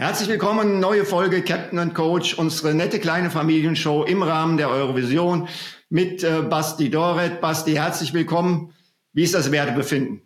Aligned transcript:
Herzlich 0.00 0.28
willkommen, 0.28 0.78
neue 0.78 1.04
Folge 1.04 1.42
Captain 1.42 1.76
and 1.80 1.92
Coach, 1.92 2.34
unsere 2.34 2.72
nette 2.72 3.00
kleine 3.00 3.32
Familienshow 3.32 4.04
im 4.04 4.22
Rahmen 4.22 4.56
der 4.56 4.70
Eurovision 4.70 5.48
mit 5.90 6.22
äh, 6.22 6.42
Basti 6.42 6.88
Doret. 6.88 7.40
Basti, 7.40 7.72
herzlich 7.72 8.14
willkommen. 8.14 8.72
Wie 9.12 9.24
ist 9.24 9.34
das 9.34 9.50
Wertebefinden? 9.50 10.22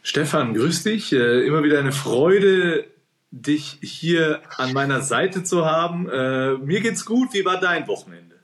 Stefan, 0.00 0.54
grüß 0.54 0.84
dich. 0.84 1.12
Äh, 1.12 1.46
immer 1.46 1.62
wieder 1.62 1.80
eine 1.80 1.92
Freude, 1.92 2.86
dich 3.30 3.76
hier 3.82 4.40
an 4.56 4.72
meiner 4.72 5.02
Seite 5.02 5.44
zu 5.44 5.66
haben. 5.66 6.08
Äh, 6.08 6.54
mir 6.64 6.80
geht's 6.80 7.04
gut. 7.04 7.34
Wie 7.34 7.44
war 7.44 7.60
dein 7.60 7.86
Wochenende? 7.88 8.36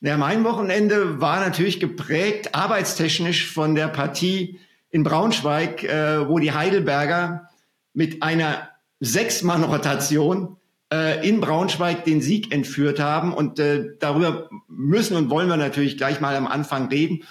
Ja, 0.00 0.16
mein 0.16 0.42
Wochenende 0.42 1.20
war 1.20 1.40
natürlich 1.40 1.80
geprägt 1.80 2.54
arbeitstechnisch 2.54 3.52
von 3.52 3.74
der 3.74 3.88
Partie 3.88 4.58
in 4.88 5.02
Braunschweig, 5.02 5.84
äh, 5.84 6.26
wo 6.26 6.38
die 6.38 6.52
Heidelberger 6.52 7.46
mit 7.92 8.22
einer 8.22 8.69
Sechs-Mann-Rotation 9.00 10.56
äh, 10.92 11.26
in 11.26 11.40
Braunschweig 11.40 12.04
den 12.04 12.20
Sieg 12.20 12.52
entführt 12.52 13.00
haben. 13.00 13.32
Und 13.32 13.58
äh, 13.58 13.96
darüber 13.98 14.48
müssen 14.68 15.16
und 15.16 15.30
wollen 15.30 15.48
wir 15.48 15.56
natürlich 15.56 15.96
gleich 15.96 16.20
mal 16.20 16.36
am 16.36 16.46
Anfang 16.46 16.88
reden. 16.88 17.24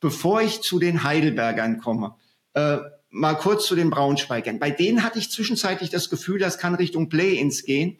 Bevor 0.00 0.42
ich 0.42 0.60
zu 0.60 0.78
den 0.78 1.02
Heidelbergern 1.02 1.80
komme, 1.80 2.14
äh, 2.52 2.78
mal 3.10 3.34
kurz 3.34 3.66
zu 3.66 3.76
den 3.76 3.90
Braunschweigern. 3.90 4.58
Bei 4.58 4.70
denen 4.70 5.02
hatte 5.02 5.18
ich 5.18 5.30
zwischenzeitlich 5.30 5.90
das 5.90 6.10
Gefühl, 6.10 6.38
das 6.38 6.58
kann 6.58 6.74
Richtung 6.74 7.08
Play-ins 7.08 7.64
gehen. 7.64 7.98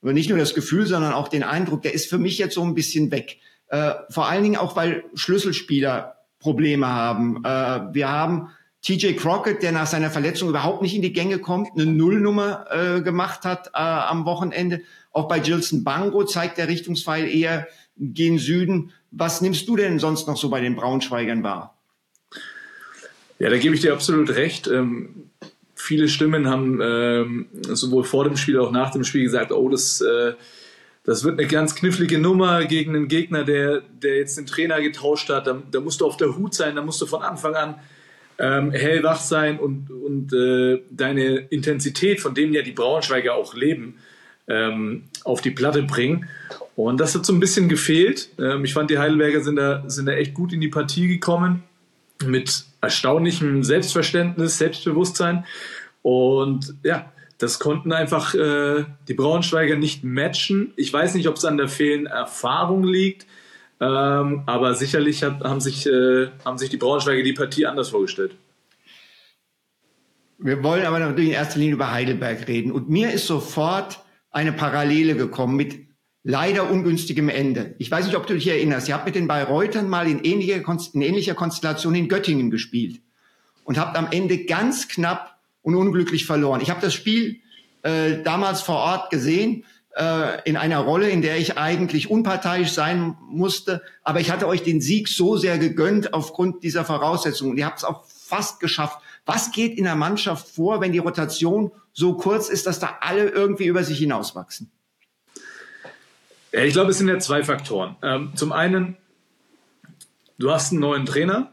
Aber 0.00 0.12
nicht 0.12 0.28
nur 0.28 0.38
das 0.38 0.54
Gefühl, 0.54 0.86
sondern 0.86 1.12
auch 1.12 1.28
den 1.28 1.42
Eindruck, 1.42 1.82
der 1.82 1.94
ist 1.94 2.08
für 2.08 2.18
mich 2.18 2.38
jetzt 2.38 2.54
so 2.54 2.62
ein 2.62 2.74
bisschen 2.74 3.10
weg. 3.10 3.38
Äh, 3.68 3.92
vor 4.10 4.28
allen 4.28 4.42
Dingen 4.42 4.56
auch, 4.56 4.76
weil 4.76 5.04
Schlüsselspieler 5.14 6.16
Probleme 6.38 6.86
haben. 6.86 7.42
Äh, 7.44 7.94
wir 7.94 8.10
haben 8.10 8.50
TJ 8.84 9.14
Crockett, 9.14 9.62
der 9.62 9.72
nach 9.72 9.86
seiner 9.86 10.10
Verletzung 10.10 10.50
überhaupt 10.50 10.82
nicht 10.82 10.94
in 10.94 11.00
die 11.00 11.14
Gänge 11.14 11.38
kommt, 11.38 11.70
eine 11.74 11.86
Nullnummer 11.86 12.66
äh, 12.70 13.00
gemacht 13.00 13.44
hat 13.44 13.68
äh, 13.68 13.78
am 13.78 14.26
Wochenende. 14.26 14.82
Auch 15.10 15.26
bei 15.26 15.38
Gilson 15.38 15.84
Bango 15.84 16.24
zeigt 16.24 16.58
der 16.58 16.68
Richtungspfeil 16.68 17.26
eher 17.26 17.66
gen 17.96 18.38
Süden. 18.38 18.92
Was 19.10 19.40
nimmst 19.40 19.66
du 19.68 19.76
denn 19.76 19.98
sonst 19.98 20.28
noch 20.28 20.36
so 20.36 20.50
bei 20.50 20.60
den 20.60 20.76
Braunschweigern 20.76 21.42
wahr? 21.42 21.78
Ja, 23.38 23.48
da 23.48 23.56
gebe 23.56 23.74
ich 23.74 23.80
dir 23.80 23.94
absolut 23.94 24.30
recht. 24.34 24.68
Ähm, 24.68 25.30
viele 25.74 26.08
Stimmen 26.08 26.48
haben 26.48 26.80
ähm, 26.82 27.46
sowohl 27.62 28.04
vor 28.04 28.24
dem 28.24 28.36
Spiel 28.36 28.58
als 28.58 28.68
auch 28.68 28.72
nach 28.72 28.90
dem 28.90 29.04
Spiel 29.04 29.22
gesagt, 29.22 29.50
oh, 29.50 29.70
das, 29.70 30.02
äh, 30.02 30.34
das 31.04 31.24
wird 31.24 31.38
eine 31.38 31.48
ganz 31.48 31.74
knifflige 31.74 32.18
Nummer 32.18 32.66
gegen 32.66 32.94
einen 32.94 33.08
Gegner, 33.08 33.44
der, 33.44 33.80
der 33.80 34.18
jetzt 34.18 34.36
den 34.36 34.44
Trainer 34.44 34.82
getauscht 34.82 35.30
hat. 35.30 35.46
Da, 35.46 35.62
da 35.70 35.80
musst 35.80 36.02
du 36.02 36.06
auf 36.06 36.18
der 36.18 36.36
Hut 36.36 36.54
sein, 36.54 36.76
da 36.76 36.82
musst 36.82 37.00
du 37.00 37.06
von 37.06 37.22
Anfang 37.22 37.54
an 37.54 37.76
ähm, 38.38 38.72
hellwach 38.72 39.20
sein 39.20 39.58
und, 39.58 39.90
und 39.90 40.32
äh, 40.32 40.82
deine 40.90 41.36
Intensität, 41.36 42.20
von 42.20 42.34
dem 42.34 42.52
ja 42.52 42.62
die 42.62 42.72
Braunschweiger 42.72 43.34
auch 43.34 43.54
leben, 43.54 43.96
ähm, 44.48 45.04
auf 45.24 45.40
die 45.40 45.50
Platte 45.50 45.82
bringen. 45.82 46.28
Und 46.76 46.98
das 47.00 47.14
hat 47.14 47.24
so 47.24 47.32
ein 47.32 47.40
bisschen 47.40 47.68
gefehlt. 47.68 48.30
Ähm, 48.38 48.64
ich 48.64 48.74
fand, 48.74 48.90
die 48.90 48.98
Heidelberger 48.98 49.40
sind 49.40 49.56
da, 49.56 49.84
sind 49.86 50.06
da 50.06 50.12
echt 50.12 50.34
gut 50.34 50.52
in 50.52 50.60
die 50.60 50.68
Partie 50.68 51.06
gekommen, 51.06 51.62
mit 52.24 52.64
erstaunlichem 52.80 53.62
Selbstverständnis, 53.62 54.58
Selbstbewusstsein. 54.58 55.44
Und 56.02 56.74
ja, 56.82 57.12
das 57.38 57.58
konnten 57.58 57.92
einfach 57.92 58.34
äh, 58.34 58.84
die 59.08 59.14
Braunschweiger 59.14 59.76
nicht 59.76 60.04
matchen. 60.04 60.72
Ich 60.76 60.92
weiß 60.92 61.14
nicht, 61.14 61.28
ob 61.28 61.36
es 61.36 61.44
an 61.44 61.56
der 61.56 61.68
fehlenden 61.68 62.12
Erfahrung 62.12 62.84
liegt. 62.84 63.26
Ähm, 63.80 64.42
aber 64.46 64.74
sicherlich 64.74 65.22
hat, 65.22 65.42
haben, 65.42 65.60
sich, 65.60 65.86
äh, 65.86 66.28
haben 66.44 66.58
sich 66.58 66.70
die 66.70 66.76
Braunschweiger 66.76 67.22
die 67.22 67.32
Partie 67.32 67.66
anders 67.66 67.88
vorgestellt. 67.90 68.36
Wir 70.38 70.62
wollen 70.62 70.84
aber 70.84 70.98
natürlich 70.98 71.30
in 71.30 71.34
erster 71.34 71.58
Linie 71.58 71.74
über 71.74 71.92
Heidelberg 71.92 72.48
reden. 72.48 72.72
Und 72.72 72.88
mir 72.88 73.12
ist 73.12 73.26
sofort 73.26 74.00
eine 74.30 74.52
Parallele 74.52 75.16
gekommen 75.16 75.56
mit 75.56 75.86
leider 76.22 76.70
ungünstigem 76.70 77.28
Ende. 77.28 77.74
Ich 77.78 77.90
weiß 77.90 78.06
nicht, 78.06 78.16
ob 78.16 78.26
du 78.26 78.34
dich 78.34 78.48
erinnerst. 78.48 78.88
Ihr 78.88 78.94
habt 78.94 79.06
mit 79.06 79.14
den 79.14 79.28
Bayreutern 79.28 79.88
mal 79.88 80.08
in 80.08 80.24
ähnlicher, 80.24 80.56
in 80.92 81.02
ähnlicher 81.02 81.34
Konstellation 81.34 81.94
in 81.94 82.08
Göttingen 82.08 82.50
gespielt 82.50 83.00
und 83.64 83.78
habt 83.78 83.96
am 83.96 84.08
Ende 84.10 84.44
ganz 84.44 84.88
knapp 84.88 85.38
und 85.62 85.74
unglücklich 85.74 86.26
verloren. 86.26 86.60
Ich 86.60 86.70
habe 86.70 86.80
das 86.80 86.94
Spiel 86.94 87.40
äh, 87.82 88.22
damals 88.22 88.62
vor 88.62 88.76
Ort 88.76 89.10
gesehen 89.10 89.64
in 90.44 90.56
einer 90.56 90.78
Rolle, 90.78 91.08
in 91.08 91.22
der 91.22 91.38
ich 91.38 91.56
eigentlich 91.56 92.10
unparteiisch 92.10 92.72
sein 92.72 93.16
musste. 93.28 93.80
Aber 94.02 94.20
ich 94.20 94.32
hatte 94.32 94.48
euch 94.48 94.64
den 94.64 94.80
Sieg 94.80 95.08
so 95.08 95.36
sehr 95.36 95.56
gegönnt 95.58 96.14
aufgrund 96.14 96.64
dieser 96.64 96.84
Voraussetzungen. 96.84 97.52
Und 97.52 97.58
ihr 97.58 97.66
habt 97.66 97.78
es 97.78 97.84
auch 97.84 98.04
fast 98.04 98.58
geschafft. 98.58 98.98
Was 99.24 99.52
geht 99.52 99.78
in 99.78 99.84
der 99.84 99.94
Mannschaft 99.94 100.48
vor, 100.48 100.80
wenn 100.80 100.90
die 100.90 100.98
Rotation 100.98 101.70
so 101.92 102.14
kurz 102.14 102.48
ist, 102.48 102.66
dass 102.66 102.80
da 102.80 102.98
alle 103.02 103.28
irgendwie 103.28 103.66
über 103.66 103.84
sich 103.84 103.98
hinauswachsen? 103.98 104.70
Ja, 106.52 106.64
ich 106.64 106.72
glaube, 106.72 106.90
es 106.90 106.98
sind 106.98 107.08
ja 107.08 107.18
zwei 107.18 107.44
Faktoren. 107.44 107.96
Ähm, 108.02 108.32
zum 108.34 108.52
einen, 108.52 108.96
du 110.38 110.50
hast 110.50 110.72
einen 110.72 110.80
neuen 110.80 111.06
Trainer. 111.06 111.52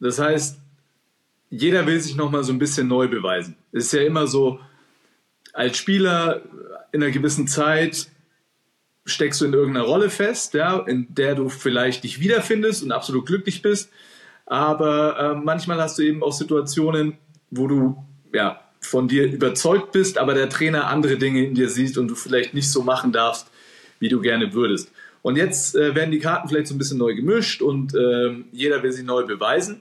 Das 0.00 0.18
heißt, 0.18 0.58
jeder 1.50 1.86
will 1.86 2.00
sich 2.00 2.16
nochmal 2.16 2.44
so 2.44 2.52
ein 2.52 2.58
bisschen 2.58 2.88
neu 2.88 3.08
beweisen. 3.08 3.56
Es 3.72 3.86
ist 3.86 3.92
ja 3.92 4.02
immer 4.02 4.26
so, 4.26 4.58
als 5.54 5.78
Spieler 5.78 6.42
in 6.92 7.02
einer 7.02 7.12
gewissen 7.12 7.48
Zeit 7.48 8.08
steckst 9.06 9.40
du 9.40 9.46
in 9.46 9.52
irgendeiner 9.52 9.86
Rolle 9.86 10.10
fest, 10.10 10.54
ja, 10.54 10.78
in 10.78 11.06
der 11.14 11.34
du 11.34 11.48
vielleicht 11.48 12.04
dich 12.04 12.20
wiederfindest 12.20 12.82
und 12.82 12.92
absolut 12.92 13.26
glücklich 13.26 13.62
bist. 13.62 13.90
Aber 14.46 15.18
äh, 15.18 15.34
manchmal 15.34 15.80
hast 15.80 15.98
du 15.98 16.02
eben 16.02 16.22
auch 16.22 16.32
Situationen, 16.32 17.18
wo 17.50 17.66
du 17.66 18.04
ja, 18.32 18.60
von 18.80 19.08
dir 19.08 19.30
überzeugt 19.30 19.92
bist, 19.92 20.18
aber 20.18 20.34
der 20.34 20.48
Trainer 20.48 20.88
andere 20.88 21.16
Dinge 21.16 21.44
in 21.44 21.54
dir 21.54 21.68
sieht 21.68 21.96
und 21.96 22.08
du 22.08 22.14
vielleicht 22.14 22.52
nicht 22.52 22.70
so 22.70 22.82
machen 22.82 23.12
darfst, 23.12 23.46
wie 24.00 24.08
du 24.08 24.20
gerne 24.20 24.52
würdest. 24.52 24.90
Und 25.22 25.36
jetzt 25.36 25.74
äh, 25.76 25.94
werden 25.94 26.10
die 26.10 26.18
Karten 26.18 26.48
vielleicht 26.48 26.66
so 26.66 26.74
ein 26.74 26.78
bisschen 26.78 26.98
neu 26.98 27.14
gemischt 27.14 27.62
und 27.62 27.94
äh, 27.94 28.36
jeder 28.52 28.82
will 28.82 28.92
sich 28.92 29.04
neu 29.04 29.24
beweisen. 29.24 29.80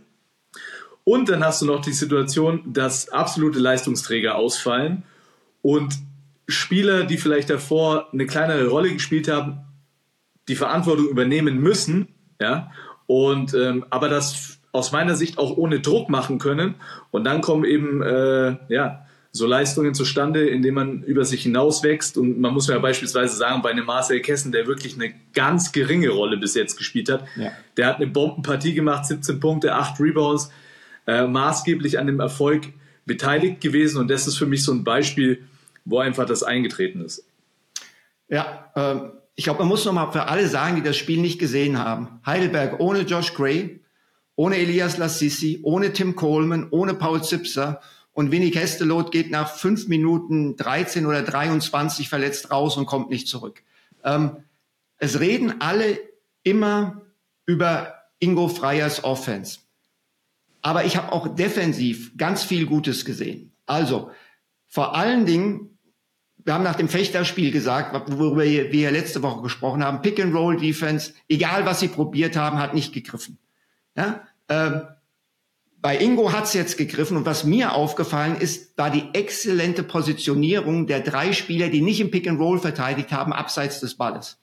Und 1.04 1.28
dann 1.28 1.44
hast 1.44 1.62
du 1.62 1.66
noch 1.66 1.82
die 1.82 1.92
Situation, 1.92 2.62
dass 2.72 3.10
absolute 3.10 3.60
Leistungsträger 3.60 4.36
ausfallen 4.36 5.04
und 5.64 5.96
Spieler, 6.48 7.06
die 7.06 7.18
vielleicht 7.18 7.50
davor 7.50 8.14
eine 8.14 8.28
kleinere 8.28 8.68
Rolle 8.68 8.94
gespielt 8.94 9.28
haben, 9.28 9.62
die 10.48 10.56
Verantwortung 10.56 11.08
übernehmen 11.08 11.60
müssen, 11.60 12.10
ja, 12.40 12.72
und 13.08 13.56
ähm, 13.56 13.86
aber 13.90 14.10
das 14.10 14.60
aus 14.74 14.92
meiner 14.92 15.16
Sicht 15.16 15.38
auch 15.38 15.56
ohne 15.56 15.80
Druck 15.80 16.10
machen 16.10 16.40
können. 16.40 16.76
Und 17.12 17.24
dann 17.24 17.42
kommen 17.42 17.64
eben 17.64 18.02
äh, 18.02 18.58
ja 18.70 19.06
so 19.32 19.48
Leistungen 19.48 19.94
zustande, 19.94 20.48
indem 20.48 20.76
man 20.76 21.04
über 21.04 21.26
sich 21.26 21.44
hinauswächst. 21.44 22.18
Und 22.18 22.40
man 22.40 22.54
muss 22.54 22.68
ja 22.68 22.78
beispielsweise 22.80 23.36
sagen, 23.36 23.62
bei 23.62 23.70
einem 23.70 23.86
Marcel 23.86 24.20
Kessen, 24.20 24.52
der 24.52 24.68
wirklich 24.68 24.96
eine 24.96 25.14
ganz 25.34 25.72
geringe 25.72 26.10
Rolle 26.10 26.38
bis 26.38 26.56
jetzt 26.56 26.78
gespielt 26.78 27.10
hat, 27.10 27.24
ja. 27.36 27.52
der 27.78 27.88
hat 27.88 27.98
eine 27.98 28.08
Bombenpartie 28.08 28.74
gemacht, 28.74 29.06
17 29.06 29.40
Punkte, 29.40 29.74
8 29.76 30.00
Rebounds, 30.00 30.52
äh, 31.08 31.26
maßgeblich 31.28 32.00
an 32.00 32.08
dem 32.08 32.20
Erfolg 32.20 32.64
beteiligt 33.06 33.62
gewesen. 33.62 34.00
Und 34.00 34.10
das 34.10 34.28
ist 34.28 34.38
für 34.38 34.46
mich 34.48 34.64
so 34.64 34.72
ein 34.72 34.84
Beispiel, 34.84 35.44
wo 35.86 36.00
einfach 36.00 36.26
das 36.26 36.44
eingetreten 36.44 37.02
ist. 37.02 37.26
Ja, 38.30 38.72
ähm, 38.76 39.12
ich 39.36 39.46
glaube, 39.46 39.60
man 39.60 39.68
muss 39.68 39.86
nochmal 39.86 40.12
für 40.12 40.28
alle 40.28 40.48
sagen, 40.48 40.76
die 40.76 40.84
das 40.84 40.98
Spiel 40.98 41.20
nicht 41.20 41.40
gesehen 41.40 41.80
haben. 41.80 42.20
Heidelberg 42.26 42.80
ohne 42.80 43.02
Josh 43.02 43.34
Gray, 43.34 43.82
ohne 44.36 44.58
Elias 44.58 44.98
Lassisi, 44.98 45.60
ohne 45.64 45.94
Tim 45.94 46.16
Coleman, 46.16 46.68
ohne 46.70 46.94
Paul 46.94 47.24
Zipser 47.24 47.82
und 48.14 48.32
Winnie 48.32 48.52
Kestelot 48.52 49.12
geht 49.12 49.32
nach 49.32 49.56
fünf 49.56 49.88
Minuten 49.88 50.56
13 50.56 51.06
oder 51.06 51.24
23 51.24 52.10
verletzt 52.10 52.52
raus 52.52 52.78
und 52.78 52.86
kommt 52.86 53.10
nicht 53.10 53.28
zurück. 53.28 53.64
Ähm, 54.04 54.38
es 54.98 55.20
reden 55.20 55.62
alle 55.62 56.00
immer 56.44 57.02
über 57.46 57.96
Ingo 58.20 58.48
Freyers 58.48 59.04
Offense. 59.04 59.60
Aber 60.62 60.86
ich 60.86 60.96
habe 60.96 61.12
auch 61.12 61.36
defensiv 61.36 62.16
ganz 62.18 62.44
viel 62.44 62.68
Gutes 62.68 63.04
gesehen. 63.04 63.52
Also 63.66 64.12
vor 64.68 64.96
allen 64.96 65.26
Dingen 65.26 65.73
wir 66.46 66.54
haben 66.54 66.64
nach 66.64 66.76
dem 66.76 66.90
Fechterspiel 66.90 67.52
gesagt, 67.52 67.94
worüber 68.12 68.44
wir 68.44 68.92
letzte 68.92 69.22
Woche 69.24 69.42
gesprochen 69.42 69.84
haben, 69.84 70.02
Pick 70.02 70.20
and 70.22 70.36
Roll 70.36 70.58
Defense, 70.58 71.14
egal 71.30 71.66
was 71.66 71.80
sie 71.80 71.88
probiert 71.88 72.36
haben, 72.36 72.60
hat 72.60 72.74
nicht 72.74 72.94
gegriffen. 72.94 73.38
Ja? 73.96 74.22
Ähm, 74.50 74.82
bei 75.82 75.98
Ingo 75.98 76.32
hat's 76.32 76.54
jetzt 76.54 76.78
gegriffen 76.78 77.18
und 77.18 77.26
was 77.26 77.44
mir 77.44 77.74
aufgefallen 77.74 78.38
ist, 78.38 78.78
war 78.78 78.90
die 78.90 79.10
exzellente 79.14 79.84
Positionierung 79.84 80.88
der 80.88 81.02
drei 81.02 81.34
Spieler, 81.34 81.70
die 81.70 81.82
nicht 81.82 82.00
im 82.00 82.10
Pick 82.12 82.28
and 82.28 82.40
Roll 82.40 82.60
verteidigt 82.60 83.12
haben, 83.12 83.34
abseits 83.34 83.80
des 83.80 83.96
Balles. 83.96 84.40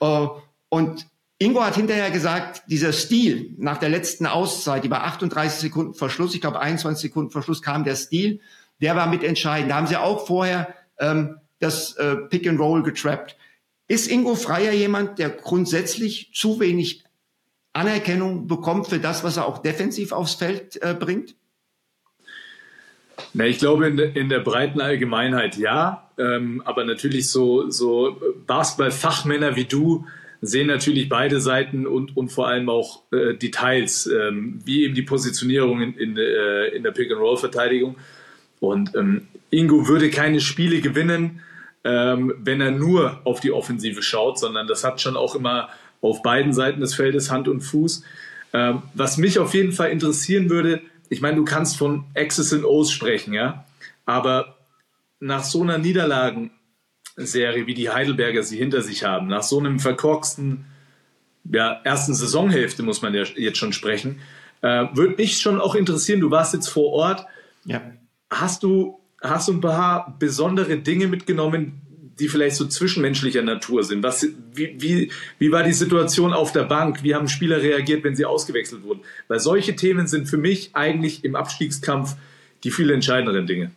Äh, 0.00 0.26
und 0.68 1.06
Ingo 1.38 1.62
hat 1.64 1.74
hinterher 1.74 2.10
gesagt, 2.10 2.62
dieser 2.68 2.92
Stil 2.92 3.54
nach 3.58 3.78
der 3.78 3.88
letzten 3.88 4.26
Auszeit, 4.26 4.84
die 4.84 4.88
bei 4.88 5.00
38 5.00 5.60
Sekunden 5.60 5.94
Verschluss, 5.94 6.34
ich 6.34 6.40
glaube 6.40 6.60
21 6.60 7.10
Sekunden 7.10 7.30
Verschluss 7.30 7.62
kam 7.62 7.82
der 7.82 7.96
Stil, 7.96 8.40
der 8.80 8.96
war 8.96 9.06
mitentscheidend. 9.08 9.70
Da 9.70 9.76
haben 9.76 9.86
sie 9.86 9.96
auch 9.96 10.26
vorher 10.26 10.74
ähm, 11.02 11.36
das 11.58 11.94
äh, 11.96 12.16
Pick 12.16 12.48
and 12.48 12.58
Roll 12.58 12.82
getrappt. 12.82 13.36
Ist 13.88 14.10
Ingo 14.10 14.34
Freier 14.34 14.72
jemand, 14.72 15.18
der 15.18 15.28
grundsätzlich 15.28 16.30
zu 16.32 16.60
wenig 16.60 17.04
Anerkennung 17.74 18.46
bekommt 18.46 18.86
für 18.86 18.98
das, 18.98 19.24
was 19.24 19.36
er 19.36 19.46
auch 19.46 19.58
defensiv 19.58 20.12
aufs 20.12 20.34
Feld 20.34 20.80
äh, 20.82 20.94
bringt? 20.98 21.34
Na, 23.34 23.44
ich 23.46 23.58
glaube 23.58 23.86
in, 23.86 23.98
in 23.98 24.28
der 24.28 24.40
breiten 24.40 24.80
Allgemeinheit 24.80 25.56
ja, 25.56 26.10
ähm, 26.18 26.62
aber 26.64 26.84
natürlich 26.84 27.30
so, 27.30 27.70
so 27.70 28.20
Basketball-Fachmänner 28.46 29.56
wie 29.56 29.64
du 29.64 30.06
sehen 30.40 30.66
natürlich 30.66 31.08
beide 31.08 31.40
Seiten 31.40 31.86
und, 31.86 32.16
und 32.16 32.30
vor 32.30 32.48
allem 32.48 32.68
auch 32.68 33.04
äh, 33.12 33.34
Details, 33.34 34.06
ähm, 34.06 34.60
wie 34.64 34.84
eben 34.84 34.94
die 34.94 35.02
Positionierung 35.02 35.80
in, 35.80 35.94
in, 35.94 36.16
äh, 36.16 36.66
in 36.68 36.82
der 36.82 36.90
Pick-and-Roll-Verteidigung. 36.90 37.96
Und 38.58 38.94
ähm, 38.96 39.28
Ingo 39.52 39.86
würde 39.86 40.10
keine 40.10 40.40
Spiele 40.40 40.80
gewinnen, 40.80 41.40
ähm, 41.84 42.34
wenn 42.38 42.60
er 42.60 42.70
nur 42.70 43.20
auf 43.24 43.40
die 43.40 43.52
Offensive 43.52 44.02
schaut, 44.02 44.38
sondern 44.38 44.66
das 44.66 44.82
hat 44.82 45.00
schon 45.00 45.16
auch 45.16 45.34
immer 45.34 45.68
auf 46.00 46.22
beiden 46.22 46.52
Seiten 46.52 46.80
des 46.80 46.94
Feldes 46.94 47.30
Hand 47.30 47.48
und 47.48 47.60
Fuß. 47.60 48.02
Ähm, 48.54 48.82
was 48.94 49.18
mich 49.18 49.38
auf 49.38 49.54
jeden 49.54 49.72
Fall 49.72 49.90
interessieren 49.90 50.50
würde, 50.50 50.80
ich 51.08 51.20
meine, 51.20 51.36
du 51.36 51.44
kannst 51.44 51.76
von 51.76 52.04
X's 52.14 52.52
und 52.52 52.64
O's 52.64 52.90
sprechen, 52.90 53.34
ja, 53.34 53.66
aber 54.06 54.56
nach 55.20 55.44
so 55.44 55.62
einer 55.62 55.78
Niederlagenserie, 55.78 57.66
wie 57.66 57.74
die 57.74 57.90
Heidelberger 57.90 58.42
sie 58.42 58.56
hinter 58.56 58.80
sich 58.80 59.04
haben, 59.04 59.28
nach 59.28 59.42
so 59.42 59.58
einem 59.58 59.78
verkorksten 59.78 60.64
ja, 61.50 61.80
ersten 61.84 62.14
Saisonhälfte, 62.14 62.82
muss 62.82 63.02
man 63.02 63.14
ja 63.14 63.24
jetzt 63.36 63.58
schon 63.58 63.72
sprechen, 63.72 64.20
äh, 64.62 64.86
würde 64.94 65.16
mich 65.16 65.38
schon 65.38 65.60
auch 65.60 65.74
interessieren, 65.74 66.20
du 66.20 66.30
warst 66.30 66.54
jetzt 66.54 66.68
vor 66.68 66.92
Ort, 66.92 67.26
ja. 67.64 67.82
hast 68.30 68.62
du 68.62 69.01
hast 69.22 69.48
du 69.48 69.52
ein 69.52 69.60
paar 69.60 70.16
besondere 70.18 70.78
Dinge 70.78 71.06
mitgenommen, 71.06 71.80
die 72.18 72.28
vielleicht 72.28 72.56
so 72.56 72.66
zwischenmenschlicher 72.66 73.42
Natur 73.42 73.84
sind? 73.84 74.02
Was, 74.02 74.26
wie, 74.52 74.76
wie, 74.78 75.10
wie 75.38 75.52
war 75.52 75.62
die 75.62 75.72
Situation 75.72 76.32
auf 76.32 76.52
der 76.52 76.64
Bank? 76.64 77.02
Wie 77.02 77.14
haben 77.14 77.28
Spieler 77.28 77.62
reagiert, 77.62 78.04
wenn 78.04 78.14
sie 78.14 78.24
ausgewechselt 78.24 78.82
wurden? 78.82 79.00
Weil 79.28 79.40
solche 79.40 79.76
Themen 79.76 80.06
sind 80.06 80.28
für 80.28 80.36
mich 80.36 80.70
eigentlich 80.74 81.24
im 81.24 81.36
Abstiegskampf 81.36 82.16
die 82.64 82.70
viel 82.70 82.90
entscheidenderen 82.90 83.46
Dinge. 83.46 83.70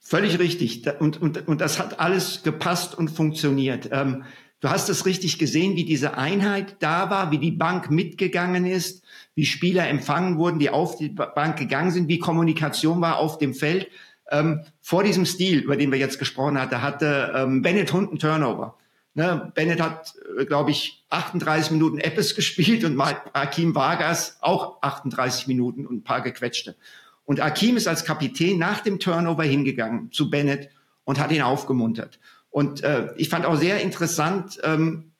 Völlig 0.00 0.38
richtig. 0.40 0.82
Und, 0.98 1.22
und, 1.22 1.46
und 1.46 1.60
das 1.60 1.78
hat 1.78 2.00
alles 2.00 2.42
gepasst 2.42 2.98
und 2.98 3.10
funktioniert. 3.10 3.90
Ähm, 3.92 4.24
du 4.60 4.70
hast 4.70 4.88
es 4.88 5.06
richtig 5.06 5.38
gesehen, 5.38 5.76
wie 5.76 5.84
diese 5.84 6.16
Einheit 6.16 6.76
da 6.80 7.10
war, 7.10 7.30
wie 7.30 7.38
die 7.38 7.50
Bank 7.50 7.90
mitgegangen 7.90 8.64
ist 8.64 9.04
wie 9.34 9.46
Spieler 9.46 9.88
empfangen 9.88 10.36
wurden, 10.36 10.58
die 10.58 10.68
auf 10.68 10.96
die 10.96 11.08
Bank 11.08 11.56
gegangen 11.56 11.90
sind, 11.90 12.08
wie 12.08 12.18
Kommunikation 12.18 13.00
war 13.00 13.18
auf 13.18 13.38
dem 13.38 13.54
Feld. 13.54 13.88
Ähm, 14.30 14.60
vor 14.80 15.02
diesem 15.02 15.24
Stil, 15.24 15.60
über 15.60 15.76
den 15.76 15.90
wir 15.90 15.98
jetzt 15.98 16.18
gesprochen 16.18 16.60
hatten, 16.60 16.82
hatte 16.82 17.32
ähm, 17.34 17.62
Bennett 17.62 17.92
Hunden 17.92 18.18
Turnover. 18.18 18.76
Ne, 19.14 19.50
Bennett 19.54 19.80
hat, 19.80 20.14
äh, 20.38 20.44
glaube 20.44 20.72
ich, 20.72 21.04
38 21.08 21.70
Minuten 21.72 21.98
Eppes 21.98 22.34
gespielt 22.36 22.84
und 22.84 23.00
Akim 23.00 23.74
Vargas 23.74 24.36
auch 24.40 24.82
38 24.82 25.46
Minuten 25.46 25.86
und 25.86 25.96
ein 25.96 26.04
paar 26.04 26.20
gequetschte. 26.20 26.76
Und 27.24 27.40
Akim 27.40 27.76
ist 27.76 27.88
als 27.88 28.04
Kapitän 28.04 28.58
nach 28.58 28.80
dem 28.80 28.98
Turnover 28.98 29.44
hingegangen 29.44 30.12
zu 30.12 30.28
Bennett 30.30 30.68
und 31.04 31.18
hat 31.18 31.32
ihn 31.32 31.42
aufgemuntert. 31.42 32.18
Und 32.50 32.82
äh, 32.82 33.12
ich 33.16 33.28
fand 33.28 33.46
auch 33.46 33.56
sehr 33.56 33.80
interessant, 33.80 34.60
ähm, 34.64 35.12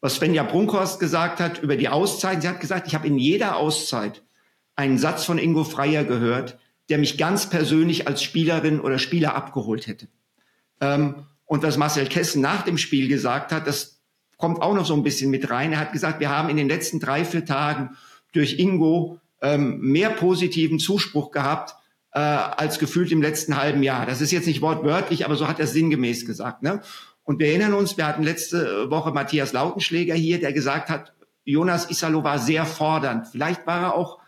was 0.00 0.16
Svenja 0.16 0.44
Brunkhorst 0.44 0.98
gesagt 1.00 1.40
hat 1.40 1.62
über 1.62 1.76
die 1.76 1.88
Auszeit. 1.88 2.42
Sie 2.42 2.48
hat 2.48 2.60
gesagt, 2.60 2.86
ich 2.86 2.94
habe 2.94 3.06
in 3.06 3.18
jeder 3.18 3.56
Auszeit 3.56 4.22
einen 4.76 4.98
Satz 4.98 5.24
von 5.24 5.38
Ingo 5.38 5.64
Freier 5.64 6.04
gehört, 6.04 6.58
der 6.88 6.98
mich 6.98 7.18
ganz 7.18 7.50
persönlich 7.50 8.08
als 8.08 8.22
Spielerin 8.22 8.80
oder 8.80 8.98
Spieler 8.98 9.34
abgeholt 9.34 9.86
hätte. 9.86 10.08
Ähm, 10.80 11.26
und 11.44 11.62
was 11.62 11.76
Marcel 11.76 12.06
Kessen 12.06 12.40
nach 12.40 12.62
dem 12.62 12.78
Spiel 12.78 13.08
gesagt 13.08 13.52
hat, 13.52 13.66
das 13.66 14.00
kommt 14.36 14.62
auch 14.62 14.74
noch 14.74 14.86
so 14.86 14.94
ein 14.94 15.02
bisschen 15.02 15.30
mit 15.30 15.50
rein. 15.50 15.72
Er 15.72 15.80
hat 15.80 15.92
gesagt, 15.92 16.20
wir 16.20 16.30
haben 16.30 16.48
in 16.48 16.56
den 16.56 16.68
letzten 16.68 17.00
drei, 17.00 17.24
vier 17.24 17.44
Tagen 17.44 17.96
durch 18.32 18.58
Ingo 18.58 19.18
ähm, 19.42 19.80
mehr 19.80 20.10
positiven 20.10 20.78
Zuspruch 20.78 21.30
gehabt 21.30 21.74
äh, 22.12 22.18
als 22.18 22.78
gefühlt 22.78 23.12
im 23.12 23.22
letzten 23.22 23.56
halben 23.56 23.82
Jahr. 23.82 24.06
Das 24.06 24.20
ist 24.20 24.32
jetzt 24.32 24.46
nicht 24.46 24.62
wortwörtlich, 24.62 25.24
aber 25.24 25.36
so 25.36 25.48
hat 25.48 25.60
er 25.60 25.66
sinngemäß 25.66 26.26
gesagt. 26.26 26.62
Ne? 26.62 26.80
Und 27.22 27.38
wir 27.38 27.48
erinnern 27.48 27.74
uns, 27.74 27.96
wir 27.96 28.06
hatten 28.06 28.22
letzte 28.22 28.90
Woche 28.90 29.12
Matthias 29.12 29.52
Lautenschläger 29.52 30.14
hier, 30.14 30.40
der 30.40 30.52
gesagt 30.52 30.88
hat, 30.88 31.12
Jonas 31.44 31.90
Isalo 31.90 32.24
war 32.24 32.38
sehr 32.38 32.64
fordernd. 32.64 33.28
Vielleicht 33.28 33.66
war 33.66 33.80
er 33.80 33.94
auch 33.94 34.18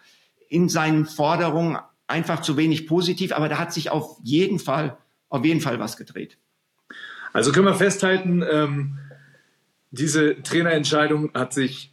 in 0.49 0.69
seinen 0.69 1.07
Forderungen 1.07 1.79
einfach 2.07 2.43
zu 2.43 2.57
wenig 2.57 2.87
positiv, 2.87 3.33
aber 3.33 3.49
da 3.49 3.59
hat 3.59 3.73
sich 3.73 3.91
auf 3.91 4.19
jeden 4.23 4.59
Fall, 4.59 4.97
auf 5.29 5.45
jeden 5.45 5.61
Fall 5.61 5.79
was 5.79 5.97
gedreht. 5.97 6.39
Also 7.33 7.53
können 7.53 7.67
wir 7.67 7.75
festhalten, 7.75 8.45
ähm, 8.49 8.99
diese 9.91 10.43
Trainerentscheidung 10.43 11.33
hat 11.35 11.53
sich 11.53 11.92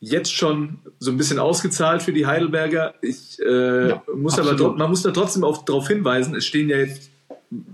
jetzt 0.00 0.32
schon 0.32 0.78
so 0.98 1.10
ein 1.10 1.16
bisschen 1.16 1.38
ausgezahlt 1.38 2.02
für 2.02 2.12
die 2.12 2.26
Heidelberger. 2.26 2.94
Ich 3.02 3.38
äh, 3.40 3.88
ja, 3.88 4.02
muss 4.14 4.38
aber 4.38 4.74
man 4.74 4.90
muss 4.90 5.02
da 5.02 5.10
trotzdem 5.10 5.42
darauf 5.42 5.88
hinweisen, 5.88 6.34
es 6.36 6.46
stehen 6.46 6.68
ja 6.68 6.78
jetzt 6.78 7.10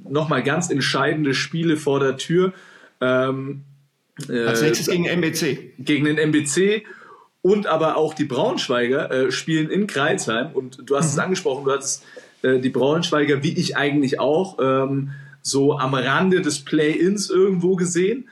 nochmal 0.09 0.43
ganz 0.43 0.71
entscheidende 0.71 1.35
Spiele 1.35 1.77
vor 1.77 2.01
der 2.01 2.17
Tür. 2.17 2.53
Ähm, 3.01 3.63
äh, 4.29 4.45
Als 4.45 4.63
nächstes 4.63 4.89
gegen 4.89 5.05
MBC. 5.05 5.75
Gegen 5.79 6.05
den 6.05 6.19
MBC 6.19 6.85
und 7.43 7.67
aber 7.67 7.97
auch 7.97 8.15
die 8.15 8.25
Braunschweiger 8.25 9.11
äh, 9.11 9.31
spielen 9.31 9.69
in 9.69 9.87
Kreisheim 9.87 10.53
und 10.55 10.79
du 10.89 10.97
hast 10.97 11.07
mhm. 11.07 11.11
es 11.11 11.19
angesprochen, 11.19 11.65
du 11.65 11.73
hattest 11.73 12.05
äh, 12.43 12.59
die 12.59 12.71
Braunschweiger, 12.71 13.43
wie 13.43 13.53
ich 13.59 13.77
eigentlich 13.77 14.19
auch, 14.19 14.59
ähm, 14.61 15.11
so 15.43 15.79
am 15.79 15.93
Rande 15.93 16.41
des 16.41 16.65
Play-Ins 16.65 17.29
irgendwo 17.29 17.77
gesehen. 17.77 18.31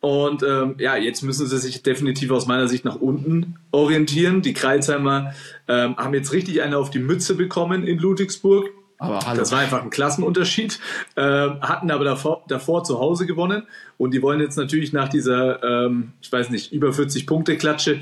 Und 0.00 0.42
ähm, 0.42 0.76
ja, 0.78 0.96
jetzt 0.96 1.22
müssen 1.22 1.46
sie 1.46 1.58
sich 1.58 1.82
definitiv 1.82 2.30
aus 2.30 2.46
meiner 2.46 2.68
Sicht 2.68 2.84
nach 2.84 2.96
unten 2.96 3.56
orientieren. 3.70 4.40
Die 4.40 4.54
Kreisheimer 4.54 5.34
ähm, 5.68 5.96
haben 5.96 6.14
jetzt 6.14 6.32
richtig 6.32 6.62
eine 6.62 6.78
auf 6.78 6.90
die 6.90 6.98
Mütze 6.98 7.34
bekommen 7.34 7.86
in 7.86 7.98
Ludwigsburg. 7.98 8.70
Aber 8.96 9.20
hallo. 9.26 9.38
Das 9.38 9.52
war 9.52 9.60
einfach 9.60 9.82
ein 9.82 9.90
Klassenunterschied. 9.90 10.78
Äh, 11.16 11.22
hatten 11.22 11.90
aber 11.90 12.04
davor, 12.04 12.44
davor 12.48 12.84
zu 12.84 12.98
Hause 12.98 13.26
gewonnen 13.26 13.64
und 13.98 14.12
die 14.12 14.22
wollen 14.22 14.40
jetzt 14.40 14.56
natürlich 14.56 14.92
nach 14.92 15.08
dieser, 15.08 15.62
ähm, 15.62 16.12
ich 16.20 16.32
weiß 16.32 16.50
nicht, 16.50 16.72
über 16.72 16.92
40 16.92 17.26
Punkte 17.26 17.56
Klatsche 17.56 18.00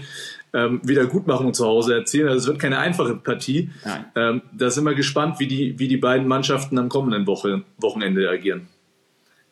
ähm, 0.52 0.80
Wiedergutmachung 0.82 1.52
zu 1.52 1.66
Hause 1.66 1.94
erzielen. 1.94 2.28
Also 2.28 2.40
es 2.40 2.46
wird 2.46 2.58
keine 2.58 2.78
einfache 2.78 3.16
Partie. 3.16 3.70
Ähm, 4.14 4.42
da 4.52 4.70
sind 4.70 4.84
wir 4.84 4.94
gespannt, 4.94 5.38
wie 5.40 5.46
die, 5.46 5.78
wie 5.78 5.88
die 5.88 5.96
beiden 5.96 6.26
Mannschaften 6.26 6.78
am 6.78 6.88
kommenden 6.88 7.26
Woche, 7.26 7.62
Wochenende 7.78 8.28
agieren. 8.28 8.68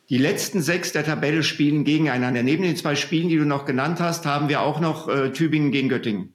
Die 0.09 0.19
letzten 0.19 0.63
sechs 0.63 0.93
der 0.93 1.05
Tabelle 1.05 1.43
spielen 1.43 1.85
gegeneinander. 1.85 2.43
Neben 2.43 2.63
den 2.63 2.77
zwei 2.77 2.95
Spielen, 2.95 3.29
die 3.29 3.37
du 3.37 3.45
noch 3.45 3.65
genannt 3.65 3.99
hast, 4.01 4.25
haben 4.25 4.49
wir 4.49 4.61
auch 4.61 4.81
noch 4.81 5.09
äh, 5.09 5.33
Tübingen 5.33 5.73
gegen 5.73 5.89
Göttingen. 5.89 6.33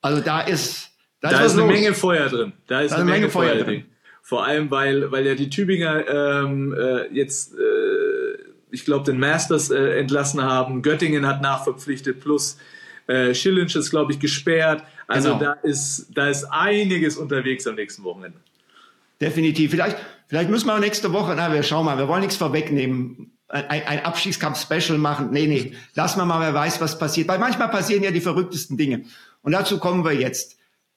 Also 0.00 0.20
da 0.20 0.40
ist 0.40 0.90
da, 1.24 1.30
da 1.30 1.40
ist, 1.40 1.52
ist 1.52 1.58
eine 1.58 1.72
Menge 1.72 1.94
Feuer 1.94 2.28
drin. 2.28 2.52
Da 2.66 2.82
ist 2.82 2.90
da 2.90 2.96
eine, 2.96 3.04
Menge, 3.06 3.18
Menge 3.20 3.30
Feuer 3.30 3.54
drin. 3.54 3.64
drin. 3.64 3.84
Vor 4.20 4.44
allem, 4.44 4.70
weil, 4.70 5.10
weil 5.10 5.26
ja 5.26 5.34
die 5.34 5.48
Tübinger 5.48 6.06
ähm, 6.06 6.74
äh, 6.78 7.06
jetzt, 7.14 7.54
äh, 7.54 8.38
ich 8.70 8.84
glaube, 8.84 9.04
den 9.10 9.18
Masters 9.18 9.70
äh, 9.70 9.98
entlassen 9.98 10.42
haben. 10.42 10.82
Göttingen 10.82 11.26
hat 11.26 11.40
nachverpflichtet, 11.40 12.20
plus 12.20 12.58
äh, 13.06 13.32
Schillinch 13.32 13.74
ist, 13.74 13.90
glaube 13.90 14.12
ich, 14.12 14.18
gesperrt. 14.18 14.82
Also 15.06 15.38
genau. 15.38 15.40
da, 15.40 15.52
ist, 15.62 16.08
da 16.14 16.28
ist 16.28 16.44
einiges 16.44 17.16
unterwegs 17.16 17.66
am 17.66 17.76
nächsten 17.76 18.04
Wochenende. 18.04 18.38
Definitiv. 19.20 19.70
Vielleicht, 19.70 19.96
vielleicht 20.26 20.50
müssen 20.50 20.66
wir 20.66 20.78
nächste 20.78 21.12
Woche, 21.12 21.34
na, 21.36 21.52
wir 21.52 21.62
schauen 21.62 21.84
mal, 21.84 21.98
wir 21.98 22.08
wollen 22.08 22.22
nichts 22.22 22.36
vorwegnehmen. 22.36 23.32
Ein, 23.48 23.86
ein 23.86 24.04
Abstiegskampf-Special 24.04 24.98
machen. 24.98 25.30
Nee, 25.30 25.46
nee, 25.46 25.72
lassen 25.94 26.18
wir 26.18 26.24
mal, 26.24 26.40
wer 26.40 26.54
weiß, 26.54 26.80
was 26.80 26.98
passiert. 26.98 27.28
Weil 27.28 27.38
manchmal 27.38 27.68
passieren 27.68 28.02
ja 28.02 28.10
die 28.10 28.20
verrücktesten 28.20 28.76
Dinge. 28.76 29.04
Und 29.42 29.52
dazu 29.52 29.78
kommen 29.78 30.04
wir 30.04 30.12
jetzt. 30.12 30.56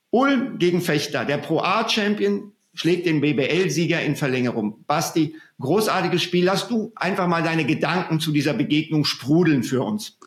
Ulm 0.10 0.58
gegen 0.58 0.82
Fechter, 0.82 1.26
der 1.26 1.38
Pro 1.38 1.60
A-Champion, 1.60 2.54
schlägt 2.74 3.06
den 3.06 3.22
BBL-Sieger 3.22 4.02
in 4.02 4.16
Verlängerung. 4.16 4.84
Basti, 4.88 5.36
großartiges 5.60 6.24
Spiel. 6.24 6.46
Lass 6.46 6.68
du 6.68 6.94
einfach 6.96 7.28
mal 7.28 7.44
deine 7.44 7.66
Gedanken 7.66 8.20
zu 8.20 8.32
dieser 8.32 8.54
Begegnung 8.54 9.04
sprudeln 9.04 9.64
für 9.64 9.84
uns. 9.84 10.18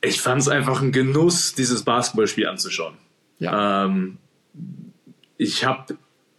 Ich 0.00 0.20
fand 0.20 0.40
es 0.40 0.48
einfach 0.48 0.82
ein 0.82 0.92
Genuss, 0.92 1.54
dieses 1.54 1.82
Basketballspiel 1.82 2.48
anzuschauen. 2.48 2.94
Ja. 3.38 3.84
Ähm, 3.84 4.18
ich 5.42 5.64
habe 5.64 5.98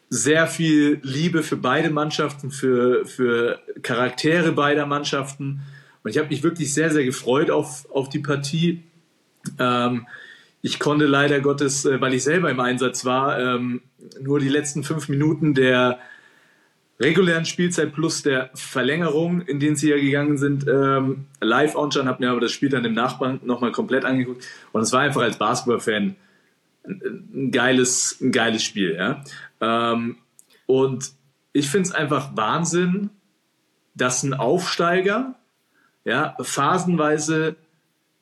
sehr 0.09 0.47
viel 0.47 0.99
Liebe 1.03 1.43
für 1.43 1.57
beide 1.57 1.89
Mannschaften, 1.89 2.51
für, 2.51 3.05
für 3.05 3.59
Charaktere 3.81 4.51
beider 4.51 4.85
Mannschaften. 4.85 5.61
Und 6.03 6.11
ich 6.11 6.17
habe 6.17 6.29
mich 6.29 6.43
wirklich 6.43 6.73
sehr, 6.73 6.91
sehr 6.91 7.03
gefreut 7.03 7.49
auf, 7.49 7.89
auf 7.91 8.09
die 8.09 8.19
Partie. 8.19 8.83
Ähm, 9.59 10.07
ich 10.61 10.79
konnte 10.79 11.05
leider 11.05 11.41
Gottes, 11.41 11.85
äh, 11.85 11.99
weil 11.99 12.13
ich 12.13 12.23
selber 12.23 12.49
im 12.49 12.59
Einsatz 12.59 13.05
war, 13.05 13.39
ähm, 13.39 13.81
nur 14.21 14.39
die 14.39 14.49
letzten 14.49 14.83
fünf 14.83 15.09
Minuten 15.09 15.53
der 15.53 15.99
regulären 16.99 17.45
Spielzeit 17.45 17.91
plus 17.93 18.21
der 18.21 18.51
Verlängerung, 18.53 19.41
in 19.41 19.59
denen 19.59 19.75
sie 19.75 19.89
ja 19.89 19.97
gegangen 19.97 20.37
sind, 20.37 20.67
ähm, 20.67 21.25
live 21.41 21.75
anschauen, 21.75 22.07
habe 22.07 22.23
mir 22.23 22.31
aber 22.31 22.39
das 22.39 22.51
Spiel 22.51 22.69
dann 22.69 22.85
im 22.85 22.93
Nachbarn 22.93 23.41
nochmal 23.43 23.71
komplett 23.71 24.05
angeguckt 24.05 24.45
und 24.71 24.81
es 24.83 24.93
war 24.93 25.01
einfach 25.01 25.21
als 25.21 25.37
Basketball-Fan 25.37 26.15
ein 26.85 27.51
geiles, 27.51 28.19
ein 28.21 28.31
geiles 28.31 28.63
Spiel. 28.63 28.95
Ja? 28.95 29.23
Ähm, 29.61 30.17
und 30.65 31.11
ich 31.53 31.69
finde 31.69 31.89
es 31.89 31.95
einfach 31.95 32.35
Wahnsinn, 32.35 33.09
dass 33.95 34.23
ein 34.23 34.33
Aufsteiger 34.33 35.35
ja, 36.05 36.35
phasenweise 36.41 37.55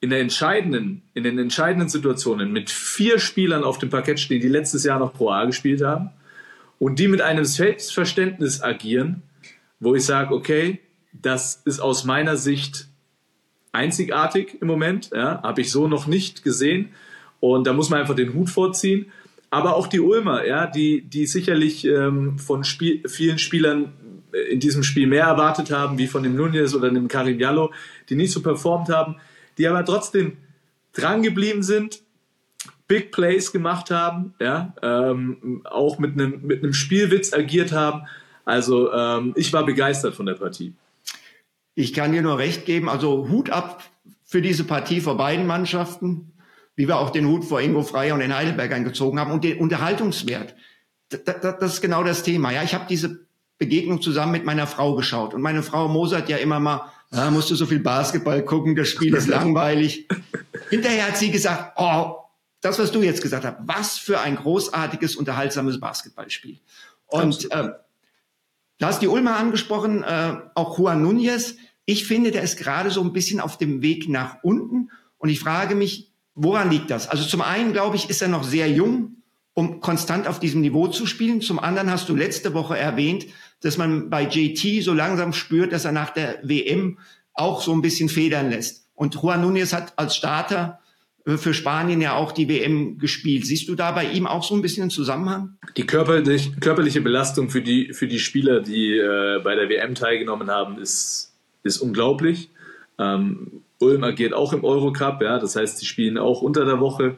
in 0.02 0.10
der 0.10 0.20
entscheidenden, 0.20 1.04
in 1.14 1.24
den 1.24 1.38
entscheidenden 1.38 1.88
Situationen 1.88 2.52
mit 2.52 2.70
vier 2.70 3.20
Spielern 3.20 3.64
auf 3.64 3.78
dem 3.78 3.90
Parkett 3.90 4.20
stehen, 4.20 4.42
die 4.42 4.48
letztes 4.48 4.84
Jahr 4.84 5.00
noch 5.00 5.14
Pro 5.14 5.30
A 5.30 5.46
gespielt 5.46 5.82
haben 5.82 6.10
und 6.80 7.00
die 7.00 7.08
mit 7.08 7.22
einem 7.22 7.46
Selbstverständnis 7.46 8.62
agieren, 8.62 9.22
wo 9.80 9.96
ich 9.96 10.06
sage, 10.06 10.34
okay, 10.34 10.80
das 11.14 11.62
ist 11.66 11.80
aus 11.80 12.04
meiner 12.04 12.38
Sicht 12.38 12.88
einzigartig 13.72 14.62
im 14.62 14.68
Moment, 14.68 15.12
ja, 15.14 15.42
habe 15.44 15.62
ich 15.62 15.72
so 15.72 15.88
noch 15.88 16.08
nicht 16.08 16.44
gesehen 16.44 16.90
und 17.42 17.68
da 17.68 17.74
muss 17.74 17.90
man 17.90 18.00
einfach 18.00 18.16
den 18.16 18.34
Hut 18.34 18.50
vorziehen. 18.50 19.12
Aber 19.50 19.76
auch 19.76 19.88
die 19.88 20.00
Ulmer, 20.00 20.48
ja, 20.48 20.66
die, 20.66 21.02
die 21.02 21.26
sicherlich 21.26 21.86
ähm, 21.86 22.40
von 22.40 22.64
Spiel, 22.64 23.04
vielen 23.10 23.38
Spielern 23.38 23.92
in 24.50 24.62
diesem 24.62 24.84
Spiel 24.84 25.08
mehr 25.08 25.26
erwartet 25.26 25.72
haben, 25.72 25.98
wie 25.98 26.08
von 26.08 26.24
dem 26.24 26.38
Nunez 26.38 26.74
oder 26.74 26.90
dem 26.90 27.10
Karim 27.10 27.38
Jallo, 27.38 27.74
die 28.08 28.16
nicht 28.16 28.32
so 28.32 28.42
performt 28.42 28.88
haben, 28.88 29.18
die 29.58 29.68
aber 29.68 29.84
trotzdem 29.84 30.38
dran 30.94 31.22
geblieben 31.22 31.64
sind, 31.64 32.02
Big 32.88 33.12
Plays 33.12 33.52
gemacht 33.52 33.92
haben, 33.92 34.34
ja, 34.40 34.74
ähm, 34.82 35.62
auch 35.66 36.00
mit 36.00 36.14
einem 36.14 36.42
mit 36.44 36.64
einem 36.64 36.74
Spielwitz 36.74 37.34
agiert 37.34 37.72
haben. 37.72 38.04
Also 38.46 38.92
ähm, 38.92 39.34
ich 39.36 39.52
war 39.54 39.66
begeistert 39.66 40.16
von 40.16 40.26
der 40.26 40.34
Partie. 40.36 40.74
Ich 41.76 41.94
kann 41.94 42.12
dir 42.12 42.22
nur 42.22 42.38
recht 42.38 42.66
geben. 42.66 42.90
Also 42.90 43.30
Hut 43.30 43.50
ab 43.50 43.84
für 44.26 44.42
diese 44.42 44.66
Partie 44.66 45.02
vor 45.02 45.18
beiden 45.18 45.48
Mannschaften, 45.48 46.34
wie 46.76 46.88
wir 46.88 46.98
auch 46.98 47.10
den 47.10 47.28
Hut 47.28 47.46
vor 47.46 47.62
Ingo 47.62 47.84
Freier 47.84 48.14
und 48.14 48.22
den 48.22 48.36
Heidelberg 48.36 48.72
eingezogen 48.72 49.20
haben 49.20 49.32
und 49.32 49.44
den 49.44 49.58
Unterhaltungswert. 49.60 50.56
Das 51.10 51.74
ist 51.74 51.82
genau 51.82 52.04
das 52.04 52.24
Thema. 52.24 52.52
Ja, 52.52 52.64
ich 52.64 52.74
habe 52.74 52.86
diese 52.90 53.26
Begegnung 53.58 54.02
zusammen 54.02 54.32
mit 54.32 54.46
meiner 54.46 54.66
Frau 54.66 54.96
geschaut. 54.96 55.34
Und 55.34 55.42
meine 55.42 55.62
Frau 55.62 55.88
mosert 55.88 56.30
ja 56.30 56.38
immer 56.38 56.60
mal, 56.60 56.90
ah, 57.12 57.30
musst 57.30 57.52
du 57.52 57.56
so 57.56 57.66
viel 57.66 57.80
Basketball 57.80 58.44
gucken, 58.44 58.76
das 58.76 58.88
Spiel 58.88 59.14
ist 59.14 59.28
langweilig. 59.28 60.08
Hinterher 60.70 61.08
hat 61.08 61.18
sie 61.18 61.30
gesagt, 61.30 61.74
oh, 61.76 62.16
das, 62.62 62.80
was 62.80 62.92
du 62.92 63.02
jetzt 63.02 63.22
gesagt 63.22 63.46
hast, 63.46 63.58
was 63.60 63.98
für 63.98 64.20
ein 64.20 64.36
großartiges, 64.36 65.16
unterhaltsames 65.16 65.80
Basketballspiel. 65.80 66.60
Und 67.08 67.52
äh, 67.52 67.70
da 68.78 68.88
hast 68.88 69.02
die 69.02 69.08
Ulmer 69.08 69.38
angesprochen, 69.38 70.04
äh, 70.04 70.38
auch 70.56 70.80
Juan 70.80 71.06
Núñez. 71.06 71.56
Ich 71.86 72.06
finde, 72.08 72.32
der 72.32 72.42
ist 72.42 72.58
gerade 72.58 72.90
so 72.90 73.02
ein 73.02 73.14
bisschen 73.14 73.40
auf 73.40 73.58
dem 73.58 73.82
Weg 73.82 74.08
nach 74.10 74.38
unten. 74.44 74.90
Und 75.18 75.30
ich 75.30 75.40
frage 75.40 75.76
mich, 75.76 76.11
woran 76.36 76.70
liegt 76.70 76.90
das? 76.90 77.08
Also 77.08 77.24
zum 77.24 77.42
einen, 77.42 77.74
glaube 77.74 77.96
ich, 77.96 78.10
ist 78.10 78.22
er 78.22 78.28
noch 78.28 78.44
sehr 78.44 78.70
jung, 78.70 79.18
um 79.54 79.82
konstant 79.82 80.28
auf 80.28 80.40
diesem 80.40 80.62
Niveau 80.62 80.88
zu 80.88 81.06
spielen. 81.06 81.42
Zum 81.42 81.60
anderen 81.60 81.92
hast 81.92 82.08
du 82.10 82.16
letzte 82.16 82.54
Woche 82.54 82.78
erwähnt, 82.78 83.26
dass 83.62 83.78
man 83.78 84.10
bei 84.10 84.24
JT 84.24 84.84
so 84.84 84.94
langsam 84.94 85.34
spürt, 85.34 85.74
dass 85.74 85.86
er 85.86 85.92
nach 85.92 86.12
der 86.12 86.40
WM 86.44 87.00
auch 87.34 87.62
so 87.62 87.74
ein 87.74 87.82
bisschen 87.82 88.10
federn 88.10 88.50
lässt. 88.50 88.88
Und 88.96 89.16
Juan 89.16 89.44
Núñez 89.44 89.74
hat 89.74 89.94
als 89.98 90.16
Starter 90.16 90.80
äh, 91.26 91.38
für 91.38 91.54
Spanien 91.54 92.02
ja 92.02 92.16
auch 92.16 92.32
die 92.32 92.48
WM 92.48 92.98
gespielt. 92.98 93.46
Siehst 93.46 93.68
du 93.68 93.76
da 93.76 93.92
bei 93.92 94.06
ihm 94.06 94.28
auch 94.28 94.44
so 94.44 94.56
ein 94.56 94.62
bisschen 94.62 94.84
einen 94.84 94.92
Zusammenhang? 94.92 95.58
Die 95.78 95.86
körperlich, 95.86 96.52
körperliche 96.60 97.02
Belastung 97.02 97.50
für 97.50 97.62
die, 97.62 97.94
für 97.94 98.08
die 98.08 98.20
Spieler, 98.20 98.62
die 98.62 98.98
äh, 98.98 99.40
bei 99.44 99.56
der 99.56 99.70
WM 99.70 99.96
teilgenommen 99.96 100.50
haben, 100.50 100.80
ist, 100.80 101.34
ist 101.64 101.78
unglaublich. 101.80 102.50
Ähm, 103.00 103.64
Ulm 103.82 104.04
agiert 104.04 104.34
auch 104.34 104.54
im 104.54 104.64
Eurocup, 104.64 105.22
ja, 105.22 105.40
das 105.40 105.56
heißt, 105.56 105.82
die 105.82 105.86
spielen 105.86 106.18
auch 106.18 106.42
unter 106.42 106.66
der 106.66 106.80
Woche. 106.80 107.16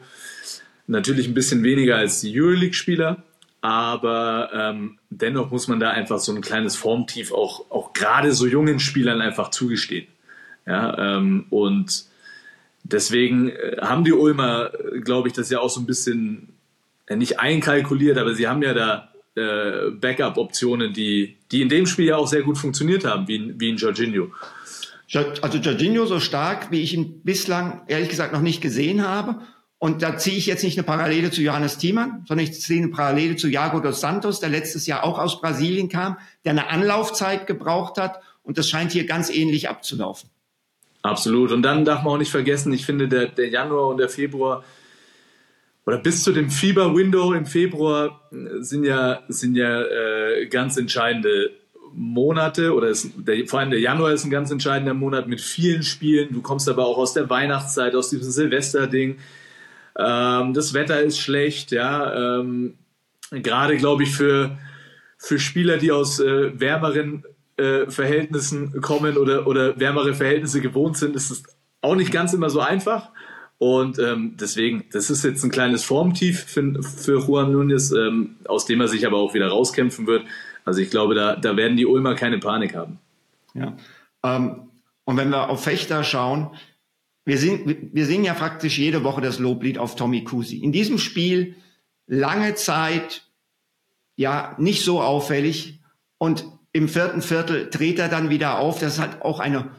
Natürlich 0.86 1.28
ein 1.28 1.34
bisschen 1.34 1.62
weniger 1.62 1.96
als 1.96 2.20
die 2.20 2.38
Euroleague-Spieler, 2.38 3.22
aber 3.60 4.50
ähm, 4.52 4.98
dennoch 5.08 5.50
muss 5.50 5.68
man 5.68 5.80
da 5.80 5.90
einfach 5.90 6.18
so 6.18 6.34
ein 6.34 6.42
kleines 6.42 6.76
Formtief 6.76 7.32
auch, 7.32 7.70
auch 7.70 7.92
gerade 7.94 8.32
so 8.32 8.46
jungen 8.46 8.78
Spielern 8.80 9.20
einfach 9.20 9.50
zugestehen. 9.50 10.06
Ja, 10.66 11.16
ähm, 11.16 11.46
und 11.50 12.04
deswegen 12.82 13.50
äh, 13.50 13.78
haben 13.80 14.04
die 14.04 14.12
Ulmer, 14.12 14.70
äh, 14.74 15.00
glaube 15.00 15.28
ich, 15.28 15.34
das 15.34 15.50
ja 15.50 15.60
auch 15.60 15.70
so 15.70 15.80
ein 15.80 15.86
bisschen 15.86 16.54
äh, 17.06 17.16
nicht 17.16 17.40
einkalkuliert, 17.40 18.18
aber 18.18 18.34
sie 18.34 18.48
haben 18.48 18.62
ja 18.62 18.74
da 18.74 19.08
äh, 19.34 19.90
Backup-Optionen, 19.90 20.92
die, 20.92 21.36
die 21.50 21.62
in 21.62 21.68
dem 21.68 21.86
Spiel 21.86 22.06
ja 22.06 22.16
auch 22.16 22.28
sehr 22.28 22.42
gut 22.42 22.58
funktioniert 22.58 23.04
haben, 23.04 23.26
wie, 23.28 23.54
wie 23.58 23.70
in 23.70 23.76
Jorginho. 23.76 24.30
Also 25.12 25.58
Jorginho 25.58 26.06
so 26.06 26.18
stark, 26.18 26.70
wie 26.70 26.80
ich 26.80 26.94
ihn 26.94 27.22
bislang 27.22 27.82
ehrlich 27.88 28.08
gesagt 28.08 28.32
noch 28.32 28.40
nicht 28.40 28.60
gesehen 28.60 29.06
habe. 29.06 29.40
Und 29.78 30.02
da 30.02 30.16
ziehe 30.16 30.36
ich 30.36 30.46
jetzt 30.46 30.64
nicht 30.64 30.78
eine 30.78 30.86
Parallele 30.86 31.30
zu 31.30 31.42
Johannes 31.42 31.76
Thiemann, 31.76 32.24
sondern 32.26 32.44
ich 32.44 32.58
ziehe 32.58 32.82
eine 32.82 32.90
Parallele 32.90 33.36
zu 33.36 33.48
Jago 33.48 33.80
dos 33.80 34.00
Santos, 34.00 34.40
der 34.40 34.48
letztes 34.48 34.86
Jahr 34.86 35.04
auch 35.04 35.18
aus 35.18 35.40
Brasilien 35.40 35.90
kam, 35.90 36.16
der 36.44 36.52
eine 36.52 36.68
Anlaufzeit 36.68 37.46
gebraucht 37.46 37.98
hat. 37.98 38.20
Und 38.42 38.56
das 38.56 38.68
scheint 38.68 38.92
hier 38.92 39.04
ganz 39.04 39.28
ähnlich 39.28 39.68
abzulaufen. 39.68 40.30
Absolut. 41.02 41.52
Und 41.52 41.62
dann 41.62 41.84
darf 41.84 42.02
man 42.02 42.14
auch 42.14 42.18
nicht 42.18 42.30
vergessen, 42.30 42.72
ich 42.72 42.86
finde, 42.86 43.08
der, 43.08 43.26
der 43.26 43.48
Januar 43.48 43.88
und 43.88 43.98
der 43.98 44.08
Februar 44.08 44.64
oder 45.86 45.98
bis 45.98 46.22
zu 46.22 46.32
dem 46.32 46.48
Fieber-Window 46.48 47.34
im 47.34 47.44
Februar 47.44 48.22
sind 48.60 48.84
ja, 48.84 49.22
sind 49.28 49.54
ja 49.54 49.82
äh, 49.82 50.46
ganz 50.46 50.78
entscheidende 50.78 51.50
Monate 51.96 52.74
oder 52.74 52.88
ist, 52.88 53.10
der, 53.16 53.46
vor 53.46 53.60
allem 53.60 53.70
der 53.70 53.80
Januar 53.80 54.12
ist 54.12 54.24
ein 54.24 54.30
ganz 54.30 54.50
entscheidender 54.50 54.94
Monat 54.94 55.28
mit 55.28 55.40
vielen 55.40 55.82
Spielen. 55.82 56.32
Du 56.32 56.42
kommst 56.42 56.68
aber 56.68 56.86
auch 56.86 56.98
aus 56.98 57.14
der 57.14 57.30
Weihnachtszeit, 57.30 57.94
aus 57.94 58.10
diesem 58.10 58.30
Silvester-Ding. 58.30 59.18
Ähm, 59.98 60.54
das 60.54 60.74
Wetter 60.74 61.00
ist 61.00 61.18
schlecht, 61.18 61.72
ja. 61.72 62.40
Ähm, 62.40 62.74
Gerade, 63.30 63.76
glaube 63.76 64.02
ich, 64.02 64.14
für, 64.14 64.58
für 65.16 65.38
Spieler, 65.38 65.78
die 65.78 65.92
aus 65.92 66.20
äh, 66.20 66.58
wärmeren 66.58 67.24
äh, 67.56 67.86
Verhältnissen 67.90 68.80
kommen 68.80 69.16
oder, 69.16 69.46
oder 69.46 69.78
wärmere 69.78 70.14
Verhältnisse 70.14 70.60
gewohnt 70.60 70.96
sind, 70.96 71.16
ist 71.16 71.30
es 71.30 71.42
auch 71.80 71.94
nicht 71.94 72.12
ganz 72.12 72.32
immer 72.32 72.50
so 72.50 72.60
einfach. 72.60 73.10
Und 73.58 73.98
ähm, 73.98 74.36
deswegen, 74.38 74.84
das 74.92 75.10
ist 75.10 75.24
jetzt 75.24 75.44
ein 75.44 75.50
kleines 75.50 75.84
Formtief 75.84 76.44
für, 76.44 76.82
für 76.82 77.20
Juan 77.20 77.54
Núñez, 77.54 77.96
ähm, 77.96 78.36
aus 78.46 78.66
dem 78.66 78.80
er 78.80 78.88
sich 78.88 79.06
aber 79.06 79.18
auch 79.18 79.34
wieder 79.34 79.48
rauskämpfen 79.48 80.06
wird. 80.06 80.24
Also 80.64 80.80
ich 80.80 80.90
glaube, 80.90 81.14
da, 81.14 81.36
da 81.36 81.56
werden 81.56 81.76
die 81.76 81.86
Ulmer 81.86 82.14
keine 82.14 82.38
Panik 82.38 82.74
haben. 82.74 82.98
Ja. 83.54 83.76
Ähm, 84.22 84.70
und 85.04 85.16
wenn 85.16 85.30
wir 85.30 85.50
auf 85.50 85.62
Fechter 85.62 86.02
schauen, 86.02 86.50
wir, 87.24 87.38
singen, 87.38 87.90
wir 87.92 88.06
singen 88.06 88.24
ja 88.24 88.34
praktisch 88.34 88.78
jede 88.78 89.04
Woche 89.04 89.20
das 89.20 89.38
Loblied 89.38 89.78
auf 89.78 89.96
Tommy 89.96 90.24
Kusi. 90.24 90.58
In 90.58 90.72
diesem 90.72 90.98
Spiel 90.98 91.54
lange 92.06 92.54
Zeit 92.54 93.22
ja 94.16 94.54
nicht 94.58 94.84
so 94.84 95.00
auffällig 95.00 95.80
und 96.18 96.46
im 96.72 96.88
vierten 96.88 97.22
Viertel 97.22 97.68
dreht 97.70 97.98
er 97.98 98.08
dann 98.08 98.30
wieder 98.30 98.58
auf. 98.58 98.80
Das 98.80 98.98
hat 98.98 99.22
auch 99.22 99.40
eine 99.40 99.70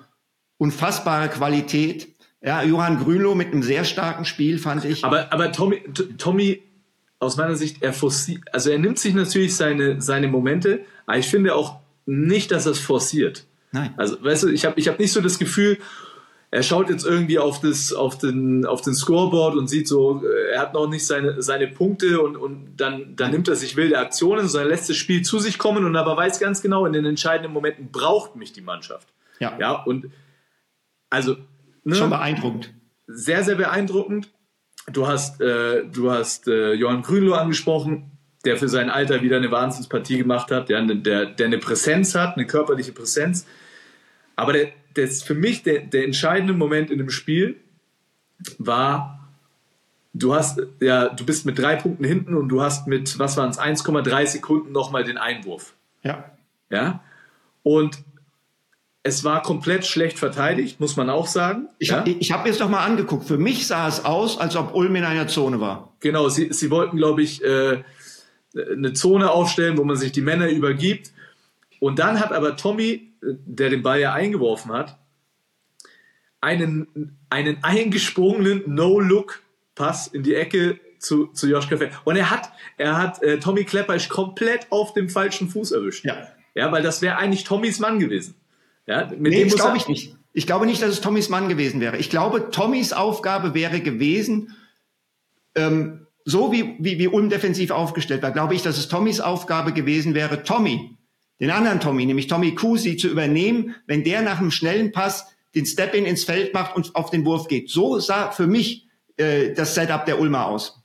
unfassbare 0.57 1.29
Qualität. 1.29 2.07
Ja, 2.41 2.63
Johann 2.63 2.99
Grünloh 2.99 3.35
mit 3.35 3.51
einem 3.51 3.63
sehr 3.63 3.83
starken 3.83 4.25
Spiel 4.25 4.59
fand 4.59 4.85
ich. 4.85 5.03
Aber, 5.03 5.33
aber 5.33 5.51
Tommy, 5.51 5.81
Tommy, 6.17 6.61
aus 7.19 7.37
meiner 7.37 7.55
Sicht, 7.55 7.81
er 7.81 7.93
forciert, 7.93 8.43
also 8.51 8.69
er 8.69 8.79
nimmt 8.79 8.99
sich 8.99 9.13
natürlich 9.13 9.55
seine, 9.55 10.01
seine 10.01 10.27
Momente, 10.27 10.81
aber 11.05 11.17
ich 11.17 11.27
finde 11.27 11.55
auch 11.55 11.79
nicht, 12.05 12.51
dass 12.51 12.65
er 12.65 12.73
es 12.73 12.79
forciert. 12.79 13.45
Nein. 13.71 13.93
Also, 13.97 14.23
weißt 14.23 14.43
du, 14.43 14.47
ich 14.49 14.65
habe 14.65 14.79
ich 14.79 14.87
hab 14.87 14.99
nicht 14.99 15.11
so 15.11 15.21
das 15.21 15.39
Gefühl, 15.39 15.77
er 16.51 16.63
schaut 16.63 16.89
jetzt 16.89 17.05
irgendwie 17.05 17.37
auf, 17.39 17.59
das, 17.59 17.91
auf, 17.91 18.17
den, 18.17 18.65
auf 18.65 18.81
den 18.81 18.93
Scoreboard 18.93 19.55
und 19.55 19.67
sieht 19.67 19.87
so, 19.87 20.23
äh, 20.23 20.53
er 20.53 20.61
hat 20.61 20.73
noch 20.73 20.87
nicht 20.87 21.05
seine, 21.05 21.41
seine 21.41 21.67
Punkte 21.67 22.21
und, 22.21 22.37
und 22.37 22.77
dann, 22.77 23.15
dann 23.15 23.31
nimmt 23.31 23.47
er 23.49 23.55
sich 23.55 23.75
wilde 23.75 23.99
Aktionen, 23.99 24.47
sondern 24.47 24.69
lässt 24.69 24.89
das 24.89 24.95
Spiel 24.95 25.23
zu 25.23 25.39
sich 25.39 25.57
kommen 25.57 25.83
und 25.83 25.95
aber 25.97 26.15
weiß 26.15 26.39
ganz 26.39 26.61
genau, 26.61 26.85
in 26.85 26.93
den 26.93 27.05
entscheidenden 27.05 27.51
Momenten 27.51 27.91
braucht 27.91 28.37
mich 28.37 28.53
die 28.53 28.61
Mannschaft. 28.61 29.09
Ja. 29.39 29.57
Ja, 29.59 29.83
und 29.83 30.09
also. 31.09 31.35
Ne, 31.83 31.95
Schon 31.95 32.09
beeindruckend. 32.09 32.73
Sehr, 33.07 33.43
sehr 33.43 33.55
beeindruckend. 33.55 34.29
Du 34.91 35.07
hast, 35.07 35.41
äh, 35.41 35.85
du 35.85 36.11
hast 36.11 36.47
äh, 36.47 36.73
Johann 36.73 37.01
Grünloh 37.01 37.33
angesprochen, 37.33 38.11
der 38.45 38.57
für 38.57 38.69
sein 38.69 38.89
Alter 38.89 39.21
wieder 39.21 39.37
eine 39.37 39.51
Wahnsinnspartie 39.51 40.17
gemacht 40.17 40.51
hat, 40.51 40.69
der, 40.69 40.81
der, 40.83 41.25
der 41.25 41.45
eine 41.45 41.57
Präsenz 41.57 42.13
hat, 42.13 42.37
eine 42.37 42.45
körperliche 42.45 42.91
Präsenz. 42.91 43.47
Aber 44.35 44.53
der, 44.53 44.69
das 44.93 45.23
für 45.23 45.33
mich 45.33 45.63
der, 45.63 45.79
der 45.79 46.05
entscheidende 46.05 46.53
Moment 46.53 46.91
in 46.91 46.99
dem 46.99 47.09
Spiel 47.09 47.57
war, 48.59 49.27
du 50.13 50.35
hast, 50.35 50.61
ja, 50.79 51.09
du 51.09 51.25
bist 51.25 51.45
mit 51.45 51.57
drei 51.57 51.75
Punkten 51.75 52.03
hinten 52.03 52.35
und 52.35 52.49
du 52.49 52.61
hast 52.61 52.87
mit, 52.87 53.17
was 53.19 53.37
waren 53.37 53.49
es, 53.49 53.59
1,3 53.59 54.27
Sekunden 54.27 54.71
nochmal 54.71 55.03
den 55.03 55.17
Einwurf. 55.17 55.73
Ja. 56.03 56.31
Ja. 56.69 57.03
Und 57.63 57.97
es 59.07 59.23
war 59.23 59.43
komplett 59.43 59.85
schlecht 59.85 60.17
verteidigt, 60.17 60.79
muss 60.79 60.97
man 60.97 61.11
auch 61.11 61.27
sagen. 61.27 61.67
Ich 61.77 61.89
ja? 61.89 61.97
habe 61.97 62.11
hab 62.11 62.45
es 62.47 62.57
doch 62.57 62.69
mal 62.69 62.83
angeguckt. 62.83 63.25
Für 63.25 63.37
mich 63.37 63.67
sah 63.67 63.87
es 63.87 64.03
aus, 64.03 64.39
als 64.39 64.55
ob 64.55 64.73
Ulm 64.73 64.95
in 64.95 65.03
einer 65.03 65.27
Zone 65.27 65.61
war. 65.61 65.93
Genau, 65.99 66.27
sie, 66.27 66.51
sie 66.51 66.71
wollten, 66.71 66.97
glaube 66.97 67.21
ich, 67.21 67.43
äh, 67.43 67.83
eine 68.55 68.93
Zone 68.93 69.29
aufstellen, 69.29 69.77
wo 69.77 69.83
man 69.83 69.95
sich 69.95 70.11
die 70.11 70.21
Männer 70.21 70.49
übergibt. 70.49 71.11
Und 71.79 71.99
dann 71.99 72.19
hat 72.19 72.31
aber 72.31 72.57
Tommy 72.57 73.11
der 73.21 73.69
den 73.69 73.83
Ball 73.83 73.99
ja 73.99 74.13
eingeworfen 74.13 74.71
hat, 74.71 74.97
einen, 76.41 77.17
einen 77.29 77.63
eingesprungenen 77.63 78.63
No-Look-Pass 78.67 80.07
in 80.07 80.23
die 80.23 80.35
Ecke 80.35 80.79
zu, 80.99 81.27
zu 81.27 81.47
Joschka 81.47 81.77
Fett. 81.77 81.91
Und 82.03 82.15
er 82.15 82.29
hat, 82.29 82.51
er 82.77 82.97
hat 82.97 83.21
äh, 83.21 83.39
Tommy 83.39 83.65
Klepper 83.65 83.97
komplett 84.09 84.67
auf 84.71 84.93
dem 84.93 85.09
falschen 85.09 85.49
Fuß 85.49 85.71
erwischt. 85.71 86.05
Ja. 86.05 86.27
Ja, 86.53 86.71
weil 86.71 86.83
das 86.83 87.01
wäre 87.01 87.17
eigentlich 87.17 87.43
Tommys 87.43 87.79
Mann 87.79 87.99
gewesen. 87.99 88.35
Ja, 88.87 89.07
mit 89.07 89.33
nee, 89.33 89.43
dem 89.43 89.49
glaube 89.49 89.77
ich 89.77 89.87
nicht. 89.87 90.15
Ich 90.33 90.45
glaube 90.45 90.65
nicht, 90.65 90.81
dass 90.81 90.89
es 90.89 91.01
Tommys 91.01 91.29
Mann 91.29 91.49
gewesen 91.49 91.79
wäre. 91.79 91.97
Ich 91.97 92.09
glaube, 92.09 92.49
Tommys 92.51 92.93
Aufgabe 92.93 93.53
wäre 93.53 93.79
gewesen, 93.79 94.55
ähm, 95.55 96.07
so 96.25 96.51
wie, 96.51 96.75
wie, 96.79 96.99
wie 96.99 97.07
Ulm 97.07 97.29
defensiv 97.29 97.71
aufgestellt 97.71 98.21
war, 98.21 98.31
glaube 98.31 98.55
ich, 98.55 98.61
dass 98.61 98.77
es 98.77 98.87
Tommys 98.87 99.21
Aufgabe 99.21 99.73
gewesen 99.73 100.13
wäre, 100.13 100.43
Tommy, 100.43 100.97
den 101.39 101.51
anderen 101.51 101.79
Tommy, 101.79 102.05
nämlich 102.05 102.27
Tommy 102.27 102.55
Kusi, 102.55 102.97
zu 102.97 103.07
übernehmen, 103.07 103.75
wenn 103.87 104.03
der 104.03 104.21
nach 104.21 104.39
einem 104.39 104.51
schnellen 104.51 104.91
Pass 104.91 105.35
den 105.53 105.65
Step-In 105.65 106.05
ins 106.05 106.23
Feld 106.25 106.53
macht 106.53 106.75
und 106.75 106.95
auf 106.95 107.11
den 107.11 107.25
Wurf 107.25 107.47
geht. 107.47 107.69
So 107.69 107.99
sah 107.99 108.31
für 108.31 108.47
mich 108.47 108.87
äh, 109.17 109.53
das 109.53 109.75
Setup 109.75 110.05
der 110.05 110.19
Ulmer 110.19 110.47
aus. 110.47 110.81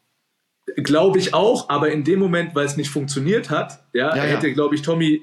Glaube 0.76 1.18
ich 1.18 1.34
auch, 1.34 1.68
aber 1.68 1.90
in 1.90 2.04
dem 2.04 2.20
Moment, 2.20 2.54
weil 2.54 2.66
es 2.66 2.76
nicht 2.76 2.90
funktioniert 2.90 3.50
hat, 3.50 3.84
ja, 3.92 4.14
ja, 4.14 4.16
ja. 4.16 4.22
hätte, 4.22 4.52
glaube 4.52 4.76
ich, 4.76 4.82
Tommy 4.82 5.22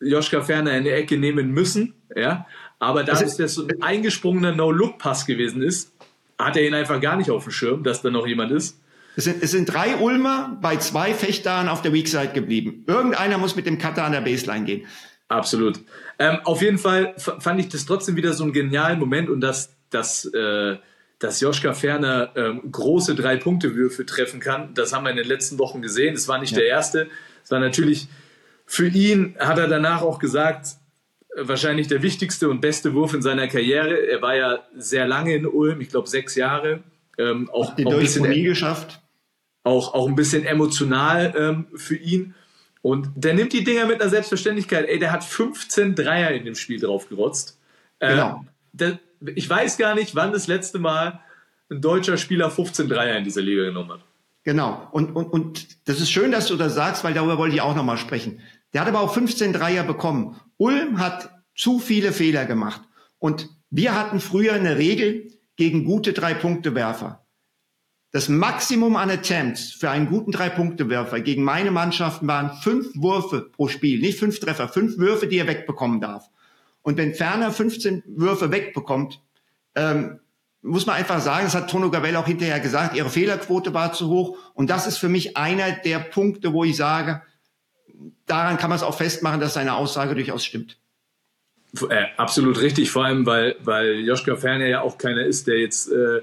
Joschka 0.00 0.42
Ferner 0.42 0.76
in 0.76 0.84
die 0.84 0.90
Ecke 0.90 1.18
nehmen 1.18 1.50
müssen, 1.50 1.94
ja. 2.14 2.46
Aber 2.78 3.04
da 3.04 3.12
es 3.20 3.36
das 3.36 3.54
so 3.54 3.66
ein 3.66 3.82
eingesprungener 3.82 4.54
No-Look-Pass 4.54 5.26
gewesen 5.26 5.62
ist, 5.62 5.92
hat 6.38 6.56
er 6.56 6.66
ihn 6.66 6.74
einfach 6.74 7.00
gar 7.00 7.16
nicht 7.16 7.30
auf 7.30 7.44
dem 7.44 7.52
Schirm, 7.52 7.82
dass 7.82 8.00
da 8.00 8.10
noch 8.10 8.26
jemand 8.26 8.52
ist. 8.52 8.80
Es 9.16 9.24
sind, 9.24 9.42
es 9.42 9.50
sind 9.50 9.66
drei 9.66 9.96
Ulmer 9.96 10.56
bei 10.62 10.76
zwei 10.76 11.12
Fechtern 11.12 11.68
auf 11.68 11.82
der 11.82 11.92
Weakside 11.92 12.30
geblieben. 12.32 12.84
Irgendeiner 12.86 13.38
muss 13.38 13.56
mit 13.56 13.66
dem 13.66 13.78
Cutter 13.78 14.04
an 14.04 14.12
der 14.12 14.22
Baseline 14.22 14.64
gehen. 14.64 14.86
Absolut. 15.28 15.80
Ähm, 16.18 16.38
auf 16.44 16.62
jeden 16.62 16.78
Fall 16.78 17.14
fand 17.16 17.60
ich 17.60 17.68
das 17.68 17.86
trotzdem 17.86 18.16
wieder 18.16 18.32
so 18.32 18.44
einen 18.44 18.52
genialen 18.52 18.98
Moment 18.98 19.28
und 19.28 19.40
dass, 19.40 19.76
dass, 19.90 20.24
äh, 20.24 20.76
dass 21.18 21.40
Joschka 21.40 21.74
Ferner 21.74 22.32
ähm, 22.34 22.62
große 22.72 23.14
Drei-Punkte-Würfe 23.14 24.06
treffen 24.06 24.40
kann, 24.40 24.74
das 24.74 24.92
haben 24.92 25.04
wir 25.04 25.10
in 25.10 25.16
den 25.16 25.28
letzten 25.28 25.58
Wochen 25.58 25.82
gesehen. 25.82 26.14
Es 26.14 26.26
war 26.26 26.38
nicht 26.40 26.52
ja. 26.52 26.58
der 26.58 26.66
erste. 26.68 27.08
Es 27.44 27.50
war 27.50 27.60
natürlich 27.60 28.08
für 28.70 28.86
ihn, 28.86 29.34
hat 29.40 29.58
er 29.58 29.66
danach 29.66 30.02
auch 30.02 30.20
gesagt, 30.20 30.76
wahrscheinlich 31.34 31.88
der 31.88 32.02
wichtigste 32.02 32.48
und 32.48 32.60
beste 32.60 32.94
Wurf 32.94 33.14
in 33.14 33.20
seiner 33.20 33.48
Karriere. 33.48 34.08
Er 34.08 34.22
war 34.22 34.36
ja 34.36 34.60
sehr 34.76 35.08
lange 35.08 35.34
in 35.34 35.44
Ulm, 35.44 35.80
ich 35.80 35.88
glaube 35.88 36.08
sechs 36.08 36.36
Jahre. 36.36 36.84
Ähm, 37.18 37.50
auch, 37.50 37.74
die 37.74 37.84
auch 37.84 37.94
ein 37.94 37.98
bisschen 37.98 38.30
nie 38.30 38.44
geschafft. 38.44 39.00
Auch, 39.64 39.92
auch 39.92 40.06
ein 40.06 40.14
bisschen 40.14 40.46
emotional 40.46 41.34
ähm, 41.36 41.66
für 41.74 41.96
ihn. 41.96 42.36
Und 42.80 43.08
der 43.16 43.34
nimmt 43.34 43.52
die 43.54 43.64
Dinger 43.64 43.86
mit 43.86 44.00
einer 44.00 44.08
Selbstverständlichkeit. 44.08 44.88
Ey, 44.88 45.00
der 45.00 45.10
hat 45.10 45.24
15 45.24 45.96
Dreier 45.96 46.30
in 46.30 46.44
dem 46.44 46.54
Spiel 46.54 46.78
draufgerotzt. 46.78 47.58
Äh, 47.98 48.10
genau. 48.10 48.44
Der, 48.72 49.00
ich 49.34 49.50
weiß 49.50 49.78
gar 49.78 49.96
nicht, 49.96 50.14
wann 50.14 50.32
das 50.32 50.46
letzte 50.46 50.78
Mal 50.78 51.18
ein 51.72 51.80
deutscher 51.80 52.16
Spieler 52.16 52.52
15 52.52 52.88
Dreier 52.88 53.16
in 53.16 53.24
dieser 53.24 53.42
Liga 53.42 53.64
genommen 53.64 53.90
hat. 53.90 54.04
Genau. 54.44 54.88
Und, 54.92 55.16
und, 55.16 55.26
und 55.26 55.88
das 55.88 56.00
ist 56.00 56.12
schön, 56.12 56.30
dass 56.30 56.46
du 56.46 56.54
das 56.54 56.74
sagst, 56.74 57.02
weil 57.02 57.14
darüber 57.14 57.36
wollte 57.36 57.56
ich 57.56 57.62
auch 57.62 57.74
nochmal 57.74 57.98
sprechen. 57.98 58.40
Der 58.72 58.82
hat 58.82 58.88
aber 58.88 59.00
auch 59.00 59.14
15 59.14 59.52
Dreier 59.52 59.84
bekommen. 59.84 60.40
Ulm 60.56 60.98
hat 60.98 61.30
zu 61.56 61.78
viele 61.78 62.12
Fehler 62.12 62.44
gemacht. 62.44 62.82
Und 63.18 63.48
wir 63.70 63.94
hatten 63.94 64.20
früher 64.20 64.54
eine 64.54 64.78
Regel 64.78 65.32
gegen 65.56 65.84
gute 65.84 66.12
Drei-Punkte-Werfer. 66.12 67.24
Das 68.12 68.28
Maximum 68.28 68.96
an 68.96 69.10
Attempts 69.10 69.72
für 69.72 69.90
einen 69.90 70.08
guten 70.08 70.32
Drei-Punkte-Werfer 70.32 71.20
gegen 71.20 71.44
meine 71.44 71.70
Mannschaften 71.70 72.26
waren 72.26 72.56
fünf 72.60 72.88
Würfe 72.94 73.50
pro 73.52 73.68
Spiel, 73.68 74.00
nicht 74.00 74.18
fünf 74.18 74.40
Treffer, 74.40 74.68
fünf 74.68 74.98
Würfe, 74.98 75.28
die 75.28 75.38
er 75.38 75.46
wegbekommen 75.46 76.00
darf. 76.00 76.28
Und 76.82 76.96
wenn 76.96 77.14
Ferner 77.14 77.52
15 77.52 78.02
Würfe 78.06 78.50
wegbekommt, 78.50 79.20
ähm, 79.74 80.18
muss 80.62 80.86
man 80.86 80.96
einfach 80.96 81.20
sagen, 81.20 81.44
das 81.44 81.54
hat 81.54 81.70
Tono 81.70 81.90
Gabell 81.90 82.16
auch 82.16 82.26
hinterher 82.26 82.60
gesagt, 82.60 82.96
ihre 82.96 83.10
Fehlerquote 83.10 83.72
war 83.72 83.92
zu 83.92 84.08
hoch. 84.08 84.36
Und 84.54 84.70
das 84.70 84.86
ist 84.86 84.98
für 84.98 85.08
mich 85.08 85.36
einer 85.36 85.70
der 85.72 86.00
Punkte, 86.00 86.52
wo 86.52 86.64
ich 86.64 86.76
sage, 86.76 87.22
daran 88.26 88.56
kann 88.56 88.70
man 88.70 88.76
es 88.76 88.82
auch 88.82 88.96
festmachen, 88.96 89.40
dass 89.40 89.54
seine 89.54 89.74
Aussage 89.74 90.14
durchaus 90.14 90.44
stimmt. 90.44 90.76
Äh, 91.88 92.06
absolut 92.16 92.60
richtig, 92.60 92.90
vor 92.90 93.04
allem, 93.04 93.26
weil, 93.26 93.56
weil 93.62 94.00
Joschka 94.00 94.36
Ferner 94.36 94.66
ja 94.66 94.80
auch 94.82 94.98
keiner 94.98 95.24
ist, 95.24 95.46
der 95.46 95.58
jetzt 95.58 95.90
äh, 95.92 96.22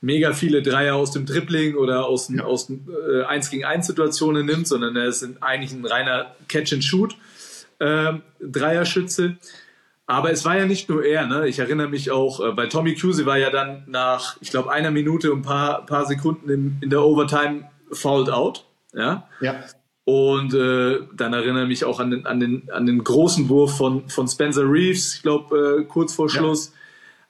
mega 0.00 0.32
viele 0.32 0.62
Dreier 0.62 0.96
aus 0.96 1.12
dem 1.12 1.26
Tripling 1.26 1.76
oder 1.76 2.06
aus, 2.06 2.28
ja. 2.28 2.44
aus 2.44 2.70
äh, 2.70 3.22
1 3.22 3.50
gegen 3.50 3.64
1 3.64 3.86
Situationen 3.86 4.46
nimmt, 4.46 4.66
sondern 4.66 4.96
er 4.96 5.04
ist 5.04 5.26
eigentlich 5.40 5.72
ein 5.72 5.84
reiner 5.84 6.34
Catch-and-Shoot 6.48 7.14
äh, 7.80 8.14
Dreierschütze. 8.40 9.36
Aber 10.06 10.32
es 10.32 10.44
war 10.44 10.56
ja 10.56 10.66
nicht 10.66 10.88
nur 10.88 11.04
er, 11.04 11.26
ne? 11.26 11.46
Ich 11.46 11.60
erinnere 11.60 11.88
mich 11.88 12.10
auch, 12.10 12.40
äh, 12.40 12.56
weil 12.56 12.68
Tommy 12.68 12.96
Cusey 12.96 13.26
war 13.26 13.38
ja 13.38 13.50
dann 13.50 13.84
nach, 13.86 14.36
ich 14.40 14.50
glaube, 14.50 14.72
einer 14.72 14.90
Minute 14.90 15.32
und 15.32 15.40
ein 15.40 15.42
paar, 15.42 15.86
paar 15.86 16.06
Sekunden 16.06 16.50
in, 16.50 16.78
in 16.80 16.90
der 16.90 17.02
Overtime 17.02 17.68
fouled 17.92 18.30
out. 18.30 18.66
Ja. 18.92 19.28
ja. 19.40 19.62
Und 20.10 20.54
äh, 20.54 20.98
dann 21.14 21.32
erinnere 21.32 21.62
ich 21.62 21.68
mich 21.68 21.84
auch 21.84 22.00
an 22.00 22.10
den, 22.10 22.26
an 22.26 22.40
den, 22.40 22.68
an 22.72 22.84
den 22.84 23.04
großen 23.04 23.48
Wurf 23.48 23.76
von, 23.76 24.08
von 24.08 24.26
Spencer 24.26 24.64
Reeves, 24.64 25.14
ich 25.14 25.22
glaube, 25.22 25.82
äh, 25.82 25.84
kurz 25.84 26.12
vor 26.12 26.28
Schluss. 26.28 26.70
Ja. 26.70 26.72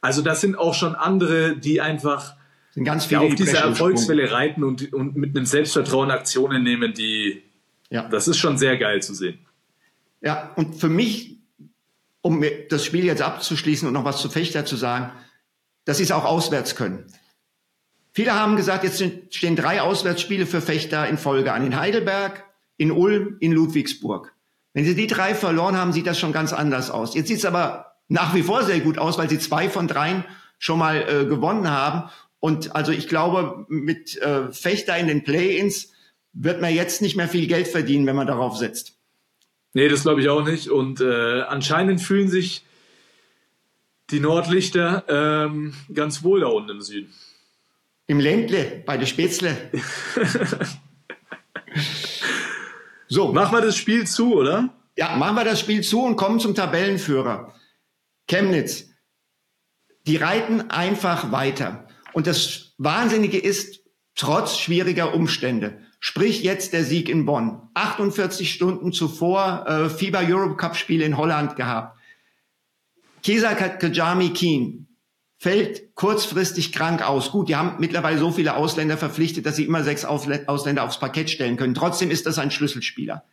Also 0.01 0.23
das 0.23 0.41
sind 0.41 0.57
auch 0.57 0.73
schon 0.73 0.95
andere, 0.95 1.57
die 1.57 1.83
einfach 1.83 2.37
sind 2.71 2.85
ganz 2.85 3.05
viele 3.05 3.21
auf 3.21 3.35
dieser 3.35 3.59
Erfolgswelle 3.59 4.33
reiten 4.33 4.65
und, 4.65 4.95
und 4.95 5.15
mit 5.15 5.37
einem 5.37 5.45
Selbstvertrauen 5.45 6.11
Aktionen 6.11 6.63
nehmen, 6.63 6.95
die 6.95 7.43
ja. 7.91 8.09
das 8.09 8.29
ist 8.29 8.39
schon 8.39 8.57
sehr 8.57 8.79
geil 8.79 9.03
zu 9.03 9.13
sehen. 9.13 9.39
Ja, 10.23 10.51
und 10.57 10.77
für 10.77 10.89
mich, 10.89 11.37
um 12.23 12.43
das 12.71 12.83
Spiel 12.83 13.05
jetzt 13.05 13.21
abzuschließen 13.21 13.87
und 13.87 13.93
noch 13.93 14.07
was 14.07 14.23
zu 14.23 14.31
Fechter 14.31 14.65
zu 14.65 14.77
sagen, 14.77 15.13
dass 15.85 15.99
sie 15.99 16.05
es 16.05 16.13
auch 16.13 16.25
auswärts 16.25 16.77
können. 16.77 17.05
Viele 18.13 18.35
haben 18.35 18.57
gesagt, 18.57 18.85
jetzt 18.85 19.05
stehen 19.35 19.55
drei 19.55 19.83
Auswärtsspiele 19.83 20.47
für 20.47 20.63
Fechter 20.63 21.07
in 21.09 21.19
Folge 21.19 21.53
an. 21.53 21.67
In 21.67 21.79
Heidelberg, 21.79 22.45
in 22.81 22.93
Ulm, 22.93 23.37
in 23.41 23.53
Ludwigsburg. 23.53 24.33
Wenn 24.73 24.87
sie 24.87 24.95
die 24.95 25.07
drei 25.07 25.35
verloren 25.35 25.77
haben, 25.77 25.93
sieht 25.93 26.07
das 26.07 26.19
schon 26.19 26.33
ganz 26.33 26.55
anders 26.55 26.91
aus. 26.91 27.15
Jetzt 27.15 27.29
sieht 27.29 27.37
es 27.37 27.45
aber 27.45 27.97
nach 28.09 28.35
wie 28.35 28.43
vor 28.43 28.63
sehr 28.63 28.81
gut 28.81 28.97
aus, 28.97 29.19
weil 29.19 29.29
sie 29.29 29.39
zwei 29.39 29.69
von 29.69 29.87
dreien 29.87 30.25
schon 30.59 30.79
mal 30.79 31.03
äh, 31.03 31.27
gewonnen 31.27 31.71
haben. 31.71 32.11
Und 32.39 32.75
also 32.75 32.91
ich 32.91 33.07
glaube, 33.07 33.67
mit 33.69 34.17
äh, 34.23 34.51
Fechter 34.51 34.97
in 34.97 35.09
den 35.09 35.25
Play-ins 35.25 35.93
wird 36.33 36.63
man 36.63 36.75
jetzt 36.75 37.03
nicht 37.03 37.17
mehr 37.17 37.29
viel 37.29 37.47
Geld 37.49 37.69
verdienen, 37.69 38.07
wenn 38.07 38.17
man 38.17 38.27
darauf 38.27 38.57
setzt. 38.57 38.97
Nee, 39.75 39.89
das 39.89 40.03
glaube 40.03 40.23
ich 40.23 40.31
auch 40.31 40.43
nicht. 40.43 40.69
Und 40.69 41.03
äh, 41.03 41.43
anscheinend 41.43 42.01
fühlen 42.01 42.29
sich 42.29 42.65
die 44.09 44.21
Nordlichter 44.21 45.05
ähm, 45.07 45.75
ganz 45.93 46.23
wohl 46.23 46.41
da 46.41 46.47
unten 46.47 46.71
im 46.71 46.81
Süden. 46.81 47.13
Im 48.07 48.21
Ländle, 48.21 48.83
bei 48.87 48.97
der 48.97 49.07
Spätzle. 49.07 49.55
So. 53.11 53.33
Machen 53.33 53.57
wir 53.57 53.61
das 53.61 53.77
Spiel 53.77 54.07
zu, 54.07 54.37
oder? 54.37 54.73
Ja, 54.97 55.17
machen 55.17 55.35
wir 55.35 55.45
das 55.45 55.59
Spiel 55.59 55.83
zu 55.83 56.03
und 56.03 56.15
kommen 56.15 56.39
zum 56.39 56.55
Tabellenführer. 56.55 57.53
Chemnitz. 58.29 58.89
Die 60.07 60.17
reiten 60.17 60.71
einfach 60.71 61.33
weiter. 61.33 61.89
Und 62.13 62.29
das 62.29 62.73
Wahnsinnige 62.79 63.39
ist, 63.39 63.81
trotz 64.15 64.59
schwieriger 64.59 65.13
Umstände, 65.13 65.81
sprich 65.99 66.45
jetzt 66.45 66.73
der 66.73 66.85
Sieg 66.85 67.09
in 67.09 67.27
Bonn, 67.27 67.69
48 67.75 68.53
Stunden 68.53 68.93
zuvor 68.93 69.67
äh, 69.67 69.91
FIBA 69.91 70.21
Europe 70.21 70.57
Cup 70.57 70.77
Spiel 70.77 71.03
in 71.03 71.17
Holland 71.17 71.57
gehabt. 71.57 71.99
Kesa 73.25 73.55
Kajami 73.55 74.31
Keen 74.31 74.87
fällt 75.41 75.95
kurzfristig 75.95 76.71
krank 76.71 77.01
aus. 77.01 77.31
Gut, 77.31 77.49
die 77.49 77.57
haben 77.57 77.81
mittlerweile 77.81 78.19
so 78.19 78.31
viele 78.31 78.57
Ausländer 78.57 78.99
verpflichtet, 78.99 79.47
dass 79.47 79.57
sie 79.57 79.65
immer 79.65 79.83
sechs 79.83 80.05
Ausländer 80.05 80.85
aufs 80.85 81.01
Parkett 81.01 81.31
stellen 81.31 81.57
können. 81.57 81.73
Trotzdem 81.73 82.11
ist 82.11 82.27
das 82.27 82.39
ein 82.39 82.51
Schlüsselspieler. 82.51 83.25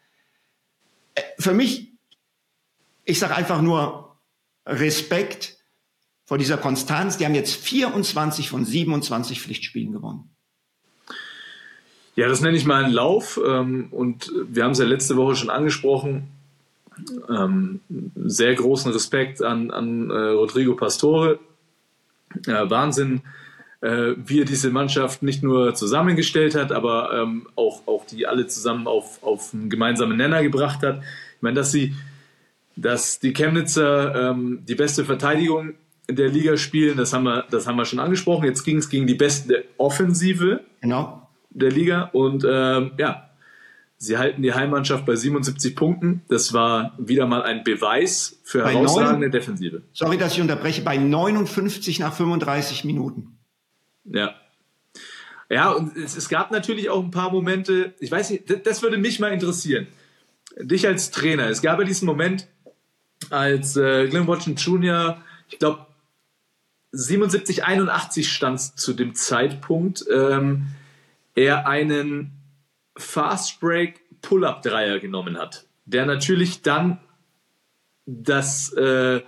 Äh, 1.16 1.22
für 1.38 1.52
mich, 1.52 1.92
ich 3.04 3.20
sage 3.20 3.36
einfach 3.36 3.62
nur 3.62 4.16
Respekt 4.66 5.58
vor 6.24 6.38
dieser 6.38 6.56
Konstanz. 6.56 7.18
Die 7.18 7.26
haben 7.26 7.36
jetzt 7.36 7.56
24 7.56 8.50
von 8.50 8.64
27 8.64 9.42
Pflichtspielen 9.42 9.92
gewonnen. 9.92 10.30
Ja, 12.16 12.30
das 12.30 12.40
nenne 12.40 12.56
ich 12.56 12.66
mal 12.66 12.86
einen 12.86 12.94
Lauf. 12.94 13.38
Ähm, 13.46 13.90
und 13.92 14.32
wir 14.48 14.64
haben 14.64 14.72
es 14.72 14.80
ja 14.80 14.86
letzte 14.86 15.18
Woche 15.18 15.36
schon 15.36 15.50
angesprochen. 15.50 16.30
Ähm, 17.30 17.82
sehr 18.16 18.56
großen 18.56 18.94
Respekt 18.94 19.42
an, 19.44 19.72
an 19.72 20.10
äh, 20.10 20.14
Rodrigo 20.14 20.74
Pastore, 20.74 21.38
äh, 22.48 22.70
Wahnsinn, 22.70 23.22
äh, 23.82 24.14
wie 24.18 24.42
er 24.42 24.46
diese 24.46 24.72
Mannschaft 24.72 25.24
nicht 25.24 25.44
nur 25.44 25.74
zusammengestellt 25.76 26.56
hat, 26.56 26.72
aber 26.72 27.12
ähm, 27.14 27.48
auch, 27.56 27.88
auch 27.88 28.06
die 28.06 28.26
alle 28.28 28.48
zusammen 28.48 28.88
auf, 28.88 29.22
auf 29.24 29.54
einen 29.54 29.70
gemeinsamen 29.70 30.18
Nenner 30.18 30.42
gebracht 30.42 30.84
hat. 30.84 31.00
Ich 31.36 31.42
meine, 31.42 31.56
dass 31.56 31.72
sie, 31.72 31.94
dass 32.76 33.20
die 33.20 33.34
Chemnitzer 33.34 34.32
ähm, 34.32 34.64
die 34.68 34.76
beste 34.76 35.06
Verteidigung 35.06 35.76
in 36.08 36.16
der 36.16 36.30
Liga 36.30 36.58
spielen, 36.58 36.98
das 36.98 37.14
haben 37.14 37.26
wir, 37.26 37.46
das 37.52 37.68
haben 37.68 37.76
wir 37.76 37.86
schon 37.86 38.00
angesprochen. 38.00 38.46
Jetzt 38.46 38.64
ging 38.64 38.78
es 38.78 38.90
gegen 38.90 39.08
die 39.08 39.16
beste 39.16 39.66
Offensive 39.78 40.62
genau. 40.82 41.28
der 41.50 41.72
Liga 41.72 42.10
und 42.14 42.46
ähm, 42.50 42.92
ja, 42.98 43.27
Sie 44.00 44.18
halten 44.18 44.44
die 44.44 44.54
Heimmannschaft 44.54 45.06
bei 45.06 45.16
77 45.16 45.76
Punkten. 45.76 46.22
Das 46.28 46.54
war 46.54 46.94
wieder 47.00 47.26
mal 47.26 47.42
ein 47.42 47.64
Beweis 47.64 48.40
für 48.44 48.64
bei 48.64 48.74
herausragende 48.74 49.28
9, 49.28 49.32
Defensive. 49.32 49.82
Sorry, 49.92 50.18
dass 50.18 50.34
ich 50.34 50.42
unterbreche. 50.42 50.84
Bei 50.84 50.98
59 50.98 52.00
nach 52.00 52.14
35 52.14 52.84
Minuten. 52.84 53.40
Ja. 54.06 54.36
Ja, 55.50 55.72
und 55.72 55.98
es, 55.98 56.16
es 56.16 56.30
gab 56.30 56.52
natürlich 56.52 56.90
auch 56.90 57.04
ein 57.04 57.10
paar 57.10 57.32
Momente. 57.32 57.96
Ich 58.00 58.12
weiß 58.12 58.30
nicht, 58.30 58.50
das, 58.50 58.62
das 58.64 58.82
würde 58.84 58.98
mich 58.98 59.20
mal 59.20 59.32
interessieren. 59.32 59.88
Dich 60.60 60.86
als 60.86 61.10
Trainer. 61.10 61.50
Es 61.50 61.62
gab 61.62 61.80
ja 61.80 61.86
diesen 61.86 62.06
Moment, 62.06 62.48
als 63.32 63.78
äh, 63.78 64.08
Glenn 64.08 64.28
Watson 64.28 64.56
Jr., 64.56 65.22
ich 65.50 65.58
glaube, 65.60 65.88
77, 66.92 67.64
81 67.64 68.32
stand 68.32 68.60
zu 68.60 68.94
dem 68.94 69.16
Zeitpunkt, 69.16 70.06
ähm, 70.12 70.68
er 71.36 71.68
einen 71.68 72.37
Fast 72.98 73.60
Break 73.60 74.02
Pull-Up 74.22 74.62
Dreier 74.62 75.00
genommen 75.00 75.38
hat, 75.38 75.66
der 75.86 76.06
natürlich 76.06 76.62
dann 76.62 77.00
das, 78.06 78.74
äh, 78.74 79.22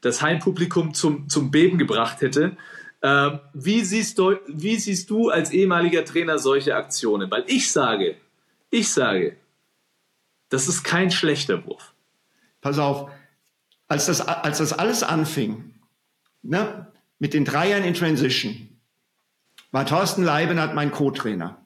das 0.00 0.22
Heimpublikum 0.22 0.94
zum, 0.94 1.28
zum 1.28 1.50
Beben 1.50 1.78
gebracht 1.78 2.20
hätte. 2.20 2.56
Ähm, 3.02 3.40
wie, 3.54 3.84
siehst 3.84 4.18
du, 4.18 4.36
wie 4.46 4.76
siehst 4.76 5.08
du 5.10 5.30
als 5.30 5.50
ehemaliger 5.50 6.04
Trainer 6.04 6.38
solche 6.38 6.74
Aktionen? 6.74 7.30
Weil 7.30 7.44
ich 7.46 7.70
sage, 7.72 8.16
ich 8.70 8.90
sage, 8.90 9.36
das 10.48 10.68
ist 10.68 10.82
kein 10.82 11.10
schlechter 11.10 11.64
Wurf. 11.66 11.94
Pass 12.60 12.78
auf, 12.78 13.10
als 13.86 14.06
das, 14.06 14.20
als 14.20 14.58
das 14.58 14.72
alles 14.72 15.02
anfing, 15.02 15.74
ne, 16.42 16.88
mit 17.18 17.34
den 17.34 17.44
Dreiern 17.44 17.84
in 17.84 17.94
Transition, 17.94 18.68
war 19.70 19.86
Thorsten 19.86 20.24
Leibenhardt 20.24 20.74
mein 20.74 20.90
Co-Trainer. 20.90 21.64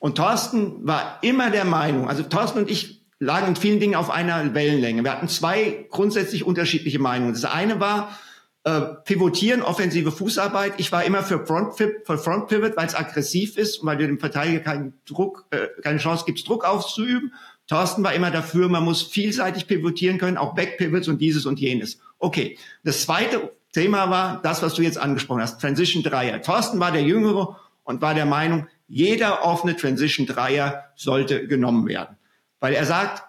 Und 0.00 0.16
Thorsten 0.16 0.84
war 0.86 1.18
immer 1.20 1.50
der 1.50 1.64
Meinung, 1.64 2.08
also 2.08 2.24
Thorsten 2.24 2.60
und 2.60 2.70
ich 2.70 3.04
lagen 3.20 3.48
in 3.48 3.56
vielen 3.56 3.80
Dingen 3.80 3.94
auf 3.94 4.10
einer 4.10 4.54
Wellenlänge. 4.54 5.04
Wir 5.04 5.12
hatten 5.12 5.28
zwei 5.28 5.86
grundsätzlich 5.90 6.44
unterschiedliche 6.44 6.98
Meinungen. 6.98 7.34
Das 7.34 7.44
eine 7.44 7.78
war, 7.80 8.18
äh, 8.64 8.80
pivotieren, 9.04 9.62
offensive 9.62 10.10
Fußarbeit. 10.10 10.74
Ich 10.78 10.90
war 10.90 11.04
immer 11.04 11.22
für 11.22 11.46
Front, 11.46 11.76
für 11.76 12.18
Front 12.18 12.48
Pivot, 12.48 12.76
weil 12.76 12.86
es 12.86 12.94
aggressiv 12.94 13.56
ist 13.58 13.78
und 13.78 13.86
weil 13.86 13.98
du 13.98 14.06
dem 14.06 14.18
Verteidiger 14.18 14.60
keinen 14.60 14.94
Druck, 15.06 15.46
äh, 15.50 15.68
keine 15.82 15.98
Chance 15.98 16.24
gibst, 16.26 16.48
Druck 16.48 16.64
auszuüben. 16.64 17.32
Thorsten 17.68 18.02
war 18.02 18.14
immer 18.14 18.30
dafür, 18.30 18.68
man 18.68 18.84
muss 18.84 19.02
vielseitig 19.02 19.66
pivotieren 19.66 20.18
können, 20.18 20.38
auch 20.38 20.54
Backpivots 20.54 21.08
und 21.08 21.20
dieses 21.20 21.46
und 21.46 21.60
jenes. 21.60 22.00
Okay. 22.18 22.58
Das 22.84 23.02
zweite 23.02 23.52
Thema 23.72 24.10
war 24.10 24.40
das, 24.42 24.62
was 24.62 24.74
du 24.74 24.82
jetzt 24.82 24.98
angesprochen 24.98 25.42
hast, 25.42 25.60
Transition 25.60 26.02
Dreier. 26.02 26.42
Thorsten 26.42 26.80
war 26.80 26.90
der 26.90 27.02
Jüngere 27.02 27.56
und 27.84 28.02
war 28.02 28.14
der 28.14 28.26
Meinung, 28.26 28.66
jeder 28.90 29.44
offene 29.44 29.76
Transition 29.76 30.26
Dreier 30.26 30.90
sollte 30.96 31.46
genommen 31.46 31.86
werden. 31.86 32.16
Weil 32.58 32.74
er 32.74 32.84
sagt, 32.84 33.22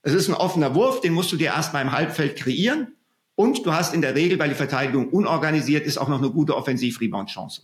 es 0.00 0.14
ist 0.14 0.28
ein 0.28 0.34
offener 0.34 0.74
Wurf, 0.74 1.02
den 1.02 1.12
musst 1.12 1.30
du 1.30 1.36
dir 1.36 1.48
erstmal 1.48 1.82
im 1.82 1.92
Halbfeld 1.92 2.36
kreieren. 2.36 2.96
Und 3.34 3.66
du 3.66 3.72
hast 3.74 3.92
in 3.92 4.00
der 4.00 4.14
Regel, 4.14 4.38
weil 4.38 4.48
die 4.48 4.54
Verteidigung 4.54 5.10
unorganisiert 5.10 5.84
ist, 5.84 5.98
auch 5.98 6.08
noch 6.08 6.18
eine 6.18 6.30
gute 6.30 6.56
Offensiv-Rebound-Chance. 6.56 7.62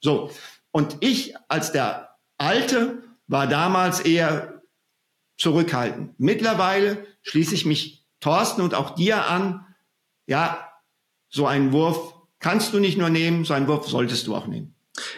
So. 0.00 0.30
Und 0.70 0.96
ich 1.00 1.34
als 1.48 1.72
der 1.72 2.16
Alte 2.38 3.02
war 3.26 3.46
damals 3.46 4.00
eher 4.00 4.62
zurückhaltend. 5.36 6.18
Mittlerweile 6.18 7.06
schließe 7.22 7.54
ich 7.54 7.66
mich 7.66 8.06
Thorsten 8.20 8.62
und 8.62 8.74
auch 8.74 8.94
dir 8.94 9.26
an. 9.26 9.66
Ja, 10.26 10.70
so 11.28 11.46
einen 11.46 11.72
Wurf 11.72 12.14
kannst 12.38 12.72
du 12.72 12.80
nicht 12.80 12.96
nur 12.96 13.10
nehmen, 13.10 13.44
so 13.44 13.52
einen 13.52 13.68
Wurf 13.68 13.88
solltest 13.88 14.26
du 14.26 14.34
auch 14.34 14.46
nehmen. 14.46 14.71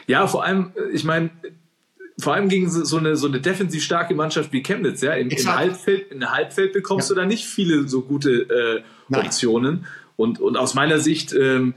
Ja, 0.07 0.27
vor 0.27 0.45
allem, 0.45 0.73
ich 0.93 1.05
meine, 1.05 1.31
vor 2.19 2.35
allem 2.35 2.49
gegen 2.49 2.71
so 2.71 2.97
eine, 2.97 3.17
so 3.17 3.27
eine 3.27 3.41
defensiv 3.41 3.83
starke 3.83 4.15
Mannschaft 4.15 4.53
wie 4.53 4.63
Chemnitz, 4.63 5.01
ja, 5.01 5.15
im, 5.15 5.31
im 5.31 5.55
Halbfeld, 5.55 6.13
in 6.13 6.31
Halbfeld 6.31 6.73
bekommst 6.73 7.11
ja. 7.11 7.15
du 7.15 7.21
da 7.21 7.27
nicht 7.27 7.47
viele 7.47 7.89
so 7.89 8.03
gute 8.03 8.85
äh, 9.11 9.17
Optionen. 9.17 9.87
Und, 10.17 10.41
und 10.41 10.57
aus 10.57 10.75
meiner 10.75 11.01
Sicht 11.01 11.33
ähm, 11.33 11.75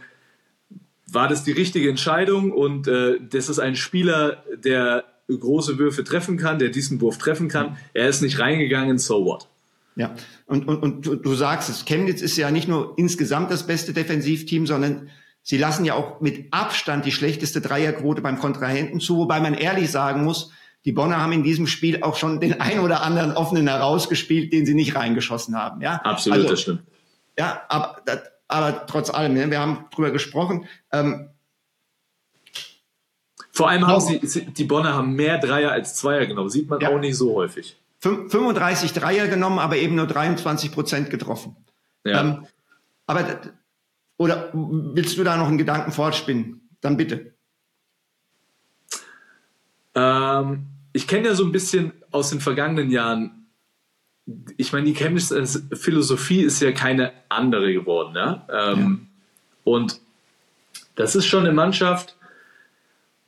war 1.07 1.27
das 1.27 1.43
die 1.43 1.53
richtige 1.53 1.89
Entscheidung 1.89 2.51
und 2.51 2.87
äh, 2.87 3.19
das 3.19 3.49
ist 3.49 3.59
ein 3.59 3.75
Spieler, 3.75 4.43
der 4.63 5.05
große 5.27 5.77
Würfe 5.77 6.03
treffen 6.03 6.37
kann, 6.37 6.59
der 6.59 6.69
diesen 6.69 7.01
Wurf 7.01 7.17
treffen 7.17 7.49
kann. 7.49 7.77
Er 7.93 8.07
ist 8.07 8.21
nicht 8.21 8.39
reingegangen, 8.39 8.97
so 8.97 9.25
what? 9.25 9.47
Ja, 9.95 10.15
und, 10.45 10.67
und, 10.67 10.83
und 10.83 11.05
du, 11.05 11.15
du 11.15 11.33
sagst 11.33 11.69
es, 11.69 11.85
Chemnitz 11.85 12.21
ist 12.21 12.37
ja 12.37 12.51
nicht 12.51 12.67
nur 12.67 12.93
insgesamt 12.97 13.49
das 13.49 13.65
beste 13.65 13.93
Defensivteam, 13.93 14.67
sondern 14.67 15.09
sie 15.47 15.57
lassen 15.57 15.85
ja 15.85 15.93
auch 15.93 16.19
mit 16.19 16.51
Abstand 16.51 17.05
die 17.05 17.13
schlechteste 17.13 17.61
Dreierquote 17.61 18.21
beim 18.21 18.37
Kontrahenten 18.37 18.99
zu, 18.99 19.17
wobei 19.17 19.39
man 19.39 19.53
ehrlich 19.53 19.89
sagen 19.89 20.25
muss, 20.25 20.51
die 20.83 20.91
Bonner 20.91 21.21
haben 21.21 21.31
in 21.31 21.43
diesem 21.43 21.67
Spiel 21.67 22.03
auch 22.03 22.17
schon 22.17 22.41
den 22.41 22.59
ein 22.61 22.79
oder 22.79 23.01
anderen 23.01 23.31
offenen 23.31 23.67
herausgespielt, 23.69 24.51
den 24.51 24.65
sie 24.65 24.73
nicht 24.73 24.95
reingeschossen 24.95 25.55
haben. 25.55 25.79
Ja, 25.79 26.01
absolut, 26.03 26.39
also, 26.39 26.49
das 26.49 26.61
stimmt. 26.61 26.81
Ja, 27.39 27.61
aber, 27.69 28.01
aber 28.49 28.85
trotz 28.87 29.09
allem, 29.09 29.35
ne, 29.35 29.49
wir 29.49 29.59
haben 29.59 29.85
drüber 29.95 30.11
gesprochen. 30.11 30.65
Ähm, 30.91 31.29
Vor 33.53 33.69
allem 33.69 33.87
haben 33.87 34.01
sie, 34.01 34.19
die 34.47 34.65
Bonner 34.65 34.95
haben 34.95 35.13
mehr 35.13 35.37
Dreier 35.37 35.71
als 35.71 35.95
Zweier 35.95 36.25
genommen. 36.25 36.49
Sieht 36.49 36.69
man 36.69 36.81
ja. 36.81 36.89
auch 36.89 36.99
nicht 36.99 37.15
so 37.15 37.35
häufig. 37.35 37.77
35 37.99 38.91
Dreier 38.91 39.27
genommen, 39.27 39.59
aber 39.59 39.77
eben 39.77 39.95
nur 39.95 40.07
23 40.07 40.73
Prozent 40.73 41.09
getroffen. 41.09 41.55
Ja. 42.03 42.19
Ähm, 42.19 42.47
aber, 43.05 43.39
oder 44.17 44.49
willst 44.53 45.17
du 45.17 45.23
da 45.23 45.37
noch 45.37 45.47
einen 45.47 45.57
Gedanken 45.57 45.91
fortspinnen? 45.91 46.61
Dann 46.81 46.97
bitte. 46.97 47.33
Ähm, 49.95 50.67
ich 50.93 51.07
kenne 51.07 51.27
ja 51.27 51.35
so 51.35 51.45
ein 51.45 51.51
bisschen 51.51 51.93
aus 52.11 52.29
den 52.29 52.39
vergangenen 52.39 52.91
Jahren, 52.91 53.47
ich 54.57 54.73
meine, 54.73 54.85
die 54.85 54.93
Chemnitz-Philosophie 54.93 56.41
ist 56.41 56.61
ja 56.61 56.71
keine 56.71 57.13
andere 57.29 57.73
geworden. 57.73 58.15
Ja? 58.15 58.47
Ähm, 58.51 59.07
ja. 59.09 59.71
Und 59.73 60.01
das 60.95 61.15
ist 61.15 61.25
schon 61.25 61.45
eine 61.45 61.53
Mannschaft, 61.53 62.17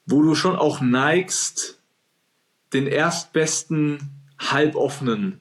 wo 0.05 0.21
du 0.21 0.35
schon 0.35 0.55
auch 0.55 0.81
neigst, 0.81 1.79
den 2.73 2.87
erstbesten 2.87 3.99
halboffenen 4.39 5.39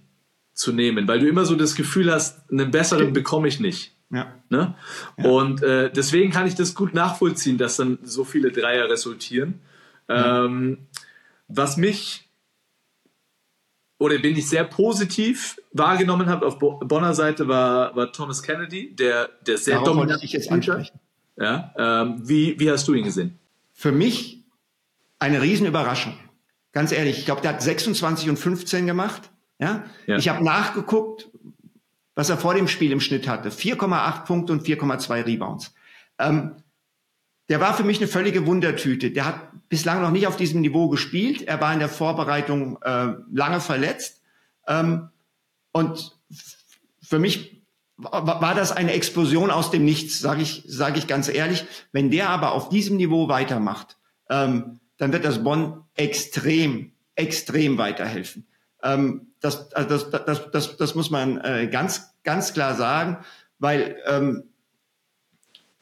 zu 0.52 0.72
nehmen, 0.72 1.06
weil 1.08 1.20
du 1.20 1.28
immer 1.28 1.44
so 1.44 1.54
das 1.54 1.74
Gefühl 1.74 2.12
hast, 2.12 2.50
einen 2.50 2.70
besseren 2.70 3.12
bekomme 3.12 3.48
ich 3.48 3.60
nicht. 3.60 3.94
Ja. 4.10 4.32
Ne? 4.48 4.74
ja. 5.16 5.24
Und 5.24 5.62
äh, 5.62 5.90
deswegen 5.92 6.32
kann 6.32 6.46
ich 6.46 6.54
das 6.54 6.74
gut 6.74 6.94
nachvollziehen, 6.94 7.58
dass 7.58 7.76
dann 7.76 7.98
so 8.02 8.24
viele 8.24 8.50
Dreier 8.50 8.88
resultieren. 8.88 9.60
Ja. 10.08 10.44
Ähm, 10.44 10.86
was 11.48 11.76
mich 11.76 12.28
oder 13.98 14.18
bin 14.18 14.36
ich 14.36 14.48
sehr 14.48 14.64
positiv 14.64 15.60
wahrgenommen 15.72 16.28
habe 16.28 16.46
auf 16.46 16.58
Bonner 16.58 17.14
Seite 17.14 17.48
war, 17.48 17.94
war 17.96 18.12
Thomas 18.12 18.42
Kennedy, 18.42 18.94
der, 18.94 19.28
der 19.46 19.58
sehr 19.58 19.74
Darauf 19.74 19.88
dominant 19.88 20.22
ich 20.22 20.32
jetzt 20.32 20.50
ansprechen. 20.50 21.00
Ja, 21.36 21.72
ähm, 21.76 22.20
wie, 22.22 22.58
wie 22.58 22.70
hast 22.70 22.86
du 22.88 22.94
ihn 22.94 23.04
gesehen? 23.04 23.38
Für 23.72 23.92
mich 23.92 24.44
eine 25.18 25.42
Riesenüberraschung. 25.42 26.14
Ganz 26.72 26.92
ehrlich, 26.92 27.18
ich 27.18 27.24
glaube, 27.24 27.42
der 27.42 27.54
hat 27.54 27.62
26 27.62 28.28
und 28.28 28.38
15 28.38 28.86
gemacht. 28.86 29.30
Ja? 29.58 29.84
ja. 30.06 30.16
Ich 30.16 30.28
habe 30.28 30.44
nachgeguckt, 30.44 31.28
was 32.18 32.30
er 32.30 32.36
vor 32.36 32.54
dem 32.54 32.66
Spiel 32.66 32.90
im 32.90 32.98
Schnitt 32.98 33.28
hatte. 33.28 33.50
4,8 33.50 34.24
Punkte 34.24 34.52
und 34.52 34.66
4,2 34.66 35.24
Rebounds. 35.24 35.72
Ähm, 36.18 36.56
der 37.48 37.60
war 37.60 37.74
für 37.74 37.84
mich 37.84 37.98
eine 37.98 38.08
völlige 38.08 38.44
Wundertüte. 38.44 39.12
Der 39.12 39.24
hat 39.24 39.68
bislang 39.68 40.02
noch 40.02 40.10
nicht 40.10 40.26
auf 40.26 40.36
diesem 40.36 40.60
Niveau 40.60 40.88
gespielt. 40.88 41.42
Er 41.42 41.60
war 41.60 41.72
in 41.72 41.78
der 41.78 41.88
Vorbereitung 41.88 42.82
äh, 42.82 43.12
lange 43.32 43.60
verletzt. 43.60 44.20
Ähm, 44.66 45.10
und 45.70 46.18
für 47.00 47.20
mich 47.20 47.62
war 47.96 48.54
das 48.56 48.72
eine 48.72 48.94
Explosion 48.94 49.52
aus 49.52 49.70
dem 49.70 49.84
Nichts, 49.84 50.18
sage 50.18 50.42
ich, 50.42 50.64
sag 50.66 50.96
ich 50.96 51.06
ganz 51.06 51.28
ehrlich. 51.28 51.66
Wenn 51.92 52.10
der 52.10 52.30
aber 52.30 52.50
auf 52.50 52.68
diesem 52.68 52.96
Niveau 52.96 53.28
weitermacht, 53.28 53.96
ähm, 54.28 54.80
dann 54.96 55.12
wird 55.12 55.24
das 55.24 55.44
Bonn 55.44 55.84
extrem, 55.94 56.90
extrem 57.14 57.78
weiterhelfen. 57.78 58.48
Ähm, 58.82 59.28
das, 59.40 59.72
also 59.72 59.88
das, 59.88 60.10
das, 60.24 60.50
das, 60.50 60.76
das 60.76 60.94
muss 60.94 61.10
man 61.10 61.38
äh, 61.38 61.68
ganz, 61.70 62.14
ganz 62.24 62.52
klar 62.52 62.74
sagen, 62.74 63.18
weil 63.58 63.96
ähm, 64.06 64.44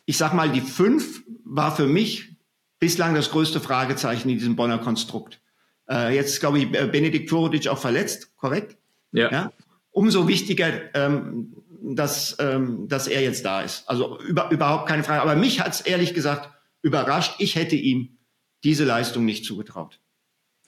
ich 0.05 0.17
sag 0.17 0.33
mal, 0.35 0.51
die 0.51 0.61
fünf 0.61 1.23
war 1.45 1.75
für 1.75 1.87
mich 1.87 2.37
bislang 2.79 3.15
das 3.15 3.31
größte 3.31 3.61
Fragezeichen 3.61 4.29
in 4.29 4.39
diesem 4.39 4.57
Bonner 4.57 4.79
Konstrukt. 4.79 5.41
Äh, 5.89 6.15
jetzt 6.15 6.41
glaube 6.41 6.59
ich, 6.59 6.71
Benedikt 6.71 7.31
Furodic 7.31 7.69
auch 7.69 7.79
verletzt, 7.79 8.37
korrekt? 8.37 8.77
Ja. 9.13 9.31
ja? 9.31 9.53
Umso 9.91 10.29
wichtiger, 10.29 10.95
ähm, 10.95 11.55
dass, 11.83 12.37
ähm, 12.39 12.89
dass 12.89 13.07
er 13.07 13.23
jetzt 13.23 13.45
da 13.45 13.63
ist. 13.63 13.89
Also 13.89 14.19
über, 14.21 14.51
überhaupt 14.51 14.89
keine 14.89 15.05
Frage. 15.05 15.23
Aber 15.23 15.37
mich 15.37 15.61
hat's 15.61 15.81
ehrlich 15.81 16.15
gesagt 16.15 16.51
überrascht. 16.83 17.35
Ich 17.39 17.57
hätte 17.57 17.77
ihm 17.77 18.17
diese 18.65 18.85
Leistung 18.85 19.25
nicht 19.25 19.45
zugetraut. 19.45 20.01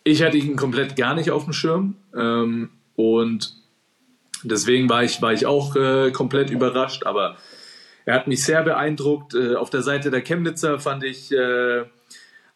Ich 0.08 0.22
hatte 0.22 0.38
ihn 0.38 0.56
komplett 0.56 0.96
gar 0.96 1.14
nicht 1.14 1.30
auf 1.30 1.44
dem 1.44 1.52
Schirm 1.52 1.96
ähm, 2.16 2.70
und 2.96 3.54
deswegen 4.42 4.88
war 4.88 5.04
ich, 5.04 5.20
war 5.20 5.34
ich 5.34 5.44
auch 5.44 5.76
äh, 5.76 6.10
komplett 6.12 6.48
überrascht, 6.48 7.04
aber 7.04 7.36
er 8.06 8.14
hat 8.14 8.26
mich 8.26 8.42
sehr 8.42 8.62
beeindruckt. 8.62 9.34
Äh, 9.34 9.56
auf 9.56 9.68
der 9.68 9.82
Seite 9.82 10.10
der 10.10 10.22
Chemnitzer 10.22 10.78
fand 10.78 11.04
ich 11.04 11.30
äh, 11.30 11.84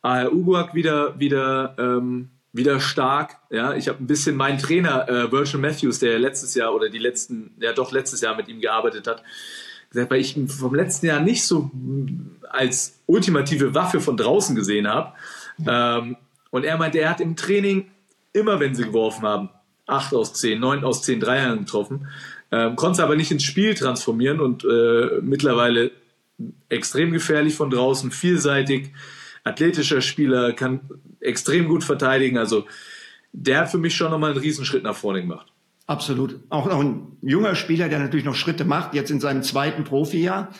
AR 0.01 0.33
Uguak 0.33 0.73
wieder, 0.73 1.21
wieder, 1.21 1.75
ähm, 1.79 2.31
wieder 2.55 2.81
stark. 2.81 3.37
Ja, 3.51 3.75
ich 3.75 3.89
habe 3.89 4.03
ein 4.03 4.07
bisschen 4.07 4.35
meinen 4.35 4.57
Trainer, 4.57 5.07
äh, 5.11 5.31
Virgil 5.31 5.61
Matthews, 5.61 5.99
der 5.99 6.19
letztes 6.19 6.55
Jahr 6.55 6.75
oder 6.75 6.89
die 6.89 6.99
letzten, 6.99 7.51
ja 7.61 7.75
doch 7.75 7.93
letztes 7.93 8.23
Jahr 8.23 8.35
mit 8.35 8.49
ihm 8.49 8.63
gearbeitet 8.63 9.07
hat, 9.07 9.23
gesagt, 9.91 10.11
weil 10.11 10.23
ich 10.23 10.39
ihn 10.39 10.49
vom 10.49 10.75
letzten 10.75 11.05
Jahr 11.05 11.21
nicht 11.21 11.45
so 11.45 11.71
als 12.49 13.03
ultimative 13.05 13.75
Waffe 13.75 14.01
von 14.01 14.17
draußen 14.17 14.57
gesehen 14.57 14.89
habe. 14.89 15.13
Ähm, 15.69 16.17
und 16.53 16.65
er 16.65 16.77
meinte, 16.77 17.01
er 17.01 17.11
hat 17.11 17.21
im 17.21 17.35
Training 17.35 17.91
immer, 18.33 18.61
wenn 18.61 18.75
sie 18.75 18.85
geworfen 18.85 19.25
haben, 19.25 19.49
8 19.87 20.15
aus 20.15 20.35
10, 20.35 20.61
9 20.61 20.85
aus 20.85 21.03
10 21.03 21.19
Dreiern 21.19 21.61
getroffen, 21.61 22.07
ähm, 22.53 22.77
konnte 22.77 22.93
es 22.93 23.01
aber 23.01 23.17
nicht 23.17 23.33
ins 23.33 23.43
Spiel 23.43 23.75
transformieren 23.75 24.41
und 24.41 24.65
äh, 24.65 25.21
mittlerweile 25.23 25.91
extrem 26.69 27.11
gefährlich 27.11 27.55
von 27.55 27.71
draußen, 27.71 28.11
vielseitig, 28.11 28.93
athletischer 29.45 30.03
Spieler, 30.03 30.53
kann 30.53 30.81
extrem 31.21 31.69
gut 31.69 31.83
verteidigen. 31.85 32.39
Also 32.39 32.67
der 33.33 33.61
hat 33.61 33.71
für 33.71 33.79
mich 33.79 33.97
schon 33.97 34.11
nochmal 34.11 34.33
einen 34.33 34.41
Riesenschritt 34.41 34.83
nach 34.83 34.95
vorne 34.95 35.23
gemacht. 35.23 35.53
Absolut. 35.87 36.39
Auch 36.51 36.67
noch 36.67 36.81
ein 36.81 37.17
junger 37.23 37.55
Spieler, 37.55 37.89
der 37.89 37.99
natürlich 37.99 38.27
noch 38.27 38.35
Schritte 38.35 38.65
macht, 38.65 38.95
jetzt 38.95 39.11
in 39.11 39.21
seinem 39.21 39.43
zweiten 39.43 39.85
Profijahr. 39.85 40.51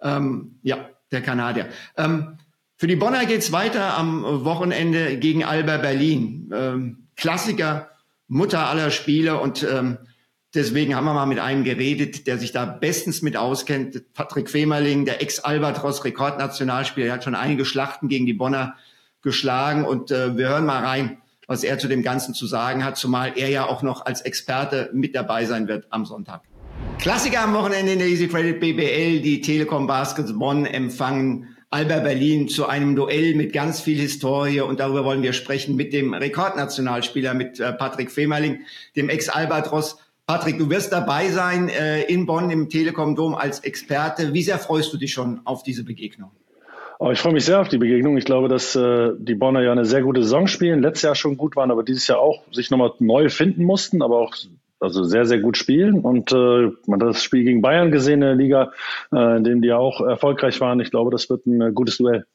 Ähm, 0.00 0.58
ja, 0.62 0.88
der 1.10 1.22
Kanadier. 1.22 1.68
Ähm, 1.96 2.38
für 2.80 2.86
die 2.86 2.96
Bonner 2.96 3.26
geht's 3.26 3.52
weiter 3.52 3.98
am 3.98 4.24
Wochenende 4.46 5.18
gegen 5.18 5.44
Alba 5.44 5.76
Berlin. 5.76 6.50
Ähm, 6.50 7.08
Klassiker, 7.14 7.90
Mutter 8.26 8.70
aller 8.70 8.90
Spiele 8.90 9.38
und 9.38 9.62
ähm, 9.62 9.98
deswegen 10.54 10.96
haben 10.96 11.04
wir 11.04 11.12
mal 11.12 11.26
mit 11.26 11.40
einem 11.40 11.62
geredet, 11.62 12.26
der 12.26 12.38
sich 12.38 12.52
da 12.52 12.64
bestens 12.64 13.20
mit 13.20 13.36
auskennt. 13.36 14.14
Patrick 14.14 14.48
Femerling, 14.48 15.04
der 15.04 15.20
Ex-Albatros-Rekordnationalspieler, 15.20 17.04
der 17.04 17.14
hat 17.16 17.24
schon 17.24 17.34
einige 17.34 17.66
Schlachten 17.66 18.08
gegen 18.08 18.24
die 18.24 18.32
Bonner 18.32 18.76
geschlagen 19.20 19.84
und 19.84 20.10
äh, 20.10 20.38
wir 20.38 20.48
hören 20.48 20.64
mal 20.64 20.82
rein, 20.82 21.18
was 21.46 21.64
er 21.64 21.78
zu 21.78 21.86
dem 21.86 22.02
Ganzen 22.02 22.32
zu 22.32 22.46
sagen 22.46 22.82
hat, 22.82 22.96
zumal 22.96 23.34
er 23.36 23.50
ja 23.50 23.66
auch 23.66 23.82
noch 23.82 24.06
als 24.06 24.22
Experte 24.22 24.88
mit 24.94 25.14
dabei 25.14 25.44
sein 25.44 25.68
wird 25.68 25.86
am 25.90 26.06
Sonntag. 26.06 26.44
Klassiker 26.98 27.42
am 27.42 27.52
Wochenende 27.52 27.92
in 27.92 27.98
der 27.98 28.08
Easy 28.08 28.26
Credit 28.26 28.58
BBL. 28.58 29.20
Die 29.20 29.42
Telekom 29.42 29.86
Baskets 29.86 30.32
Bonn 30.38 30.64
empfangen 30.64 31.49
Alba 31.72 32.00
Berlin 32.00 32.48
zu 32.48 32.66
einem 32.66 32.96
Duell 32.96 33.36
mit 33.36 33.52
ganz 33.52 33.80
viel 33.80 33.96
Historie 33.96 34.60
und 34.60 34.80
darüber 34.80 35.04
wollen 35.04 35.22
wir 35.22 35.32
sprechen 35.32 35.76
mit 35.76 35.92
dem 35.92 36.14
Rekordnationalspieler, 36.14 37.32
mit 37.32 37.60
äh, 37.60 37.72
Patrick 37.72 38.10
Femerling, 38.10 38.62
dem 38.96 39.08
Ex-Albatros. 39.08 39.98
Patrick, 40.26 40.58
du 40.58 40.68
wirst 40.68 40.92
dabei 40.92 41.28
sein 41.28 41.68
äh, 41.68 42.02
in 42.02 42.26
Bonn 42.26 42.50
im 42.50 42.68
Telekom 42.68 43.14
Dom 43.14 43.36
als 43.36 43.60
Experte. 43.60 44.34
Wie 44.34 44.42
sehr 44.42 44.58
freust 44.58 44.92
du 44.92 44.96
dich 44.96 45.12
schon 45.12 45.42
auf 45.44 45.62
diese 45.62 45.84
Begegnung? 45.84 46.32
Oh, 46.98 47.12
ich 47.12 47.20
freue 47.20 47.34
mich 47.34 47.44
sehr 47.44 47.60
auf 47.60 47.68
die 47.68 47.78
Begegnung. 47.78 48.16
Ich 48.16 48.24
glaube, 48.24 48.48
dass 48.48 48.74
äh, 48.74 49.12
die 49.16 49.36
Bonner 49.36 49.62
ja 49.62 49.70
eine 49.70 49.84
sehr 49.84 50.02
gute 50.02 50.24
Saison 50.24 50.48
spielen, 50.48 50.82
letztes 50.82 51.02
Jahr 51.02 51.14
schon 51.14 51.36
gut 51.36 51.54
waren, 51.54 51.70
aber 51.70 51.84
dieses 51.84 52.06
Jahr 52.08 52.18
auch 52.18 52.42
sich 52.52 52.70
nochmal 52.72 52.92
neu 52.98 53.28
finden 53.28 53.62
mussten, 53.62 54.02
aber 54.02 54.18
auch 54.18 54.34
also 54.80 55.04
sehr, 55.04 55.26
sehr 55.26 55.38
gut 55.38 55.56
spielen. 55.56 56.00
Und 56.00 56.32
äh, 56.32 56.70
man 56.86 57.00
hat 57.00 57.08
das 57.08 57.22
Spiel 57.22 57.44
gegen 57.44 57.62
Bayern 57.62 57.90
gesehen 57.90 58.14
in 58.14 58.20
der 58.20 58.34
Liga, 58.34 58.72
äh, 59.12 59.36
in 59.36 59.44
dem 59.44 59.62
die 59.62 59.72
auch 59.72 60.00
erfolgreich 60.00 60.60
waren. 60.60 60.80
Ich 60.80 60.90
glaube, 60.90 61.10
das 61.10 61.28
wird 61.30 61.46
ein 61.46 61.60
äh, 61.60 61.72
gutes 61.72 61.98
Duell. 61.98 62.26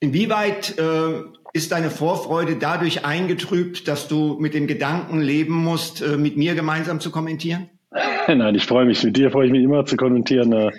Inwieweit 0.00 0.76
äh, 0.78 1.22
ist 1.52 1.72
deine 1.72 1.90
Vorfreude 1.90 2.56
dadurch 2.56 3.04
eingetrübt, 3.04 3.86
dass 3.88 4.08
du 4.08 4.36
mit 4.38 4.52
dem 4.54 4.66
Gedanken 4.66 5.20
leben 5.20 5.54
musst, 5.54 6.02
äh, 6.02 6.16
mit 6.16 6.36
mir 6.36 6.54
gemeinsam 6.54 7.00
zu 7.00 7.10
kommentieren? 7.10 7.70
Nein, 8.26 8.54
ich 8.54 8.66
freue 8.66 8.86
mich. 8.86 9.02
Mit 9.04 9.16
dir 9.16 9.30
freue 9.30 9.46
ich 9.46 9.52
mich 9.52 9.62
immer 9.62 9.86
zu 9.86 9.96
kommentieren. 9.96 10.52
Äh, 10.52 10.72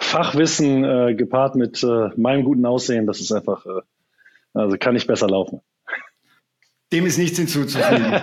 Fachwissen 0.00 0.84
äh, 0.84 1.14
gepaart 1.14 1.54
mit 1.54 1.82
äh, 1.82 2.08
meinem 2.16 2.44
guten 2.44 2.66
Aussehen, 2.66 3.06
das 3.06 3.20
ist 3.20 3.32
einfach, 3.32 3.64
äh, 3.66 3.80
also 4.52 4.76
kann 4.78 4.94
nicht 4.94 5.06
besser 5.06 5.28
laufen. 5.28 5.60
Dem 6.96 7.04
ist 7.04 7.18
nichts 7.18 7.36
hinzuzufügen. 7.36 8.04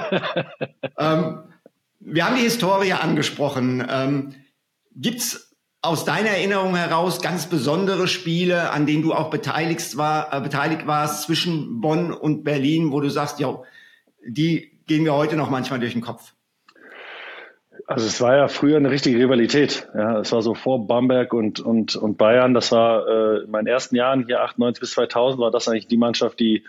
ähm, 0.98 1.44
wir 2.00 2.26
haben 2.26 2.36
die 2.36 2.42
Historie 2.42 2.94
angesprochen. 2.94 3.86
Ähm, 3.88 4.34
Gibt 4.96 5.20
es 5.20 5.56
aus 5.84 6.06
deiner 6.06 6.30
Erinnerung 6.30 6.76
heraus 6.76 7.22
ganz 7.22 7.46
besondere 7.46 8.08
Spiele, 8.08 8.72
an 8.72 8.88
denen 8.88 9.04
du 9.04 9.14
auch 9.14 9.30
beteiligt, 9.30 9.96
war, 9.96 10.34
äh, 10.34 10.42
beteiligt 10.42 10.88
warst 10.88 11.22
zwischen 11.22 11.82
Bonn 11.82 12.12
und 12.12 12.44
Berlin, 12.44 12.92
wo 12.92 13.00
du 13.00 13.10
sagst, 13.10 13.40
ja, 13.40 13.62
die 14.26 14.72
gehen 14.88 15.06
wir 15.06 15.14
heute 15.14 15.36
noch 15.36 15.52
manchmal 15.52 15.80
durch 15.80 15.94
den 15.94 16.02
Kopf? 16.02 16.34
Also 17.86 18.08
es 18.08 18.20
war 18.22 18.36
ja 18.36 18.48
früher 18.48 18.78
eine 18.78 18.90
richtige 18.90 19.20
Rivalität. 19.20 19.88
Ja, 19.94 20.20
es 20.20 20.32
war 20.32 20.42
so 20.42 20.56
vor 20.56 20.88
Bamberg 20.88 21.32
und, 21.32 21.60
und, 21.60 21.96
und 21.96 22.18
Bayern. 22.18 22.56
Das 22.56 22.72
war 22.72 23.08
äh, 23.08 23.44
in 23.44 23.52
meinen 23.52 23.68
ersten 23.68 23.96
Jahren 23.96 24.26
hier 24.26 24.42
98 24.42 24.80
bis 24.80 24.92
2000 24.94 25.40
war 25.40 25.52
das 25.52 25.68
eigentlich 25.68 25.86
die 25.86 25.98
Mannschaft, 25.98 26.40
die, 26.40 26.64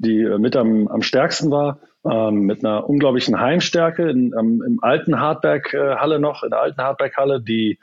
die 0.00 0.22
äh, 0.22 0.38
mit 0.38 0.56
am, 0.56 0.88
am 0.88 1.02
stärksten 1.02 1.50
war. 1.50 1.80
Ähm, 2.02 2.46
mit 2.46 2.64
einer 2.64 2.88
unglaublichen 2.88 3.38
Heimstärke 3.38 4.08
in, 4.08 4.32
ähm, 4.38 4.62
im 4.66 4.82
alten 4.82 5.20
Hartberg-Halle 5.20 6.18
noch, 6.18 6.42
in 6.42 6.50
der 6.50 6.60
alten 6.60 6.80
Hartberg-Halle, 6.80 7.42
die 7.42 7.78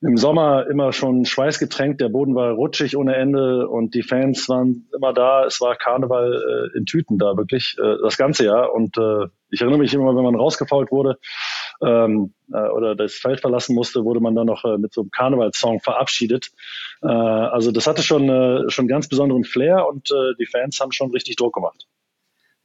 im 0.00 0.16
Sommer 0.16 0.66
immer 0.70 0.92
schon 0.92 1.24
schweißgetränkt, 1.24 2.00
der 2.00 2.08
Boden 2.08 2.36
war 2.36 2.52
rutschig 2.52 2.96
ohne 2.96 3.16
Ende 3.16 3.68
und 3.68 3.94
die 3.94 4.02
Fans 4.02 4.48
waren 4.48 4.88
immer 4.94 5.12
da. 5.12 5.44
Es 5.44 5.60
war 5.60 5.74
Karneval 5.74 6.70
äh, 6.74 6.78
in 6.78 6.86
Tüten 6.86 7.18
da, 7.18 7.36
wirklich, 7.36 7.76
äh, 7.78 7.96
das 8.02 8.16
ganze 8.16 8.44
Jahr. 8.44 8.72
Und 8.72 8.96
äh, 8.96 9.26
ich 9.50 9.60
erinnere 9.60 9.80
mich 9.80 9.92
immer, 9.94 10.14
wenn 10.14 10.22
man 10.22 10.36
rausgefault 10.36 10.92
wurde 10.92 11.18
ähm, 11.82 12.32
äh, 12.52 12.68
oder 12.68 12.94
das 12.94 13.14
Feld 13.14 13.40
verlassen 13.40 13.74
musste, 13.74 14.04
wurde 14.04 14.20
man 14.20 14.36
dann 14.36 14.46
noch 14.46 14.64
äh, 14.64 14.78
mit 14.78 14.92
so 14.92 15.00
einem 15.00 15.10
Karnevalssong 15.10 15.80
verabschiedet. 15.80 16.50
Äh, 17.02 17.08
also 17.08 17.72
das 17.72 17.88
hatte 17.88 18.04
schon, 18.04 18.28
äh, 18.28 18.70
schon 18.70 18.86
ganz 18.86 19.08
besonderen 19.08 19.42
Flair 19.42 19.88
und 19.88 20.12
äh, 20.12 20.34
die 20.38 20.46
Fans 20.46 20.78
haben 20.78 20.92
schon 20.92 21.10
richtig 21.10 21.34
Druck 21.34 21.54
gemacht. 21.54 21.86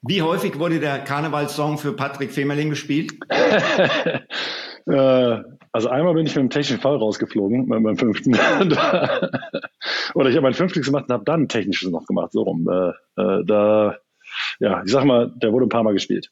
Wie 0.03 0.21
häufig 0.21 0.59
wurde 0.59 0.79
der 0.79 0.99
Karnevalssong 0.99 1.79
für 1.79 1.93
Patrick 1.93 2.31
Femerling 2.31 2.69
gespielt? 2.69 3.13
äh, 4.85 5.43
also 5.71 5.89
einmal 5.89 6.13
bin 6.13 6.25
ich 6.25 6.35
mit 6.35 6.41
einem 6.41 6.49
technischen 6.49 6.81
Fall 6.81 6.97
rausgeflogen, 6.97 7.65
mit 7.67 7.81
meinem 7.81 7.97
fünften. 7.97 8.33
Oder 10.13 10.29
ich 10.29 10.35
habe 10.35 10.41
mein 10.41 10.53
fünftes 10.53 10.85
gemacht 10.85 11.05
und 11.07 11.13
habe 11.13 11.25
dann 11.25 11.43
ein 11.43 11.49
technisches 11.49 11.89
noch 11.89 12.05
gemacht, 12.05 12.31
so 12.31 12.43
rum. 12.43 12.67
Äh, 12.69 13.21
äh, 13.21 13.43
da, 13.45 13.97
ja, 14.59 14.83
ich 14.83 14.91
sag 14.91 15.05
mal, 15.05 15.31
der 15.35 15.51
wurde 15.51 15.65
ein 15.65 15.69
paar 15.69 15.83
Mal 15.83 15.93
gespielt. 15.93 16.31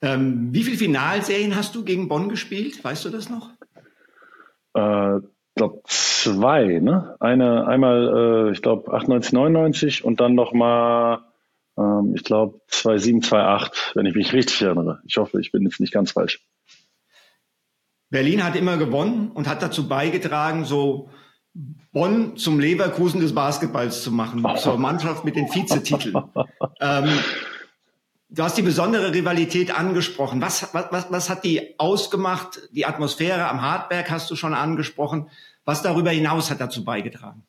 Ähm, 0.00 0.48
wie 0.52 0.64
viele 0.64 0.78
Finalserien 0.78 1.54
hast 1.54 1.74
du 1.74 1.84
gegen 1.84 2.08
Bonn 2.08 2.28
gespielt? 2.28 2.82
Weißt 2.82 3.04
du 3.04 3.10
das 3.10 3.28
noch? 3.28 3.50
Äh, 4.74 5.18
ich 5.18 5.56
glaube 5.56 5.82
zwei, 5.84 6.80
ne? 6.80 7.16
Eine, 7.20 7.66
einmal, 7.66 8.48
äh, 8.48 8.52
ich 8.52 8.62
glaube 8.62 8.92
98, 8.92 9.32
99 9.32 10.04
und 10.04 10.20
dann 10.20 10.34
noch 10.34 10.54
mal, 10.54 11.20
ähm, 11.76 12.14
ich 12.16 12.24
glaube 12.24 12.60
27, 12.70 13.34
28, 13.36 13.96
wenn 13.96 14.06
ich 14.06 14.14
mich 14.14 14.32
richtig 14.32 14.62
erinnere. 14.62 15.02
Ich 15.06 15.18
hoffe, 15.18 15.38
ich 15.38 15.52
bin 15.52 15.62
jetzt 15.64 15.78
nicht 15.78 15.92
ganz 15.92 16.12
falsch. 16.12 16.42
Berlin 18.12 18.44
hat 18.44 18.56
immer 18.56 18.76
gewonnen 18.76 19.30
und 19.32 19.48
hat 19.48 19.62
dazu 19.62 19.88
beigetragen, 19.88 20.66
so 20.66 21.08
Bonn 21.92 22.36
zum 22.36 22.60
Leverkusen 22.60 23.20
des 23.20 23.34
Basketballs 23.34 24.02
zu 24.02 24.12
machen, 24.12 24.46
zur 24.58 24.78
Mannschaft 24.78 25.24
mit 25.24 25.34
den 25.34 25.46
Vizetiteln. 25.46 26.14
ähm, 26.80 27.08
du 28.28 28.42
hast 28.42 28.58
die 28.58 28.62
besondere 28.62 29.14
Rivalität 29.14 29.76
angesprochen. 29.76 30.42
Was, 30.42 30.74
was, 30.74 31.06
was 31.10 31.30
hat 31.30 31.42
die 31.42 31.78
ausgemacht? 31.78 32.60
Die 32.72 32.84
Atmosphäre 32.84 33.48
am 33.48 33.62
Hartberg 33.62 34.10
hast 34.10 34.30
du 34.30 34.36
schon 34.36 34.52
angesprochen. 34.52 35.30
Was 35.64 35.80
darüber 35.80 36.10
hinaus 36.10 36.50
hat 36.50 36.60
dazu 36.60 36.84
beigetragen? 36.84 37.44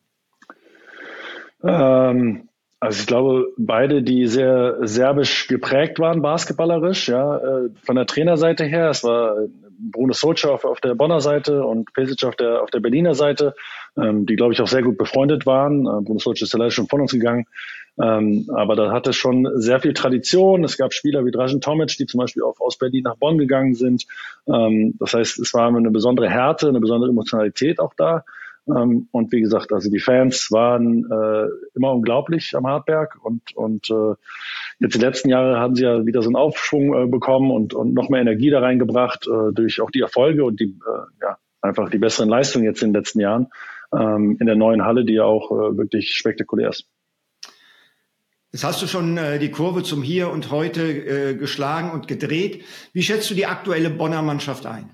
Ähm, 1.62 2.48
also 2.84 3.00
ich 3.00 3.08
glaube, 3.08 3.54
beide, 3.58 4.04
die 4.04 4.28
sehr 4.28 4.78
serbisch 4.82 5.48
geprägt 5.48 6.00
waren, 6.00 6.22
basketballerisch, 6.22 7.08
ja, 7.08 7.38
äh, 7.38 7.70
von 7.82 7.96
der 7.96 8.06
Trainerseite 8.06 8.66
her. 8.66 8.90
Es 8.90 9.06
war 9.06 9.38
Bruno 9.80 10.12
Solskjaer 10.12 10.54
auf, 10.54 10.66
auf 10.66 10.82
der 10.82 10.94
Bonner 10.94 11.22
Seite 11.22 11.64
und 11.64 11.94
Pesic 11.94 12.26
auf 12.26 12.36
der, 12.36 12.62
auf 12.62 12.72
der 12.72 12.82
Berliner 12.82 13.16
Seite, 13.16 13.56
ähm, 13.96 14.26
die, 14.26 14.36
glaube 14.36 14.52
ich, 14.52 14.60
auch 14.60 14.68
sehr 14.68 14.82
gut 14.82 14.98
befreundet 14.98 15.46
waren. 15.46 15.86
Äh, 15.86 16.02
Bruno 16.04 16.20
Solskjaer 16.20 16.44
ist 16.44 16.52
ja 16.52 16.60
leider 16.60 16.72
schon 16.72 16.90
von 16.90 17.00
uns 17.00 17.14
gegangen. 17.14 17.46
Ähm, 18.02 18.50
aber 18.54 18.76
da 18.76 18.92
hatte 18.92 19.14
schon 19.14 19.48
sehr 19.56 19.80
viel 19.80 19.94
Tradition. 19.94 20.66
Es 20.66 20.78
gab 20.78 20.92
Spieler 20.92 21.24
wie 21.24 21.32
Dražen 21.32 21.62
Tomic, 21.62 21.96
die 21.98 22.06
zum 22.06 22.18
Beispiel 22.18 22.44
auch 22.44 22.60
aus 22.60 22.78
Berlin 22.78 23.04
nach 23.04 23.16
Bonn 23.16 23.38
gegangen 23.38 23.76
sind. 23.76 24.08
Ähm, 24.46 24.96
das 25.00 25.14
heißt, 25.14 25.40
es 25.40 25.54
war 25.54 25.70
eine 25.70 25.90
besondere 25.90 26.30
Härte, 26.30 26.68
eine 26.68 26.82
besondere 26.82 27.12
Emotionalität 27.12 27.80
auch 27.80 27.94
da. 27.96 28.26
Ähm, 28.68 29.08
und 29.12 29.32
wie 29.32 29.42
gesagt, 29.42 29.74
also 29.74 29.90
die 29.90 30.00
Fans 30.00 30.50
waren 30.52 31.06
äh, 31.12 31.48
immer 31.76 31.92
unglaublich 31.92 32.56
am 32.56 32.66
Hartberg 32.66 33.18
und, 33.22 33.56
und 33.56 33.90
äh, 33.90 34.16
jetzt 34.80 34.96
die 34.96 35.00
letzten 35.00 35.30
Jahre 35.30 35.60
haben 35.60 35.76
sie 35.76 35.84
ja 35.84 36.06
wieder 36.06 36.22
so 36.22 36.30
einen 36.30 36.38
Aufschwung 36.38 36.94
äh, 36.94 37.08
bekommen 37.08 37.52
und, 37.52 37.74
und 37.74 37.94
noch 37.94 38.10
mehr 38.10 38.22
Energie 38.22 38.50
da 38.50 38.60
reingebracht 38.60 39.28
äh, 39.28 39.54
durch 39.54 39.82
auch 39.82 39.92
die 39.92 40.02
Erfolge 40.02 40.46
und 40.46 40.60
die 40.60 40.80
äh, 40.88 41.26
ja 41.26 41.38
einfach 41.62 41.90
die 41.90 41.98
besseren 41.98 42.30
Leistungen 42.30 42.66
jetzt 42.66 42.82
in 42.82 42.90
den 42.90 43.02
letzten 43.02 43.20
Jahren 43.20 43.48
ähm, 43.94 44.38
in 44.40 44.46
der 44.46 44.56
neuen 44.56 44.84
Halle, 44.84 45.06
die 45.06 45.14
ja 45.14 45.24
auch 45.24 45.52
äh, 45.52 45.78
wirklich 45.78 46.14
spektakulär 46.14 46.70
ist. 46.70 46.88
Jetzt 48.52 48.64
hast 48.64 48.82
du 48.82 48.88
schon 48.88 49.18
äh, 49.18 49.40
die 49.40 49.50
Kurve 49.50 49.82
zum 49.82 50.04
Hier 50.04 50.30
und 50.30 50.52
Heute 50.52 50.84
äh, 50.84 51.36
geschlagen 51.36 51.92
und 51.92 52.08
gedreht. 52.08 52.64
Wie 52.94 53.02
schätzt 53.02 53.30
du 53.30 53.34
die 53.34 53.48
aktuelle 53.48 53.90
Bonner 53.90 54.22
Mannschaft 54.22 54.66
ein? 54.68 54.92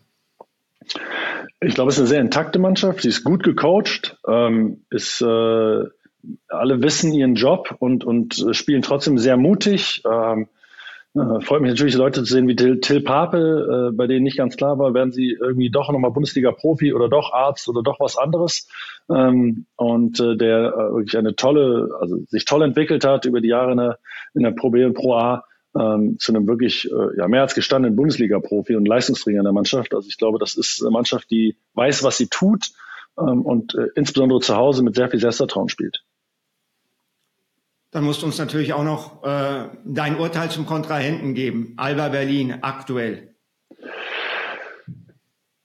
Ich 1.61 1.75
glaube, 1.75 1.89
es 1.89 1.95
ist 1.95 2.01
eine 2.01 2.07
sehr 2.07 2.21
intakte 2.21 2.59
Mannschaft. 2.59 3.01
Sie 3.01 3.09
ist 3.09 3.23
gut 3.23 3.43
gecoacht, 3.43 4.17
ähm, 4.27 4.85
ist, 4.89 5.21
äh, 5.21 5.83
alle 6.47 6.81
wissen 6.81 7.13
ihren 7.13 7.35
Job 7.35 7.75
und, 7.79 8.03
und 8.03 8.45
spielen 8.51 8.81
trotzdem 8.81 9.17
sehr 9.17 9.37
mutig. 9.37 10.03
Ähm, 10.09 10.47
äh, 11.15 11.41
freut 11.41 11.61
mich 11.61 11.71
natürlich, 11.71 11.95
Leute 11.95 12.23
zu 12.23 12.33
sehen 12.33 12.47
wie 12.47 12.55
Till, 12.55 12.79
Till 12.81 13.01
Pape, 13.01 13.89
äh, 13.89 13.95
bei 13.95 14.07
denen 14.07 14.23
nicht 14.23 14.37
ganz 14.37 14.55
klar 14.55 14.77
war, 14.77 14.93
werden 14.93 15.11
sie 15.11 15.37
irgendwie 15.39 15.69
doch 15.69 15.91
nochmal 15.91 16.11
Bundesliga-Profi 16.11 16.93
oder 16.93 17.09
doch 17.09 17.33
Arzt 17.33 17.67
oder 17.67 17.81
doch 17.81 17.99
was 17.99 18.17
anderes. 18.17 18.67
Ähm, 19.09 19.65
und 19.75 20.19
äh, 20.19 20.37
der 20.37 20.73
äh, 20.73 20.93
wirklich 20.93 21.17
eine 21.17 21.35
tolle, 21.35 21.89
also 21.99 22.17
sich 22.27 22.45
toll 22.45 22.61
entwickelt 22.61 23.03
hat 23.05 23.25
über 23.25 23.41
die 23.41 23.49
Jahre 23.49 23.71
in 23.71 23.77
der, 23.77 23.99
in 24.33 24.43
der 24.43 24.51
Pro 24.51 24.69
B 24.69 24.85
und 24.85 24.93
Pro 24.93 25.15
A 25.15 25.43
ähm, 25.77 26.17
zu 26.19 26.33
einem 26.33 26.47
wirklich 26.47 26.89
äh, 26.91 27.17
ja, 27.17 27.27
mehr 27.27 27.41
als 27.41 27.55
gestandenen 27.55 27.95
Bundesliga-Profi 27.95 28.75
und 28.75 28.87
Leistungsträger 28.87 29.39
in 29.39 29.43
der 29.43 29.53
Mannschaft. 29.53 29.93
Also 29.93 30.07
ich 30.07 30.17
glaube, 30.17 30.39
das 30.39 30.55
ist 30.55 30.81
eine 30.81 30.91
Mannschaft, 30.91 31.29
die 31.31 31.57
weiß, 31.73 32.03
was 32.03 32.17
sie 32.17 32.27
tut, 32.27 32.71
ähm, 33.19 33.41
und 33.41 33.75
äh, 33.75 33.87
insbesondere 33.95 34.39
zu 34.39 34.55
Hause 34.55 34.83
mit 34.83 34.95
sehr 34.95 35.09
viel 35.09 35.19
Selbstvertrauen 35.19 35.69
spielt. 35.69 36.03
Dann 37.91 38.03
musst 38.03 38.21
du 38.21 38.27
uns 38.27 38.37
natürlich 38.37 38.73
auch 38.73 38.83
noch 38.83 39.23
äh, 39.23 39.69
dein 39.83 40.17
Urteil 40.17 40.49
zum 40.49 40.65
Kontrahenten 40.65 41.33
geben. 41.33 41.73
Alba 41.77 42.09
Berlin 42.09 42.59
aktuell. 42.61 43.33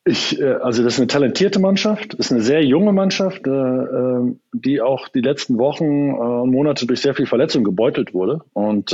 Ich, 0.07 0.41
äh, 0.41 0.55
also 0.55 0.83
das 0.83 0.95
ist 0.95 1.01
eine 1.01 1.07
talentierte 1.07 1.61
Mannschaft, 1.61 2.15
ist 2.15 2.33
eine 2.33 2.41
sehr 2.41 2.65
junge 2.65 2.93
Mannschaft, 2.93 3.47
äh, 3.47 3.51
äh, 3.51 4.37
die 4.53 4.81
auch 4.81 5.09
die 5.09 5.21
letzten 5.21 5.59
Wochen 5.59 6.13
und 6.13 6.51
Monate 6.51 6.87
durch 6.87 7.01
sehr 7.01 7.15
viel 7.15 7.27
Verletzung 7.27 7.63
gebeutelt 7.63 8.15
wurde. 8.15 8.41
Und 8.53 8.93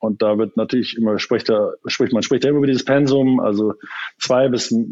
und 0.00 0.22
da 0.22 0.38
wird 0.38 0.56
natürlich 0.56 0.96
immer 0.96 1.18
spricht 1.18 1.48
da 1.48 1.72
spricht 1.86 2.12
man 2.12 2.22
spricht 2.22 2.44
ja 2.44 2.50
immer 2.50 2.58
über 2.58 2.66
dieses 2.66 2.84
Pensum, 2.84 3.38
also 3.38 3.74
zwei 4.18 4.48
bis 4.48 4.72
äh, 4.72 4.84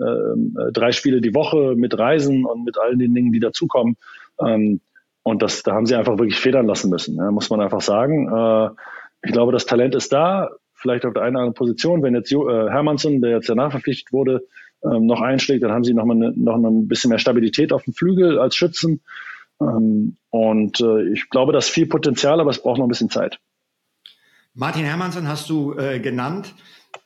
drei 0.73 0.93
Spiele 0.93 1.21
die 1.21 1.35
Woche 1.35 1.75
mit 1.77 1.99
Reisen 1.99 2.45
und 2.45 2.65
mit 2.65 2.79
all 2.79 2.97
den 2.97 3.15
Dingen, 3.15 3.33
die 3.33 3.41
dazukommen. 3.41 3.97
Ähm, 4.41 4.81
und 5.23 5.43
das, 5.43 5.63
da 5.63 5.73
haben 5.73 5.87
sie 5.87 5.97
einfach 5.97 6.19
wirklich 6.19 6.39
federn 6.39 6.67
lassen 6.67 6.91
müssen, 6.91 7.17
ja, 7.17 7.31
muss 7.31 7.51
man 7.51 7.61
einfach 7.61 7.81
sagen. 7.81 8.29
Äh, 8.33 8.71
ich 9.25 9.33
glaube, 9.33 9.53
das 9.53 9.67
Talent 9.67 9.95
ist 9.95 10.13
da, 10.13 10.51
vielleicht 10.75 11.05
auf 11.05 11.15
der 11.15 11.23
einen 11.23 11.37
oder 11.37 11.45
anderen 11.45 11.55
Position. 11.55 12.03
Wenn 12.03 12.15
jetzt 12.15 12.31
äh, 12.33 12.37
Hermannsson, 12.37 13.21
der 13.21 13.33
jetzt 13.33 13.49
danach 13.49 13.71
verpflichtet 13.71 14.13
wurde, 14.13 14.47
ähm, 14.85 15.07
noch 15.07 15.21
einschlägt, 15.21 15.63
dann 15.63 15.73
haben 15.73 15.85
sie 15.85 15.95
noch, 15.95 16.05
mal 16.05 16.15
ne, 16.15 16.33
noch 16.37 16.57
ein 16.57 16.87
bisschen 16.87 17.09
mehr 17.09 17.19
Stabilität 17.19 17.73
auf 17.73 17.85
dem 17.85 17.95
Flügel 17.95 18.39
als 18.39 18.57
Schützen. 18.57 19.01
Ähm, 19.61 20.17
und 20.31 20.81
äh, 20.81 21.13
ich 21.13 21.31
glaube, 21.31 21.53
das 21.53 21.67
ist 21.67 21.75
viel 21.75 21.87
Potenzial, 21.87 22.41
aber 22.41 22.51
es 22.51 22.63
braucht 22.63 22.79
noch 22.79 22.87
ein 22.87 22.91
bisschen 22.91 23.11
Zeit. 23.11 23.41
Martin 24.59 24.85
Hermannsson 24.85 25.29
hast 25.29 25.49
du 25.51 25.79
äh, 25.79 26.01
genannt. 26.01 26.53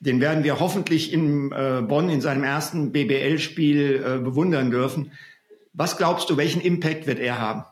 Den 0.00 0.22
werden 0.22 0.42
wir 0.42 0.58
hoffentlich 0.58 1.12
in 1.12 1.52
äh, 1.52 1.82
Bonn 1.86 2.08
in 2.08 2.22
seinem 2.22 2.44
ersten 2.44 2.92
BBL-Spiel 2.92 4.02
äh, 4.02 4.18
bewundern 4.24 4.70
dürfen. 4.70 5.12
Was 5.74 5.98
glaubst 5.98 6.30
du, 6.30 6.38
welchen 6.38 6.62
Impact 6.62 7.06
wird 7.06 7.18
er 7.18 7.38
haben? 7.38 7.64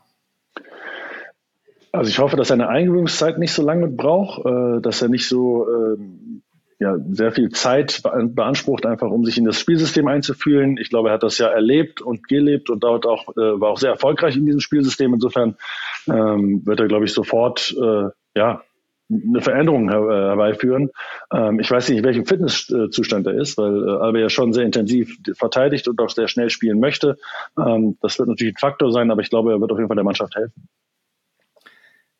Also 1.91 2.11
ich 2.11 2.19
hoffe, 2.19 2.35
dass 2.35 2.49
seine 2.49 2.69
Eingewöhnungszeit 2.69 3.39
nicht 3.39 3.53
so 3.53 3.63
lange 3.63 3.87
braucht, 3.87 4.45
äh, 4.45 4.81
dass 4.81 5.01
er 5.01 5.09
nicht 5.09 5.27
so 5.27 5.67
äh, 5.67 5.97
ja, 6.77 6.97
sehr 7.09 7.31
viel 7.31 7.49
Zeit 7.49 8.03
beansprucht, 8.03 8.85
einfach 8.85 9.09
um 9.09 9.25
sich 9.25 9.39
in 9.39 9.45
das 9.45 9.59
Spielsystem 9.59 10.07
einzufühlen. 10.07 10.77
Ich 10.77 10.91
glaube, 10.91 11.09
er 11.09 11.15
hat 11.15 11.23
das 11.23 11.39
ja 11.39 11.47
erlebt 11.47 12.01
und 12.01 12.27
gelebt 12.27 12.69
und 12.69 12.83
dort 12.83 13.07
auch, 13.07 13.29
äh, 13.29 13.59
war 13.59 13.71
auch 13.71 13.79
sehr 13.79 13.89
erfolgreich 13.89 14.35
in 14.35 14.45
diesem 14.45 14.61
Spielsystem. 14.61 15.11
Insofern 15.15 15.55
ähm, 16.07 16.63
wird 16.67 16.79
er, 16.79 16.87
glaube 16.87 17.05
ich, 17.05 17.13
sofort 17.13 17.75
äh, 17.81 18.09
ja, 18.35 18.61
eine 19.11 19.41
Veränderung 19.41 19.89
äh, 19.89 19.93
herbeiführen. 19.93 20.89
Ähm, 21.33 21.59
ich 21.59 21.69
weiß 21.69 21.89
nicht, 21.89 21.99
in 21.99 22.03
welchem 22.03 22.25
Fitnesszustand 22.25 23.27
er 23.27 23.33
ist, 23.33 23.57
weil 23.57 23.87
äh, 23.87 23.91
Alba 23.91 24.19
ja 24.19 24.29
schon 24.29 24.53
sehr 24.53 24.63
intensiv 24.63 25.17
verteidigt 25.33 25.87
und 25.87 25.99
auch 25.99 26.09
sehr 26.09 26.27
schnell 26.27 26.49
spielen 26.49 26.79
möchte. 26.79 27.17
Ähm, 27.57 27.97
das 28.01 28.17
wird 28.19 28.29
natürlich 28.29 28.55
ein 28.55 28.59
Faktor 28.59 28.91
sein, 28.91 29.11
aber 29.11 29.21
ich 29.21 29.29
glaube, 29.29 29.51
er 29.51 29.59
wird 29.59 29.71
auf 29.71 29.77
jeden 29.77 29.87
Fall 29.87 29.95
der 29.95 30.05
Mannschaft 30.05 30.35
helfen. 30.35 30.67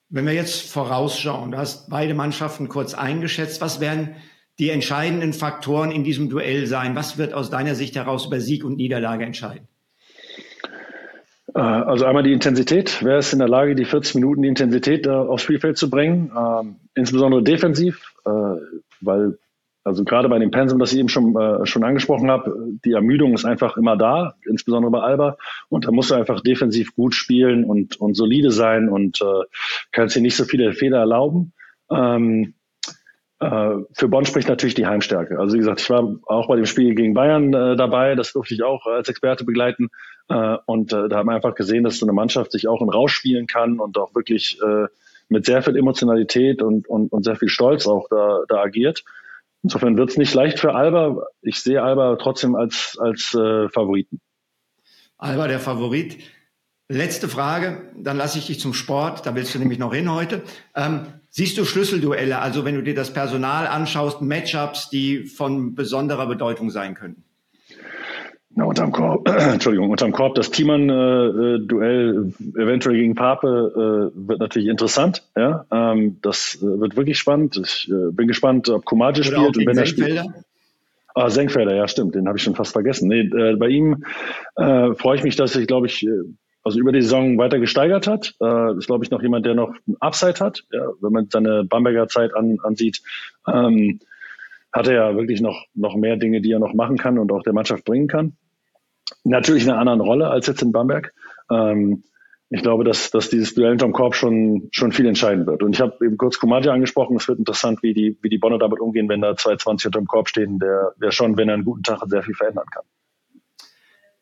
Wenn 0.09 0.25
wir 0.25 0.33
jetzt 0.33 0.69
vorausschauen, 0.69 1.51
du 1.51 1.57
hast 1.57 1.89
beide 1.89 2.13
Mannschaften 2.13 2.67
kurz 2.67 2.93
eingeschätzt, 2.93 3.61
was 3.61 3.79
werden 3.79 4.15
die 4.59 4.69
entscheidenden 4.69 5.31
Faktoren 5.31 5.91
in 5.91 6.03
diesem 6.03 6.29
Duell 6.29 6.67
sein? 6.67 6.95
Was 6.95 7.17
wird 7.17 7.33
aus 7.33 7.49
deiner 7.49 7.75
Sicht 7.75 7.95
heraus 7.95 8.25
über 8.25 8.41
Sieg 8.41 8.65
und 8.65 8.75
Niederlage 8.75 9.23
entscheiden? 9.23 9.67
Äh, 11.55 11.59
also 11.59 12.05
einmal 12.05 12.23
die 12.23 12.33
Intensität. 12.33 13.03
Wer 13.03 13.17
ist 13.19 13.33
in 13.33 13.39
der 13.39 13.49
Lage, 13.49 13.75
die 13.75 13.85
40 13.85 14.15
Minuten 14.15 14.41
die 14.41 14.49
Intensität 14.49 15.07
äh, 15.07 15.09
aufs 15.09 15.43
Spielfeld 15.43 15.77
zu 15.77 15.89
bringen? 15.89 16.31
Ähm, 16.37 16.75
insbesondere 16.95 17.43
defensiv, 17.43 18.13
äh, 18.25 18.29
weil 19.01 19.37
also 19.83 20.03
gerade 20.03 20.29
bei 20.29 20.37
dem 20.37 20.51
Pensum, 20.51 20.77
das 20.77 20.93
ich 20.93 20.99
eben 20.99 21.09
schon, 21.09 21.35
äh, 21.35 21.65
schon 21.65 21.83
angesprochen 21.83 22.29
habe, 22.29 22.55
die 22.85 22.91
Ermüdung 22.91 23.33
ist 23.33 23.45
einfach 23.45 23.77
immer 23.77 23.97
da, 23.97 24.35
insbesondere 24.47 24.91
bei 24.91 24.99
Alba. 24.99 25.37
Und 25.69 25.87
da 25.87 25.91
musst 25.91 26.11
du 26.11 26.15
einfach 26.15 26.41
defensiv 26.41 26.93
gut 26.95 27.15
spielen 27.15 27.65
und, 27.65 27.99
und 27.99 28.13
solide 28.13 28.51
sein 28.51 28.89
und 28.89 29.21
äh, 29.21 29.45
kannst 29.91 30.15
dir 30.15 30.21
nicht 30.21 30.35
so 30.35 30.45
viele 30.45 30.73
Fehler 30.73 30.99
erlauben. 30.99 31.53
Ähm, 31.89 32.43
äh, 32.43 32.60
für 33.41 34.07
Bonn 34.07 34.25
spricht 34.25 34.47
natürlich 34.47 34.75
die 34.75 34.85
Heimstärke. 34.85 35.39
Also 35.39 35.55
wie 35.55 35.59
gesagt, 35.59 35.81
ich 35.81 35.89
war 35.89 36.15
auch 36.27 36.47
bei 36.47 36.57
dem 36.57 36.67
Spiel 36.67 36.93
gegen 36.93 37.15
Bayern 37.15 37.53
äh, 37.53 37.75
dabei, 37.75 38.13
das 38.13 38.33
durfte 38.33 38.53
ich 38.53 38.61
auch 38.61 38.85
als 38.85 39.09
Experte 39.09 39.45
begleiten. 39.45 39.89
Äh, 40.29 40.57
und 40.67 40.93
äh, 40.93 41.09
da 41.09 41.17
haben 41.17 41.27
wir 41.27 41.33
einfach 41.33 41.55
gesehen, 41.55 41.83
dass 41.83 41.97
so 41.97 42.05
eine 42.05 42.13
Mannschaft 42.13 42.51
sich 42.51 42.67
auch 42.67 42.81
in 42.81 42.89
Rausch 42.89 43.13
spielen 43.13 43.47
kann 43.47 43.79
und 43.79 43.97
auch 43.97 44.13
wirklich 44.13 44.59
äh, 44.61 44.85
mit 45.29 45.45
sehr 45.45 45.63
viel 45.63 45.75
Emotionalität 45.75 46.61
und, 46.61 46.87
und, 46.87 47.11
und 47.11 47.23
sehr 47.23 47.35
viel 47.35 47.49
Stolz 47.49 47.87
auch 47.87 48.07
da, 48.09 48.41
da 48.47 48.61
agiert. 48.61 49.03
Insofern 49.63 49.97
wird 49.97 50.11
es 50.11 50.17
nicht 50.17 50.33
leicht 50.33 50.59
für 50.59 50.75
Alba. 50.75 51.23
Ich 51.41 51.61
sehe 51.61 51.81
Alba 51.81 52.17
trotzdem 52.17 52.55
als, 52.55 52.97
als 52.99 53.33
äh, 53.33 53.69
Favoriten. 53.69 54.19
Alba 55.17 55.47
der 55.47 55.59
Favorit. 55.59 56.17
Letzte 56.89 57.27
Frage, 57.27 57.89
dann 57.95 58.17
lasse 58.17 58.37
ich 58.37 58.47
dich 58.47 58.59
zum 58.59 58.73
Sport, 58.73 59.25
da 59.25 59.33
willst 59.33 59.55
du 59.55 59.59
nämlich 59.59 59.79
noch 59.79 59.93
hin 59.93 60.11
heute. 60.11 60.41
Ähm, 60.75 61.07
siehst 61.31 61.57
du 61.57 61.65
Schlüsselduelle, 61.65 62.39
also 62.39 62.63
wenn 62.65 62.75
du 62.75 62.83
dir 62.83 62.93
das 62.93 63.11
Personal 63.11 63.65
anschaust, 63.65 64.21
Matchups, 64.21 64.89
die 64.89 65.23
von 65.23 65.73
besonderer 65.73 66.27
Bedeutung 66.27 66.69
sein 66.69 66.93
könnten? 66.93 67.23
Na, 68.53 68.65
unterm 68.65 68.91
Korb, 68.91 69.27
Entschuldigung, 69.53 69.89
unterm 69.89 70.11
Korb 70.11 70.35
das 70.35 70.51
Thiemann-Duell 70.51 72.31
äh, 72.55 72.61
eventuell 72.61 72.97
gegen 72.97 73.15
Pape 73.15 74.11
äh, 74.13 74.27
wird 74.27 74.39
natürlich 74.39 74.67
interessant. 74.67 75.23
Ja, 75.37 75.65
ähm, 75.71 76.17
das 76.21 76.57
äh, 76.61 76.79
wird 76.79 76.97
wirklich 76.97 77.17
spannend. 77.17 77.57
Ich 77.63 77.89
äh, 77.89 78.11
bin 78.11 78.27
gespannt, 78.27 78.67
ob 78.69 78.83
Komaji 78.83 79.23
spielt 79.23 79.57
und 79.57 79.65
wenn 79.65 79.77
er 79.77 79.85
spielt. 79.85 80.21
Ah, 81.13 81.29
Senkfelder, 81.29 81.75
ja, 81.75 81.87
stimmt, 81.87 82.15
den 82.15 82.27
habe 82.27 82.37
ich 82.37 82.43
schon 82.43 82.55
fast 82.55 82.71
vergessen. 82.71 83.09
Nee, 83.09 83.21
äh, 83.21 83.55
bei 83.57 83.67
ihm 83.67 84.05
äh, 84.55 84.93
freue 84.95 85.17
ich 85.17 85.23
mich, 85.23 85.35
dass 85.35 85.55
ich, 85.55 85.67
glaube 85.67 85.87
ich, 85.87 86.05
äh, 86.05 86.09
also 86.63 86.79
über 86.79 86.91
die 86.91 87.01
Saison 87.01 87.37
weiter 87.37 87.59
gesteigert 87.59 88.07
hat. 88.07 88.35
Äh, 88.41 88.77
ist, 88.77 88.87
glaube 88.87 89.03
ich, 89.03 89.11
noch 89.11 89.21
jemand, 89.21 89.45
der 89.45 89.55
noch 89.55 89.73
Upside 89.99 90.39
hat. 90.39 90.63
Ja, 90.71 90.87
wenn 91.01 91.11
man 91.11 91.29
seine 91.29 91.63
Bamberger 91.63 92.07
Zeit 92.07 92.35
an, 92.35 92.57
ansieht, 92.63 93.01
ähm, 93.47 93.99
hat 94.71 94.87
er 94.87 94.93
ja 94.93 95.15
wirklich 95.15 95.41
noch, 95.41 95.65
noch 95.73 95.95
mehr 95.95 96.17
Dinge, 96.17 96.41
die 96.41 96.51
er 96.51 96.59
noch 96.59 96.73
machen 96.73 96.97
kann 96.97 97.19
und 97.19 97.31
auch 97.31 97.43
der 97.43 97.53
Mannschaft 97.53 97.83
bringen 97.83 98.07
kann. 98.07 98.37
Natürlich 99.23 99.63
in 99.63 99.71
einer 99.71 99.79
anderen 99.79 100.01
Rolle 100.01 100.29
als 100.29 100.47
jetzt 100.47 100.61
in 100.61 100.71
Bamberg. 100.71 101.13
Ähm, 101.49 102.03
ich 102.49 102.61
glaube, 102.61 102.83
dass, 102.83 103.11
dass 103.11 103.29
dieses 103.29 103.55
Duell 103.55 103.69
hinterm 103.69 103.93
Korb 103.93 104.13
schon, 104.13 104.67
schon 104.71 104.91
viel 104.91 105.07
entscheiden 105.07 105.47
wird. 105.47 105.63
Und 105.63 105.73
ich 105.73 105.81
habe 105.81 106.05
eben 106.05 106.17
kurz 106.17 106.37
Komadja 106.37 106.73
angesprochen. 106.73 107.15
Es 107.15 107.27
wird 107.27 107.39
interessant, 107.39 107.81
wie 107.81 107.93
die, 107.93 108.17
wie 108.21 108.29
die 108.29 108.37
Bonner 108.37 108.59
damit 108.59 108.81
umgehen, 108.81 109.07
wenn 109.07 109.21
da 109.21 109.37
220 109.37 109.87
unterm 109.87 110.05
Korb 110.05 110.27
stehen, 110.27 110.59
der, 110.59 110.93
der 111.01 111.11
schon, 111.11 111.37
wenn 111.37 111.47
er 111.47 111.55
einen 111.55 111.63
guten 111.63 111.83
Tag 111.83 112.01
hat, 112.01 112.09
sehr 112.09 112.23
viel 112.23 112.33
verändern 112.35 112.65
kann. 112.69 112.83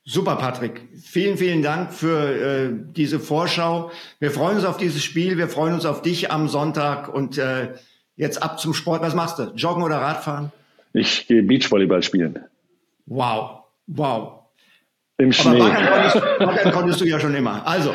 Super, 0.10 0.38
Patrick. 0.38 0.82
Vielen, 1.00 1.38
vielen 1.38 1.62
Dank 1.62 1.93
für 1.93 2.32
äh, 2.32 2.69
diese 2.74 3.19
Vorschau. 3.19 3.91
Wir 4.19 4.32
freuen 4.32 4.56
uns 4.56 4.65
auf 4.65 4.78
dieses 4.78 5.04
Spiel. 5.04 5.38
Wir 5.38 5.48
freuen 5.48 5.76
uns 5.76 5.86
auf 5.86 6.02
dich 6.02 6.32
am 6.32 6.48
Sonntag. 6.48 7.13
Und 7.13 7.38
äh, 7.38 7.74
jetzt 8.15 8.41
ab 8.41 8.60
zum 8.60 8.74
Sport. 8.74 9.04
Was 9.04 9.13
machst 9.13 9.38
du? 9.38 9.52
Joggen 9.56 9.84
oder 9.84 9.98
Radfahren? 9.98 10.52
Ich 10.93 11.28
gehe 11.28 11.43
Beachvolleyball 11.43 12.02
spielen. 12.02 12.39
Wow, 13.06 13.65
wow. 13.86 14.45
Im 15.19 15.32
Schnee. 15.32 15.62
Aber 15.62 15.76
konntest, 15.76 16.39
baggern 16.39 16.72
konntest 16.72 17.02
du 17.02 17.06
ja 17.06 17.19
schon 17.19 17.36
immer. 17.36 17.67
Also, 17.67 17.93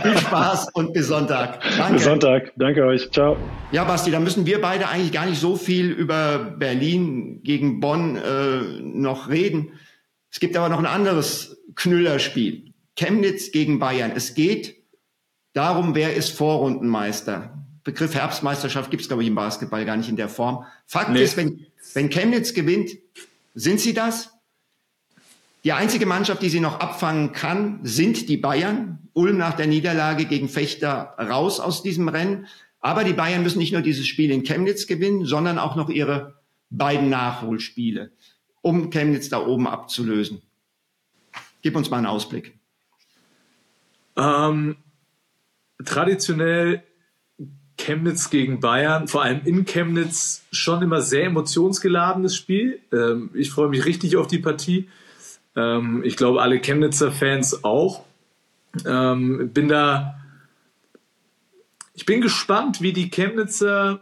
viel 0.00 0.16
Spaß 0.16 0.68
und 0.72 0.94
bis 0.94 1.08
Sonntag. 1.08 1.60
Danke. 1.76 1.92
Bis 1.92 2.04
Sonntag. 2.04 2.52
Danke 2.56 2.86
euch. 2.86 3.10
Ciao. 3.10 3.36
Ja, 3.70 3.84
Basti, 3.84 4.10
da 4.10 4.18
müssen 4.18 4.46
wir 4.46 4.62
beide 4.62 4.88
eigentlich 4.88 5.12
gar 5.12 5.26
nicht 5.26 5.38
so 5.38 5.56
viel 5.56 5.90
über 5.90 6.38
Berlin 6.38 7.42
gegen 7.42 7.80
Bonn 7.80 8.16
äh, 8.16 8.80
noch 8.80 9.28
reden. 9.28 9.72
Es 10.30 10.40
gibt 10.40 10.56
aber 10.56 10.68
noch 10.68 10.78
ein 10.78 10.86
anderes 10.86 11.58
Knüllerspiel. 11.74 12.72
Chemnitz 12.96 13.50
gegen 13.52 13.78
Bayern. 13.78 14.12
Es 14.14 14.34
geht 14.34 14.76
darum, 15.52 15.94
wer 15.94 16.14
ist 16.14 16.30
Vorrundenmeister. 16.30 17.56
Begriff 17.82 18.14
Herbstmeisterschaft 18.14 18.90
gibt 18.90 19.02
es, 19.02 19.08
glaube 19.08 19.22
ich, 19.22 19.28
im 19.28 19.34
Basketball 19.34 19.84
gar 19.84 19.96
nicht 19.96 20.08
in 20.08 20.16
der 20.16 20.28
Form. 20.28 20.64
Fakt 20.86 21.10
nee. 21.10 21.22
ist, 21.22 21.36
wenn, 21.36 21.66
wenn 21.94 22.10
Chemnitz 22.10 22.54
gewinnt, 22.54 22.90
sind 23.54 23.80
sie 23.80 23.94
das? 23.94 24.30
Die 25.64 25.72
einzige 25.72 26.06
Mannschaft, 26.06 26.42
die 26.42 26.48
sie 26.48 26.60
noch 26.60 26.80
abfangen 26.80 27.32
kann, 27.32 27.80
sind 27.82 28.28
die 28.28 28.36
Bayern. 28.36 28.98
Ulm 29.12 29.36
nach 29.36 29.54
der 29.54 29.66
Niederlage 29.66 30.24
gegen 30.24 30.48
Fechter 30.48 31.14
raus 31.18 31.60
aus 31.60 31.82
diesem 31.82 32.08
Rennen. 32.08 32.46
Aber 32.80 33.04
die 33.04 33.12
Bayern 33.12 33.42
müssen 33.42 33.58
nicht 33.58 33.72
nur 33.72 33.82
dieses 33.82 34.06
Spiel 34.06 34.30
in 34.30 34.42
Chemnitz 34.44 34.86
gewinnen, 34.86 35.26
sondern 35.26 35.58
auch 35.58 35.76
noch 35.76 35.90
ihre 35.90 36.40
beiden 36.70 37.10
Nachholspiele, 37.10 38.12
um 38.62 38.90
Chemnitz 38.90 39.28
da 39.28 39.44
oben 39.44 39.66
abzulösen. 39.66 40.42
Gib 41.62 41.76
uns 41.76 41.90
mal 41.90 41.98
einen 41.98 42.06
Ausblick. 42.06 42.58
Ähm, 44.16 44.76
traditionell 45.84 46.82
Chemnitz 47.76 48.30
gegen 48.30 48.60
Bayern, 48.60 49.08
vor 49.08 49.22
allem 49.22 49.40
in 49.44 49.64
Chemnitz, 49.64 50.44
schon 50.52 50.82
immer 50.82 51.00
sehr 51.00 51.24
emotionsgeladenes 51.24 52.36
Spiel. 52.36 52.80
Ähm, 52.92 53.30
ich 53.34 53.50
freue 53.50 53.68
mich 53.68 53.84
richtig 53.86 54.16
auf 54.16 54.26
die 54.26 54.38
Partie. 54.38 54.88
Ähm, 55.56 56.02
ich 56.04 56.16
glaube, 56.16 56.42
alle 56.42 56.60
Chemnitzer 56.60 57.10
Fans 57.10 57.64
auch. 57.64 58.04
Ähm, 58.86 59.50
bin 59.52 59.68
da, 59.68 60.20
ich 61.94 62.06
bin 62.06 62.20
gespannt, 62.20 62.82
wie 62.82 62.92
die 62.92 63.10
Chemnitzer 63.10 64.00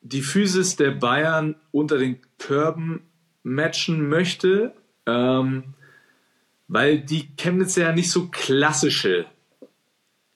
die 0.00 0.22
Physis 0.22 0.76
der 0.76 0.92
Bayern 0.92 1.56
unter 1.72 1.98
den 1.98 2.20
Körben 2.38 3.02
matchen 3.48 4.08
möchte. 4.08 4.72
Ähm, 5.06 5.74
weil 6.68 7.00
die 7.00 7.34
Chemnitz 7.36 7.76
ja 7.76 7.92
nicht 7.92 8.10
so 8.10 8.28
klassische, 8.28 9.24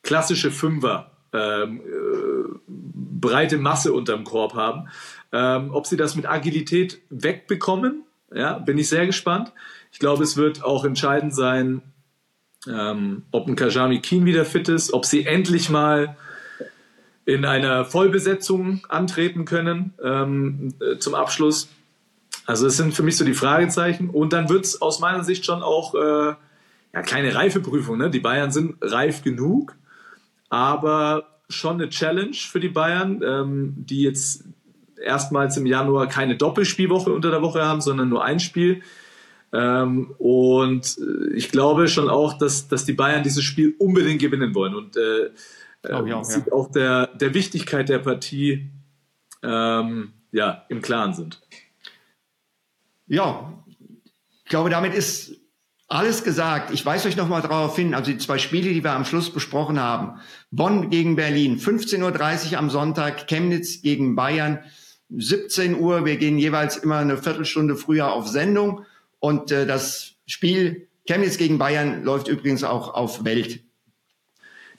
klassische 0.02 0.50
Fünfer, 0.50 1.10
ähm, 1.32 1.80
äh, 1.80 2.48
breite 2.66 3.58
Masse 3.58 3.92
unterm 3.92 4.24
Korb 4.24 4.54
haben. 4.54 4.88
Ähm, 5.30 5.70
ob 5.72 5.86
sie 5.86 5.96
das 5.96 6.16
mit 6.16 6.26
Agilität 6.26 7.00
wegbekommen, 7.10 8.04
ja, 8.34 8.58
bin 8.58 8.78
ich 8.78 8.88
sehr 8.88 9.06
gespannt. 9.06 9.52
Ich 9.92 9.98
glaube, 9.98 10.24
es 10.24 10.36
wird 10.36 10.64
auch 10.64 10.84
entscheidend 10.84 11.34
sein, 11.34 11.82
ähm, 12.66 13.24
ob 13.30 13.46
ein 13.46 13.56
Kajami 13.56 14.00
Keen 14.00 14.24
wieder 14.24 14.44
fit 14.44 14.68
ist, 14.68 14.92
ob 14.92 15.04
sie 15.04 15.26
endlich 15.26 15.68
mal 15.68 16.16
in 17.24 17.44
einer 17.44 17.84
Vollbesetzung 17.84 18.84
antreten 18.88 19.44
können 19.44 19.94
ähm, 20.02 20.74
äh, 20.80 20.98
zum 20.98 21.14
Abschluss. 21.14 21.68
Also 22.47 22.66
es 22.66 22.76
sind 22.76 22.95
für 22.95 23.03
mich 23.03 23.16
so 23.16 23.24
die 23.24 23.34
Fragezeichen. 23.34 24.11
Und 24.11 24.32
dann 24.32 24.49
wird 24.49 24.64
es 24.64 24.82
aus 24.82 25.01
meiner 25.01 25.24
Sicht 25.24 25.45
schon 25.45 25.62
auch 25.62 25.95
äh, 25.95 26.34
ja, 26.95 27.03
kleine 27.03 27.34
Reifeprüfung. 27.34 27.99
Ne? 27.99 28.11
Die 28.11 28.20
Bayern 28.20 28.51
sind 28.51 28.76
reif 28.80 29.22
genug, 29.22 29.76
aber 30.49 31.40
schon 31.49 31.74
eine 31.74 31.88
Challenge 31.88 32.34
für 32.34 32.61
die 32.61 32.68
Bayern, 32.68 33.22
ähm, 33.24 33.74
die 33.76 34.03
jetzt 34.03 34.45
erstmals 35.01 35.57
im 35.57 35.66
Januar 35.66 36.07
keine 36.09 36.36
Doppelspielwoche 36.36 37.12
unter 37.12 37.30
der 37.30 37.43
Woche 37.43 37.64
haben, 37.64 37.80
sondern 37.80 38.09
nur 38.09 38.24
ein 38.24 38.40
Spiel. 38.40 38.82
Ähm, 39.53 40.14
und 40.18 40.99
äh, 40.99 41.34
ich 41.34 41.51
glaube 41.51 41.88
schon 41.88 42.09
auch, 42.09 42.38
dass, 42.38 42.68
dass 42.68 42.84
die 42.84 42.95
Bayern 42.95 43.22
dieses 43.22 43.45
Spiel 43.45 43.74
unbedingt 43.78 44.20
gewinnen 44.20 44.55
wollen. 44.55 44.74
Und 44.74 44.97
äh, 44.97 45.30
äh, 45.82 45.93
auch, 45.93 46.07
ja. 46.07 46.22
auch 46.53 46.70
der, 46.70 47.09
der 47.09 47.34
Wichtigkeit 47.34 47.88
der 47.88 47.99
Partie 47.99 48.70
ähm, 49.43 50.12
ja, 50.30 50.64
im 50.68 50.80
Klaren 50.80 51.12
sind. 51.12 51.40
Ja, 53.12 53.62
ich 54.42 54.48
glaube, 54.48 54.70
damit 54.70 54.94
ist 54.94 55.36
alles 55.86 56.24
gesagt. 56.24 56.72
Ich 56.72 56.86
weise 56.86 57.08
euch 57.08 57.16
noch 57.18 57.28
mal 57.28 57.42
darauf 57.42 57.76
hin, 57.76 57.92
also 57.92 58.10
die 58.10 58.16
zwei 58.16 58.38
Spiele, 58.38 58.72
die 58.72 58.82
wir 58.82 58.92
am 58.92 59.04
Schluss 59.04 59.28
besprochen 59.28 59.78
haben. 59.78 60.18
Bonn 60.50 60.88
gegen 60.88 61.14
Berlin, 61.14 61.58
15.30 61.58 62.52
Uhr 62.52 62.58
am 62.58 62.70
Sonntag, 62.70 63.26
Chemnitz 63.26 63.82
gegen 63.82 64.16
Bayern, 64.16 64.60
17 65.10 65.78
Uhr. 65.78 66.06
Wir 66.06 66.16
gehen 66.16 66.38
jeweils 66.38 66.78
immer 66.78 66.96
eine 66.96 67.18
Viertelstunde 67.18 67.76
früher 67.76 68.14
auf 68.14 68.28
Sendung. 68.28 68.86
Und 69.18 69.52
äh, 69.52 69.66
das 69.66 70.14
Spiel 70.24 70.88
Chemnitz 71.06 71.36
gegen 71.36 71.58
Bayern 71.58 72.04
läuft 72.04 72.28
übrigens 72.28 72.64
auch 72.64 72.94
auf 72.94 73.26
Welt. 73.26 73.60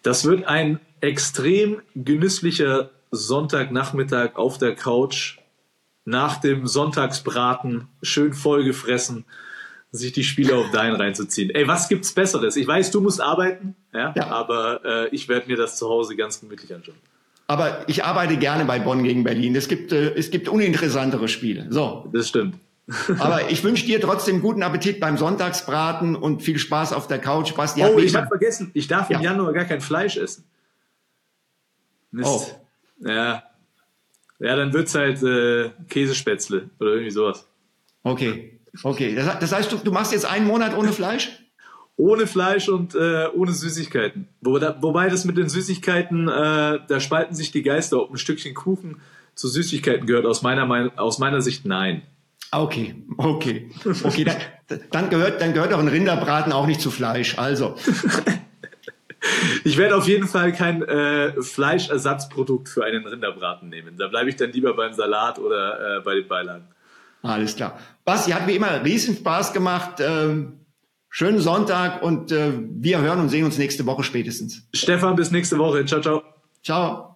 Das 0.01 0.25
wird 0.25 0.45
ein 0.45 0.79
extrem 1.01 1.83
genüsslicher 1.93 2.89
Sonntagnachmittag 3.11 4.37
auf 4.37 4.57
der 4.57 4.73
Couch 4.73 5.37
nach 6.05 6.37
dem 6.37 6.67
Sonntagsbraten 6.67 7.87
schön 8.01 8.33
vollgefressen 8.33 9.25
sich 9.93 10.11
die 10.11 10.23
Spiele 10.23 10.57
auf 10.57 10.71
deinen 10.71 10.95
reinzuziehen. 10.95 11.51
Ey, 11.51 11.67
was 11.67 11.87
gibt's 11.87 12.13
Besseres? 12.13 12.55
Ich 12.55 12.67
weiß, 12.67 12.89
du 12.89 12.99
musst 12.99 13.21
arbeiten, 13.21 13.75
ja, 13.93 14.11
ja. 14.15 14.27
aber 14.27 14.83
äh, 14.83 15.09
ich 15.09 15.29
werde 15.29 15.47
mir 15.47 15.55
das 15.55 15.77
zu 15.77 15.87
Hause 15.87 16.15
ganz 16.15 16.41
gemütlich 16.41 16.73
anschauen. 16.73 16.97
Aber 17.45 17.87
ich 17.87 18.03
arbeite 18.03 18.37
gerne 18.37 18.65
bei 18.65 18.79
Bonn 18.79 19.03
gegen 19.03 19.23
Berlin. 19.23 19.55
Es 19.55 19.67
gibt, 19.67 19.91
äh, 19.91 20.13
es 20.15 20.31
gibt 20.31 20.49
uninteressantere 20.49 21.27
Spiele. 21.27 21.67
So. 21.69 22.09
Das 22.11 22.27
stimmt. 22.27 22.55
Aber 23.19 23.51
ich 23.51 23.63
wünsche 23.63 23.85
dir 23.85 24.01
trotzdem 24.01 24.41
guten 24.41 24.63
Appetit 24.63 24.99
beim 24.99 25.17
Sonntagsbraten 25.17 26.15
und 26.15 26.41
viel 26.41 26.57
Spaß 26.57 26.91
auf 26.93 27.07
der 27.07 27.19
Couch. 27.19 27.53
Basti 27.53 27.83
oh, 27.83 27.97
ich 27.99 28.15
habe 28.15 28.27
vergessen, 28.27 28.71
ich 28.73 28.87
darf 28.87 29.09
ja. 29.09 29.17
im 29.17 29.23
Januar 29.23 29.53
gar 29.53 29.65
kein 29.65 29.79
Fleisch 29.79 30.17
essen. 30.17 30.43
Mist. 32.11 32.29
Oh. 33.01 33.07
Ja. 33.07 33.43
Ja, 34.43 34.55
dann 34.55 34.73
wird's 34.73 34.93
halt 34.93 35.23
äh, 35.23 35.71
Käsespätzle 35.89 36.69
oder 36.79 36.91
irgendwie 36.91 37.11
sowas. 37.11 37.47
Okay. 38.03 38.59
Okay. 38.83 39.15
Das, 39.15 39.39
das 39.39 39.51
heißt, 39.53 39.71
du, 39.71 39.77
du 39.77 39.91
machst 39.91 40.11
jetzt 40.11 40.25
einen 40.25 40.45
Monat 40.45 40.77
ohne 40.77 40.91
Fleisch? 40.91 41.31
ohne 41.95 42.25
Fleisch 42.25 42.69
und 42.69 42.95
äh, 42.95 43.27
ohne 43.35 43.51
Süßigkeiten. 43.51 44.27
Wo, 44.41 44.57
da, 44.57 44.75
wobei 44.81 45.09
das 45.09 45.25
mit 45.25 45.37
den 45.37 45.47
Süßigkeiten, 45.47 46.27
äh, 46.27 46.79
da 46.87 46.99
spalten 46.99 47.35
sich 47.35 47.51
die 47.51 47.61
Geister, 47.61 48.01
ob 48.01 48.11
ein 48.11 48.17
Stückchen 48.17 48.53
Kuchen 48.53 48.97
zu 49.35 49.47
Süßigkeiten 49.47 50.07
gehört. 50.07 50.25
Aus 50.25 50.41
meiner, 50.41 50.91
aus 50.97 51.19
meiner 51.19 51.41
Sicht 51.41 51.65
nein. 51.65 52.01
Okay, 52.51 52.95
okay, 53.17 53.69
okay. 54.03 54.25
Dann, 54.67 54.79
dann, 54.91 55.09
gehört, 55.09 55.41
dann 55.41 55.53
gehört 55.53 55.73
auch 55.73 55.79
ein 55.79 55.87
Rinderbraten 55.87 56.51
auch 56.51 56.67
nicht 56.67 56.81
zu 56.81 56.91
Fleisch. 56.91 57.37
Also. 57.37 57.75
Ich 59.63 59.77
werde 59.77 59.95
auf 59.95 60.07
jeden 60.07 60.27
Fall 60.27 60.51
kein 60.51 60.83
äh, 60.83 61.41
Fleischersatzprodukt 61.41 62.69
für 62.69 62.83
einen 62.83 63.05
Rinderbraten 63.05 63.69
nehmen. 63.69 63.97
Da 63.97 64.07
bleibe 64.07 64.29
ich 64.29 64.35
dann 64.35 64.51
lieber 64.51 64.75
beim 64.75 64.93
Salat 64.93 65.39
oder 65.39 65.97
äh, 65.97 66.01
bei 66.01 66.15
den 66.15 66.27
Beilagen. 66.27 66.67
Alles 67.21 67.55
klar. 67.55 67.79
Basti, 68.03 68.31
hat 68.31 68.47
wie 68.47 68.55
immer 68.55 68.83
riesen 68.83 69.15
Spaß 69.15 69.53
gemacht. 69.53 69.99
Ähm, 69.99 70.59
schönen 71.09 71.39
Sonntag 71.39 72.01
und 72.03 72.31
äh, 72.31 72.51
wir 72.57 72.99
hören 72.99 73.21
und 73.21 73.29
sehen 73.29 73.45
uns 73.45 73.57
nächste 73.57 73.85
Woche 73.85 74.03
spätestens. 74.03 74.67
Stefan, 74.73 75.15
bis 75.15 75.31
nächste 75.31 75.57
Woche. 75.57 75.85
Ciao, 75.85 76.01
ciao. 76.01 76.23
Ciao. 76.61 77.12